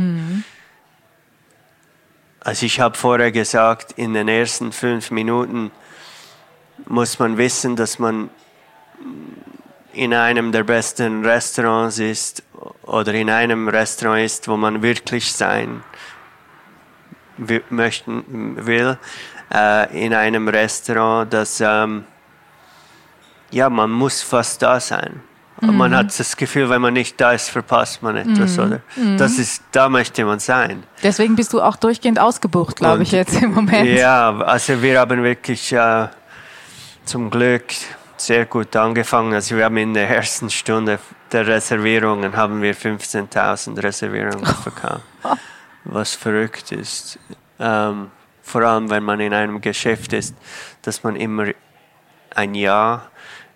Also 2.39 2.65
ich 2.65 2.79
habe 2.79 2.97
vorher 2.97 3.31
gesagt, 3.31 3.93
in 3.97 4.13
den 4.13 4.27
ersten 4.27 4.71
fünf 4.71 5.11
Minuten 5.11 5.71
muss 6.85 7.19
man 7.19 7.37
wissen, 7.37 7.75
dass 7.75 7.99
man 7.99 8.29
in 9.91 10.13
einem 10.13 10.51
der 10.51 10.63
besten 10.63 11.25
Restaurants 11.25 11.99
ist 11.99 12.43
oder 12.83 13.13
in 13.13 13.29
einem 13.29 13.67
Restaurant 13.67 14.23
ist, 14.23 14.47
wo 14.47 14.55
man 14.55 14.81
wirklich 14.81 15.33
sein 15.33 15.83
möchten 17.69 18.65
will, 18.65 18.97
äh, 19.53 20.05
in 20.05 20.13
einem 20.13 20.47
Restaurant, 20.47 21.33
das 21.33 21.61
ähm, 21.61 22.05
ja, 23.51 23.69
man 23.69 23.91
muss 23.91 24.21
fast 24.21 24.61
da 24.61 24.79
sein. 24.79 25.21
Und 25.59 25.75
Man 25.75 25.95
hat 25.95 26.17
das 26.19 26.37
Gefühl, 26.37 26.69
wenn 26.69 26.81
man 26.81 26.93
nicht 26.93 27.19
da 27.19 27.31
ist, 27.31 27.49
verpasst 27.49 28.03
man 28.03 28.15
etwas, 28.15 28.59
oder? 28.59 28.81
Das 29.17 29.39
ist, 29.39 29.63
da 29.71 29.89
möchte 29.89 30.23
man 30.23 30.39
sein. 30.39 30.83
Deswegen 31.01 31.35
bist 31.35 31.51
du 31.51 31.61
auch 31.61 31.75
durchgehend 31.77 32.19
ausgebucht, 32.19 32.75
glaube 32.75 33.01
ich, 33.01 33.11
jetzt 33.11 33.41
im 33.41 33.55
Moment. 33.55 33.89
Ja, 33.89 34.37
also 34.37 34.79
wir 34.83 34.99
haben 34.99 35.23
wirklich 35.23 35.73
äh, 35.73 36.07
zum 37.05 37.31
Glück 37.31 37.63
sehr 38.17 38.45
gut 38.45 38.75
angefangen. 38.75 39.33
Also 39.33 39.55
wir 39.55 39.65
haben 39.65 39.77
in 39.77 39.95
der 39.95 40.09
ersten 40.09 40.49
Stunde 40.51 40.99
der 41.31 41.47
Reservierungen 41.47 42.35
haben 42.35 42.61
wir 42.61 42.75
15.000 42.75 43.81
Reservierungen 43.81 44.45
verkauft, 44.63 45.03
was 45.85 46.13
verrückt 46.13 46.71
ist. 46.71 47.17
Ähm, 47.59 48.11
vor 48.43 48.61
allem, 48.61 48.89
wenn 48.89 49.03
man 49.03 49.19
in 49.19 49.33
einem 49.33 49.59
Geschäft 49.59 50.13
ist, 50.13 50.35
dass 50.83 51.03
man 51.03 51.15
immer 51.15 51.47
ein 52.35 52.53
Ja 52.53 53.07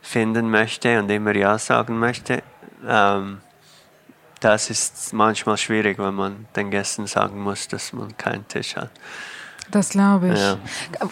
finden 0.01 0.49
möchte 0.49 0.99
und 0.99 1.09
immer 1.09 1.35
Ja 1.35 1.57
sagen 1.57 1.99
möchte. 1.99 2.43
Ähm, 2.87 3.39
das 4.39 4.69
ist 4.71 5.13
manchmal 5.13 5.57
schwierig, 5.57 5.99
wenn 5.99 6.15
man 6.15 6.47
den 6.55 6.71
Gästen 6.71 7.05
sagen 7.05 7.41
muss, 7.41 7.67
dass 7.67 7.93
man 7.93 8.17
keinen 8.17 8.47
Tisch 8.47 8.75
hat. 8.75 8.89
Das 9.69 9.89
glaube 9.89 10.29
ich. 10.33 10.39
Ja. 10.39 10.57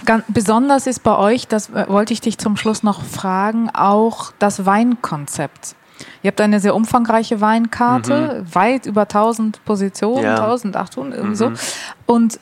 Ganz 0.03 0.25
besonders 0.27 0.87
ist 0.87 1.03
bei 1.03 1.15
euch, 1.15 1.47
das 1.47 1.69
äh, 1.69 1.85
wollte 1.87 2.11
ich 2.13 2.21
dich 2.21 2.37
zum 2.37 2.57
Schluss 2.57 2.83
noch 2.83 3.03
fragen, 3.03 3.69
auch 3.73 4.33
das 4.39 4.65
Weinkonzept. 4.65 5.75
Ihr 6.23 6.29
habt 6.29 6.41
eine 6.41 6.59
sehr 6.59 6.75
umfangreiche 6.75 7.39
Weinkarte, 7.41 8.45
weit 8.51 8.85
über 8.85 9.01
1000 9.01 9.63
Positionen, 9.65 10.19
Mhm. 10.19 10.23
Ja. 10.23 10.35
Mhm. 10.35 10.43
1800, 10.43 11.17
irgendwie 11.17 11.35
so. 11.35 11.51
Und 12.05 12.39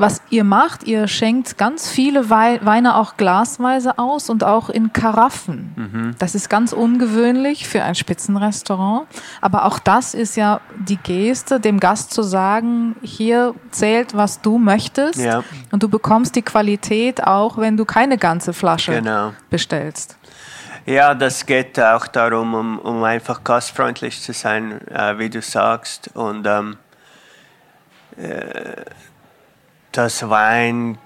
was 0.00 0.22
ihr 0.30 0.44
macht, 0.44 0.84
ihr 0.84 1.06
schenkt 1.08 1.58
ganz 1.58 1.88
viele 1.88 2.30
Wei- 2.30 2.60
Weine 2.62 2.96
auch 2.96 3.16
glasweise 3.16 3.98
aus 3.98 4.30
und 4.30 4.42
auch 4.44 4.68
in 4.70 4.92
Karaffen. 4.92 5.72
Mhm. 5.76 6.14
Das 6.18 6.34
ist 6.34 6.48
ganz 6.48 6.72
ungewöhnlich 6.72 7.68
für 7.68 7.82
ein 7.82 7.94
Spitzenrestaurant. 7.94 9.06
Aber 9.40 9.64
auch 9.66 9.78
das 9.78 10.14
ist 10.14 10.36
ja 10.36 10.60
die 10.78 10.96
Geste, 10.96 11.60
dem 11.60 11.78
Gast 11.80 12.12
zu 12.12 12.22
sagen, 12.22 12.96
hier 13.02 13.54
zählt, 13.70 14.16
was 14.16 14.40
du 14.40 14.58
möchtest. 14.58 15.18
Ja. 15.20 15.44
Und 15.70 15.82
du 15.82 15.88
bekommst 15.88 16.34
die 16.36 16.42
Qualität 16.42 17.22
auch, 17.24 17.58
wenn 17.58 17.76
du 17.76 17.84
keine 17.84 18.18
ganze 18.18 18.52
Flasche 18.52 18.92
Genau. 18.92 19.32
bestellst. 19.50 20.16
Ja, 20.86 21.14
das 21.14 21.44
geht 21.44 21.78
auch 21.78 22.06
darum, 22.06 22.54
um, 22.54 22.78
um 22.78 23.04
einfach 23.04 23.44
gastfreundlich 23.44 24.20
zu 24.22 24.32
sein, 24.32 24.80
äh, 24.88 25.18
wie 25.18 25.28
du 25.28 25.42
sagst. 25.42 26.10
Und 26.14 26.46
ähm, 26.46 26.78
äh, 28.16 28.82
das 29.92 30.28
Wein, 30.28 30.98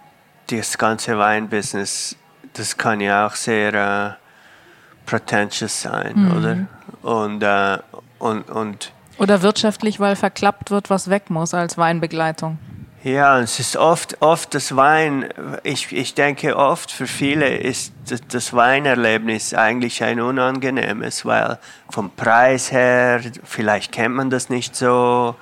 das 0.48 0.76
ganze 0.78 1.18
Weinbusiness, 1.18 2.16
das 2.52 2.76
kann 2.76 3.00
ja 3.00 3.26
auch 3.26 3.34
sehr 3.34 3.74
äh, 3.74 5.06
pretentious 5.06 5.82
sein, 5.82 6.14
oder? 6.36 6.66
Und, 7.02 7.42
äh, 7.42 7.78
und, 8.18 8.50
und 8.50 8.92
Oder 9.18 9.42
wirtschaftlich, 9.42 10.00
weil 10.00 10.16
verklappt 10.16 10.70
wird, 10.70 10.90
was 10.90 11.08
weg 11.10 11.30
muss 11.30 11.54
als 11.54 11.76
Weinbegleitung. 11.78 12.58
Ja, 13.02 13.38
es 13.40 13.60
ist 13.60 13.76
oft, 13.76 14.22
oft 14.22 14.54
das 14.54 14.76
Wein, 14.76 15.28
ich, 15.62 15.92
ich 15.92 16.14
denke 16.14 16.56
oft 16.56 16.90
für 16.90 17.06
viele 17.06 17.48
ist 17.58 17.92
das- 18.08 18.22
das 18.28 18.54
Weinerlebnis 18.54 19.52
eigentlich 19.52 20.02
ein 20.02 20.20
unangenehmes, 20.20 21.26
weil 21.26 21.58
vom 21.90 22.10
Preis 22.10 22.72
her, 22.72 23.20
vielleicht 23.44 23.92
kennt 23.92 24.14
man 24.14 24.30
das 24.30 24.48
nicht 24.48 24.74
so, 24.74 25.36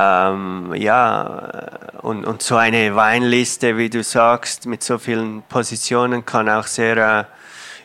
ähm, 0.00 0.74
ja, 0.76 1.70
und, 2.02 2.24
und 2.24 2.40
so 2.40 2.54
eine 2.54 2.94
Weinliste, 2.94 3.76
wie 3.76 3.90
du 3.90 4.04
sagst, 4.04 4.66
mit 4.66 4.84
so 4.84 4.96
vielen 4.96 5.42
Positionen 5.42 6.24
kann 6.24 6.48
auch 6.48 6.68
sehr 6.68 6.96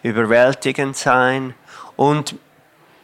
äh, 0.04 0.08
überwältigend 0.08 0.96
sein. 0.96 1.56
Und 1.96 2.36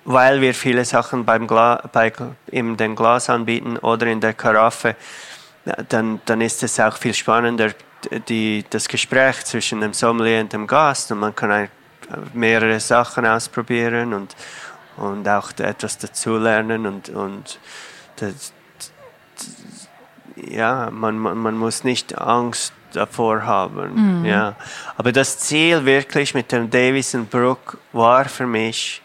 weil 0.05 0.41
wir 0.41 0.53
viele 0.53 0.85
Sachen 0.85 1.25
beim 1.25 1.47
Gla 1.47 1.81
bei, 1.91 2.13
in 2.47 2.77
dem 2.77 2.95
Glas 2.95 3.31
anbieten 3.31 3.77
oder 3.77 4.05
in 4.05 4.21
der 4.21 4.33
Karaffe, 4.33 4.95
ja, 5.65 5.75
dann, 5.87 6.21
dann 6.25 6.41
ist 6.41 6.61
es 6.61 6.79
auch 6.79 6.95
viel 6.95 7.15
spannender, 7.15 7.71
die, 8.27 8.63
das 8.69 8.87
Gespräch 8.87 9.43
zwischen 9.43 9.81
dem 9.81 9.93
Sommelier 9.93 10.41
und 10.41 10.53
dem 10.53 10.67
Gast. 10.67 11.11
Und 11.11 11.19
man 11.19 11.35
kann 11.35 11.51
ein, 11.51 11.69
mehrere 12.33 12.79
Sachen 12.79 13.25
ausprobieren 13.25 14.13
und, 14.13 14.35
und 14.97 15.27
auch 15.27 15.51
etwas 15.57 15.97
dazulernen 15.97 16.85
und, 16.85 17.09
und 17.09 17.59
das, 18.17 18.53
ja, 20.35 20.89
man, 20.91 21.17
man, 21.17 21.37
man 21.37 21.57
muss 21.57 21.83
nicht 21.83 22.17
Angst 22.17 22.73
davor 22.93 23.45
haben. 23.45 24.25
Ja. 24.25 24.55
Aber 24.97 25.11
das 25.11 25.37
Ziel 25.39 25.85
wirklich 25.85 26.33
mit 26.33 26.51
dem 26.51 26.69
Davison 26.69 27.25
Brook 27.25 27.77
war 27.91 28.25
für 28.25 28.47
mich, 28.47 29.01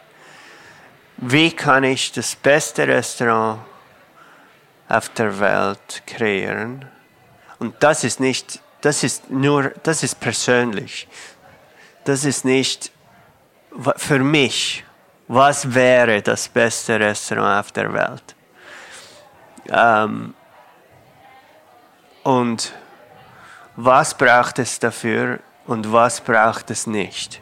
wie 1.16 1.50
kann 1.50 1.84
ich 1.84 2.12
das 2.12 2.34
beste 2.34 2.86
Restaurant 2.88 3.60
auf 4.88 5.08
der 5.10 5.38
Welt 5.38 6.02
kreieren? 6.06 6.84
Und 7.58 7.74
das 7.80 8.04
ist 8.04 8.20
nicht, 8.20 8.60
das 8.80 9.02
ist 9.02 9.30
nur, 9.30 9.72
das 9.82 10.02
ist 10.02 10.20
persönlich. 10.20 11.08
Das 12.04 12.24
ist 12.24 12.44
nicht 12.44 12.90
für 13.96 14.18
mich. 14.18 14.84
Was 15.26 15.74
wäre 15.74 16.20
das 16.20 16.48
beste 16.48 17.00
Restaurant 17.00 17.60
auf 17.60 17.72
der 17.72 17.92
Welt? 17.92 18.34
Ähm, 19.68 20.34
und 22.22 22.72
was 23.76 24.16
braucht 24.16 24.58
es 24.58 24.78
dafür 24.78 25.40
und 25.66 25.92
was 25.92 26.20
braucht 26.20 26.70
es 26.70 26.86
nicht? 26.86 27.40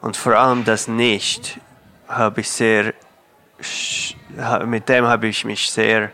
Und 0.00 0.16
vor 0.16 0.34
allem 0.34 0.64
das 0.64 0.88
Nicht 0.88 1.58
habe 2.08 2.40
ich 2.40 2.50
sehr, 2.50 2.94
mit 4.64 4.88
dem 4.88 5.06
habe 5.06 5.26
ich 5.26 5.44
mich 5.44 5.70
sehr 5.70 6.12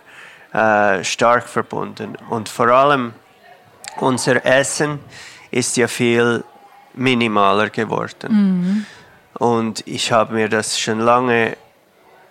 äh, 0.52 1.04
stark 1.04 1.48
verbunden. 1.48 2.16
Und 2.30 2.48
vor 2.48 2.68
allem 2.68 3.12
unser 3.98 4.44
Essen 4.44 4.98
ist 5.50 5.76
ja 5.76 5.88
viel 5.88 6.44
minimaler 6.94 7.70
geworden. 7.70 8.86
Und 9.34 9.86
ich 9.86 10.12
habe 10.12 10.34
mir 10.34 10.48
das 10.48 10.78
schon 10.78 11.00
lange, 11.00 11.56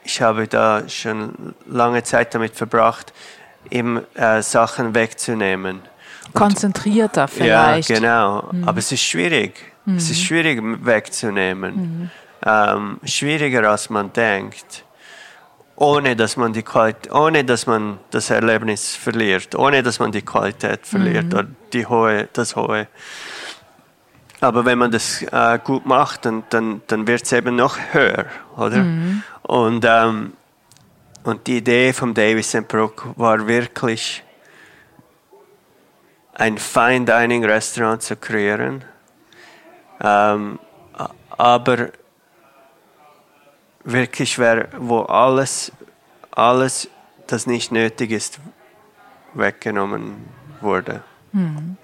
ich 0.03 0.21
habe 0.21 0.47
da 0.47 0.87
schon 0.89 1.55
lange 1.67 2.03
Zeit 2.03 2.33
damit 2.33 2.55
verbracht, 2.55 3.13
eben 3.69 4.01
äh, 4.15 4.41
Sachen 4.41 4.95
wegzunehmen. 4.95 5.81
Konzentrierter 6.33 7.27
vielleicht. 7.27 7.89
Ja, 7.89 7.95
genau. 7.95 8.51
Aber 8.65 8.77
es 8.79 8.91
ist 8.91 9.01
schwierig. 9.01 9.71
Es 9.97 10.09
ist 10.09 10.21
schwierig 10.21 10.61
wegzunehmen. 10.85 12.11
Ähm, 12.45 12.99
schwieriger 13.03 13.69
als 13.69 13.89
man 13.89 14.13
denkt. 14.13 14.85
Ohne 15.75 16.15
dass 16.15 16.37
man 16.37 16.53
die 16.53 16.61
Qualität, 16.61 17.11
ohne 17.11 17.43
dass 17.43 17.65
man 17.65 17.97
das 18.11 18.29
Erlebnis 18.29 18.95
verliert, 18.95 19.55
ohne 19.55 19.81
dass 19.81 19.97
man 19.99 20.11
die 20.11 20.21
Qualität 20.21 20.85
verliert 20.85 21.33
oder 21.33 21.47
die 21.73 21.85
hohe, 21.87 22.29
das 22.33 22.55
hohe. 22.55 22.87
Aber 24.41 24.65
wenn 24.65 24.79
man 24.79 24.91
das 24.91 25.21
äh, 25.21 25.59
gut 25.63 25.85
macht, 25.85 26.25
dann, 26.25 26.43
dann, 26.49 26.81
dann 26.87 27.07
wird 27.07 27.23
es 27.23 27.31
eben 27.31 27.55
noch 27.55 27.77
höher, 27.91 28.25
oder? 28.57 28.77
Und, 29.43 29.85
ähm, 29.87 30.33
und 31.23 31.45
die 31.45 31.57
Idee 31.57 31.93
vom 31.93 32.13
Davis 32.13 32.57
Brook 32.67 33.07
war 33.15 33.47
wirklich, 33.47 34.23
ein 36.33 36.57
Fine 36.57 37.05
Dining 37.05 37.45
Restaurant 37.45 38.01
zu 38.01 38.15
kreieren, 38.15 38.83
ähm, 40.01 40.57
aber 41.29 41.89
wirklich 43.83 44.39
wär, 44.39 44.69
wo 44.77 45.01
alles, 45.01 45.71
alles 46.31 46.89
das 47.27 47.45
nicht 47.45 47.71
nötig 47.71 48.09
ist, 48.09 48.39
weggenommen 49.35 50.25
wurde. 50.61 51.03
Hm. 51.31 51.77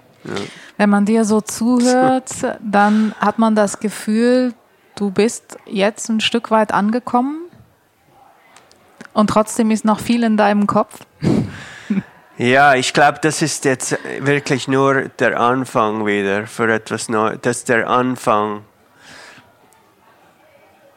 Wenn 0.76 0.90
man 0.90 1.04
dir 1.04 1.24
so 1.24 1.40
zuhört, 1.40 2.30
dann 2.60 3.14
hat 3.20 3.38
man 3.38 3.54
das 3.54 3.80
Gefühl, 3.80 4.54
du 4.94 5.10
bist 5.10 5.58
jetzt 5.66 6.08
ein 6.08 6.20
Stück 6.20 6.50
weit 6.50 6.72
angekommen 6.72 7.46
und 9.12 9.30
trotzdem 9.30 9.70
ist 9.70 9.84
noch 9.84 10.00
viel 10.00 10.22
in 10.22 10.36
deinem 10.36 10.66
Kopf. 10.66 11.00
Ja, 12.40 12.76
ich 12.76 12.92
glaube, 12.92 13.18
das 13.20 13.42
ist 13.42 13.64
jetzt 13.64 13.98
wirklich 14.20 14.68
nur 14.68 15.08
der 15.18 15.40
Anfang 15.40 16.06
wieder 16.06 16.46
für 16.46 16.72
etwas 16.72 17.08
Neues. 17.08 17.40
Das 17.42 17.56
ist 17.56 17.68
der 17.68 17.90
Anfang. 17.90 18.62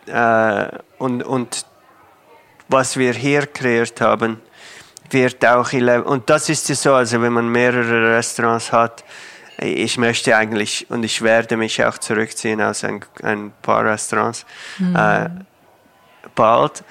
Äh, 0.05 0.67
und, 0.99 1.23
und 1.23 1.65
was 2.67 2.95
wir 2.95 3.13
hier 3.13 3.47
kreiert 3.47 3.99
haben, 4.01 4.39
wird 5.13 5.45
auch, 5.45 5.71
und 5.73 6.29
das 6.29 6.49
ist 6.49 6.69
ja 6.69 6.75
so, 6.75 6.93
also 6.93 7.21
wenn 7.21 7.33
man 7.33 7.49
mehrere 7.49 8.15
Restaurants 8.15 8.71
hat, 8.71 9.03
ich 9.57 9.97
möchte 9.97 10.35
eigentlich 10.35 10.89
und 10.89 11.03
ich 11.03 11.21
werde 11.21 11.55
mich 11.55 11.83
auch 11.83 11.97
zurückziehen 11.97 12.61
aus 12.61 12.83
ein, 12.83 13.01
ein 13.21 13.51
paar 13.61 13.85
Restaurants 13.85 14.45
mhm. 14.79 14.95
äh, 14.95 15.29
bald. 16.33 16.83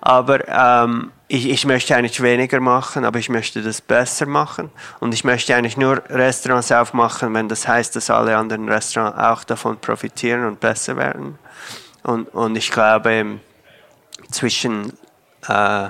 Aber 0.00 0.46
ähm, 0.48 1.12
ich, 1.28 1.48
ich 1.48 1.64
möchte 1.66 1.94
eigentlich 1.94 2.22
weniger 2.22 2.60
machen, 2.60 3.04
aber 3.04 3.18
ich 3.18 3.28
möchte 3.28 3.62
das 3.62 3.80
besser 3.80 4.26
machen. 4.26 4.70
Und 4.98 5.12
ich 5.12 5.24
möchte 5.24 5.54
eigentlich 5.54 5.76
nur 5.76 6.02
Restaurants 6.08 6.72
aufmachen, 6.72 7.34
wenn 7.34 7.48
das 7.48 7.68
heißt, 7.68 7.94
dass 7.94 8.10
alle 8.10 8.36
anderen 8.36 8.68
Restaurants 8.68 9.18
auch 9.18 9.44
davon 9.44 9.78
profitieren 9.78 10.44
und 10.44 10.60
besser 10.60 10.96
werden. 10.96 11.38
Und, 12.02 12.28
und 12.34 12.56
ich 12.56 12.70
glaube, 12.70 13.38
zwischen 14.30 14.92
äh, 15.46 15.88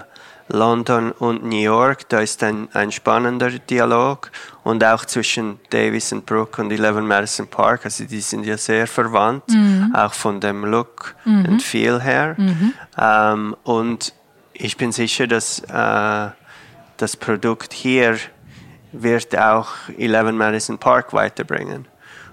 London 0.49 1.13
und 1.13 1.45
New 1.45 1.61
York, 1.61 2.09
da 2.09 2.21
ist 2.21 2.43
ein, 2.43 2.69
ein 2.73 2.91
spannender 2.91 3.51
Dialog 3.51 4.31
und 4.65 4.83
auch 4.83 5.05
zwischen 5.05 5.61
Davis 5.71 6.13
and 6.13 6.27
Brook 6.27 6.59
und 6.59 6.71
Eleven 6.71 7.07
Madison 7.07 7.47
Park, 7.47 7.85
also 7.85 8.05
die 8.05 8.21
sind 8.21 8.45
ja 8.45 8.57
sehr 8.57 8.87
verwandt, 8.87 9.49
mhm. 9.49 9.95
auch 9.95 10.15
von 10.15 10.41
dem 10.41 10.65
Look 10.65 11.15
mhm. 11.25 11.45
und 11.47 11.63
Feel 11.63 12.01
her. 12.01 12.35
Mhm. 12.39 12.73
Ähm, 12.99 13.57
und 13.65 14.15
ich 14.55 14.77
bin 14.77 14.93
sicher, 14.93 15.27
dass 15.27 15.61
äh, 15.61 16.31
das 16.97 17.17
Produkt 17.17 17.73
hier 17.73 18.19
wird 18.93 19.37
auch 19.39 19.69
Eleven 19.97 20.37
Madison 20.37 20.79
Park 20.79 21.13
weiterbringen. 21.13 21.87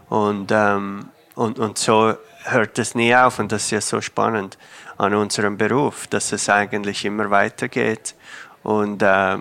Und, 0.09 0.51
ähm, 0.53 1.09
und, 1.35 1.59
und 1.59 1.77
so 1.77 2.15
hört 2.45 2.79
es 2.79 2.95
nie 2.95 3.15
auf 3.15 3.39
und 3.39 3.51
das 3.51 3.65
ist 3.65 3.71
ja 3.71 3.81
so 3.81 4.01
spannend 4.01 4.57
an 4.97 5.13
unserem 5.13 5.57
Beruf, 5.57 6.07
dass 6.07 6.31
es 6.31 6.49
eigentlich 6.49 7.05
immer 7.05 7.29
weitergeht. 7.29 8.15
Und 8.63 9.01
äh, 9.01 9.37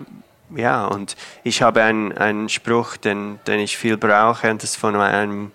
ja, 0.55 0.85
und 0.85 1.15
ich 1.43 1.61
habe 1.61 1.83
einen, 1.83 2.17
einen 2.17 2.49
Spruch, 2.49 2.97
den, 2.97 3.39
den 3.47 3.59
ich 3.59 3.77
viel 3.77 3.97
brauche, 3.97 4.49
und 4.49 4.61
das 4.61 4.71
ist 4.71 4.77
von 4.77 4.95
einem, 4.95 5.51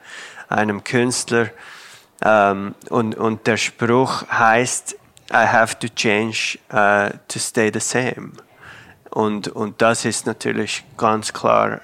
einem 0.48 0.82
Künstler. 0.84 1.50
Ähm, 2.22 2.74
und, 2.88 3.14
und 3.16 3.46
der 3.46 3.56
Spruch 3.56 4.28
heißt, 4.30 4.96
I 5.32 5.46
have 5.46 5.78
to 5.78 5.88
change 5.88 6.58
uh, 6.72 7.10
to 7.28 7.38
stay 7.38 7.70
the 7.72 7.80
same. 7.80 8.32
Und, 9.10 9.48
und 9.48 9.80
das 9.80 10.04
ist 10.04 10.26
natürlich 10.26 10.84
ganz 10.96 11.32
klar 11.32 11.80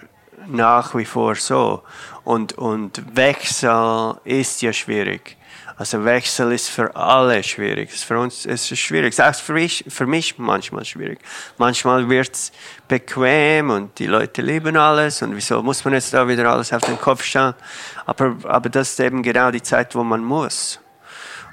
nach 0.48 0.94
wie 0.94 1.04
vor 1.04 1.34
so. 1.36 1.82
Und, 2.24 2.54
und 2.54 3.16
Wechsel 3.16 4.16
ist 4.24 4.62
ja 4.62 4.72
schwierig. 4.72 5.35
Also 5.78 6.02
Wechsel 6.06 6.52
ist 6.52 6.70
für 6.70 6.96
alle 6.96 7.42
schwierig. 7.42 7.90
Für 7.90 8.18
uns 8.18 8.46
ist 8.46 8.72
es 8.72 8.78
schwierig. 8.78 9.20
Auch 9.20 9.34
für 9.34 9.52
mich, 9.52 9.84
für 9.88 10.06
mich 10.06 10.38
manchmal 10.38 10.86
schwierig. 10.86 11.18
Manchmal 11.58 12.08
wird 12.08 12.32
es 12.32 12.52
bequem 12.88 13.68
und 13.68 13.98
die 13.98 14.06
Leute 14.06 14.40
lieben 14.40 14.78
alles 14.78 15.20
und 15.20 15.36
wieso 15.36 15.62
muss 15.62 15.84
man 15.84 15.92
jetzt 15.92 16.14
da 16.14 16.26
wieder 16.26 16.50
alles 16.50 16.72
auf 16.72 16.80
den 16.82 16.98
Kopf 16.98 17.22
schauen? 17.24 17.54
Aber, 18.06 18.36
aber 18.44 18.70
das 18.70 18.92
ist 18.92 19.00
eben 19.00 19.22
genau 19.22 19.50
die 19.50 19.62
Zeit, 19.62 19.94
wo 19.94 20.02
man 20.02 20.24
muss. 20.24 20.80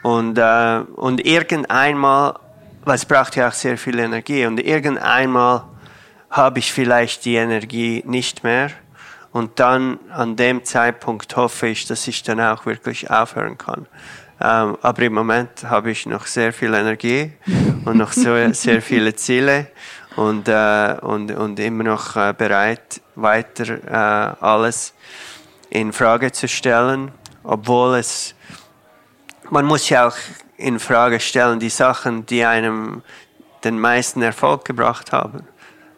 Und, 0.03 0.37
äh, 0.37 0.83
und 0.95 1.25
irgendeinmal, 1.25 2.39
weil 2.85 2.95
es 2.95 3.05
braucht 3.05 3.35
ja 3.35 3.49
auch 3.49 3.53
sehr 3.53 3.77
viel 3.77 3.99
Energie, 3.99 4.45
und 4.45 4.59
irgendeinmal 4.59 5.63
habe 6.29 6.59
ich 6.59 6.71
vielleicht 6.71 7.25
die 7.25 7.35
Energie 7.35 8.03
nicht 8.05 8.43
mehr. 8.43 8.71
Und 9.33 9.59
dann 9.59 9.99
an 10.11 10.35
dem 10.35 10.63
Zeitpunkt 10.63 11.35
hoffe 11.35 11.67
ich, 11.67 11.85
dass 11.85 12.07
ich 12.07 12.23
dann 12.23 12.39
auch 12.39 12.65
wirklich 12.65 13.09
aufhören 13.09 13.57
kann. 13.57 13.87
Ähm, 14.39 14.77
aber 14.81 15.01
im 15.01 15.13
Moment 15.13 15.63
habe 15.63 15.91
ich 15.91 16.05
noch 16.05 16.27
sehr 16.27 16.53
viel 16.53 16.73
Energie 16.73 17.33
und 17.85 17.97
noch 17.97 18.13
so, 18.13 18.35
sehr 18.53 18.81
viele 18.81 19.15
Ziele 19.15 19.67
und, 20.15 20.47
äh, 20.47 20.95
und, 21.01 21.31
und 21.31 21.59
immer 21.59 21.83
noch 21.83 22.15
äh, 22.15 22.33
bereit, 22.37 23.01
weiter 23.15 23.83
äh, 23.85 24.43
alles 24.43 24.93
in 25.69 25.91
Frage 25.91 26.31
zu 26.31 26.47
stellen, 26.47 27.11
obwohl 27.43 27.97
es 27.97 28.35
man 29.49 29.65
muss 29.65 29.89
ja 29.89 30.07
auch 30.07 30.17
in 30.57 30.79
Frage 30.79 31.19
stellen, 31.19 31.59
die 31.59 31.69
Sachen, 31.69 32.25
die 32.25 32.43
einem 32.43 33.03
den 33.63 33.79
meisten 33.79 34.21
Erfolg 34.21 34.65
gebracht 34.65 35.11
haben. 35.11 35.47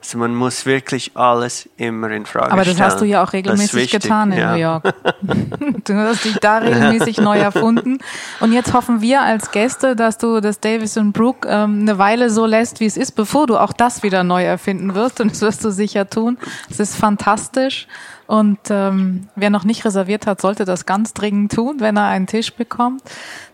Also 0.05 0.19
man 0.19 0.35
muss 0.35 0.67
wirklich 0.67 1.17
alles 1.17 1.67
immer 1.77 2.11
in 2.11 2.27
Frage 2.27 2.45
stellen. 2.45 2.51
Aber 2.51 2.63
das 2.63 2.79
hast 2.79 3.01
du 3.01 3.05
ja 3.05 3.23
auch 3.23 3.33
regelmäßig 3.33 3.89
getan 3.89 4.31
in 4.31 4.37
ja. 4.37 4.51
New 4.51 4.61
York. 4.61 4.93
du 5.83 5.95
hast 5.95 6.25
dich 6.25 6.35
da 6.35 6.59
regelmäßig 6.59 7.17
neu 7.17 7.39
erfunden. 7.39 7.97
Und 8.39 8.53
jetzt 8.53 8.73
hoffen 8.73 9.01
wir 9.01 9.23
als 9.23 9.49
Gäste, 9.49 9.95
dass 9.95 10.19
du 10.19 10.41
das 10.41 10.59
Davis 10.59 10.95
und 10.97 11.11
Brooke 11.13 11.49
ähm, 11.49 11.81
eine 11.81 11.97
Weile 11.97 12.29
so 12.29 12.45
lässt, 12.45 12.81
wie 12.81 12.85
es 12.85 12.97
ist, 12.97 13.13
bevor 13.13 13.47
du 13.47 13.57
auch 13.57 13.73
das 13.73 14.03
wieder 14.03 14.23
neu 14.23 14.43
erfinden 14.43 14.93
wirst. 14.93 15.21
Und 15.21 15.31
das 15.31 15.41
wirst 15.41 15.65
du 15.65 15.71
sicher 15.71 16.07
tun. 16.07 16.37
Es 16.69 16.79
ist 16.79 16.95
fantastisch. 16.95 17.87
Und 18.27 18.57
ähm, 18.69 19.27
wer 19.35 19.49
noch 19.49 19.65
nicht 19.65 19.85
reserviert 19.85 20.25
hat, 20.25 20.41
sollte 20.41 20.65
das 20.65 20.85
ganz 20.85 21.13
dringend 21.13 21.53
tun, 21.53 21.75
wenn 21.79 21.95
er 21.97 22.07
einen 22.07 22.27
Tisch 22.27 22.53
bekommt. 22.53 23.03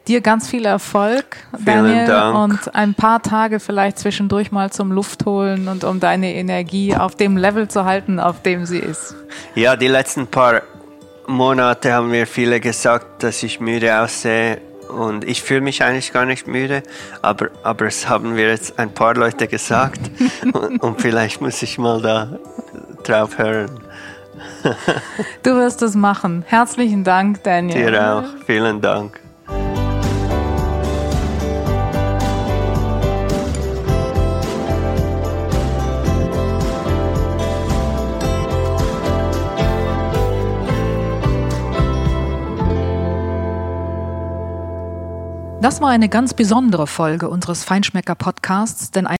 Dir 0.07 0.21
ganz 0.21 0.47
viel 0.47 0.65
Erfolg, 0.65 1.37
Vielen 1.51 1.65
Daniel, 1.65 2.05
Dank. 2.07 2.37
und 2.37 2.75
ein 2.75 2.93
paar 2.93 3.21
Tage 3.21 3.59
vielleicht 3.59 3.99
zwischendurch 3.99 4.51
mal 4.51 4.71
zum 4.71 4.91
Luft 4.91 5.25
holen 5.25 5.67
und 5.67 5.83
um 5.83 5.99
deine 5.99 6.33
Energie 6.33 6.95
auf 6.95 7.15
dem 7.15 7.37
Level 7.37 7.67
zu 7.67 7.85
halten, 7.85 8.19
auf 8.19 8.41
dem 8.41 8.65
sie 8.65 8.79
ist. 8.79 9.15
Ja, 9.55 9.75
die 9.75 9.87
letzten 9.87 10.27
paar 10.27 10.61
Monate 11.27 11.93
haben 11.93 12.09
mir 12.09 12.25
viele 12.25 12.59
gesagt, 12.59 13.23
dass 13.23 13.43
ich 13.43 13.59
müde 13.59 13.99
aussehe 14.01 14.59
und 14.89 15.23
ich 15.23 15.41
fühle 15.41 15.61
mich 15.61 15.83
eigentlich 15.83 16.13
gar 16.13 16.25
nicht 16.25 16.47
müde, 16.47 16.83
aber, 17.21 17.49
aber 17.63 17.85
es 17.85 18.09
haben 18.09 18.33
mir 18.33 18.49
jetzt 18.49 18.79
ein 18.79 18.93
paar 18.93 19.15
Leute 19.15 19.47
gesagt 19.47 19.99
und, 20.53 20.81
und 20.81 21.01
vielleicht 21.01 21.41
muss 21.41 21.61
ich 21.61 21.77
mal 21.77 22.01
da 22.01 22.39
drauf 23.03 23.37
hören. 23.37 23.69
Du 25.43 25.55
wirst 25.55 25.81
es 25.81 25.95
machen. 25.95 26.43
Herzlichen 26.47 27.03
Dank, 27.03 27.43
Daniel. 27.43 27.91
Dir 27.91 28.15
auch. 28.15 28.45
Vielen 28.45 28.81
Dank. 28.81 29.19
Das 45.61 45.79
war 45.79 45.89
eine 45.89 46.09
ganz 46.09 46.33
besondere 46.33 46.87
Folge 46.87 47.29
unseres 47.29 47.63
Feinschmecker-Podcasts, 47.63 48.89
denn 48.89 49.05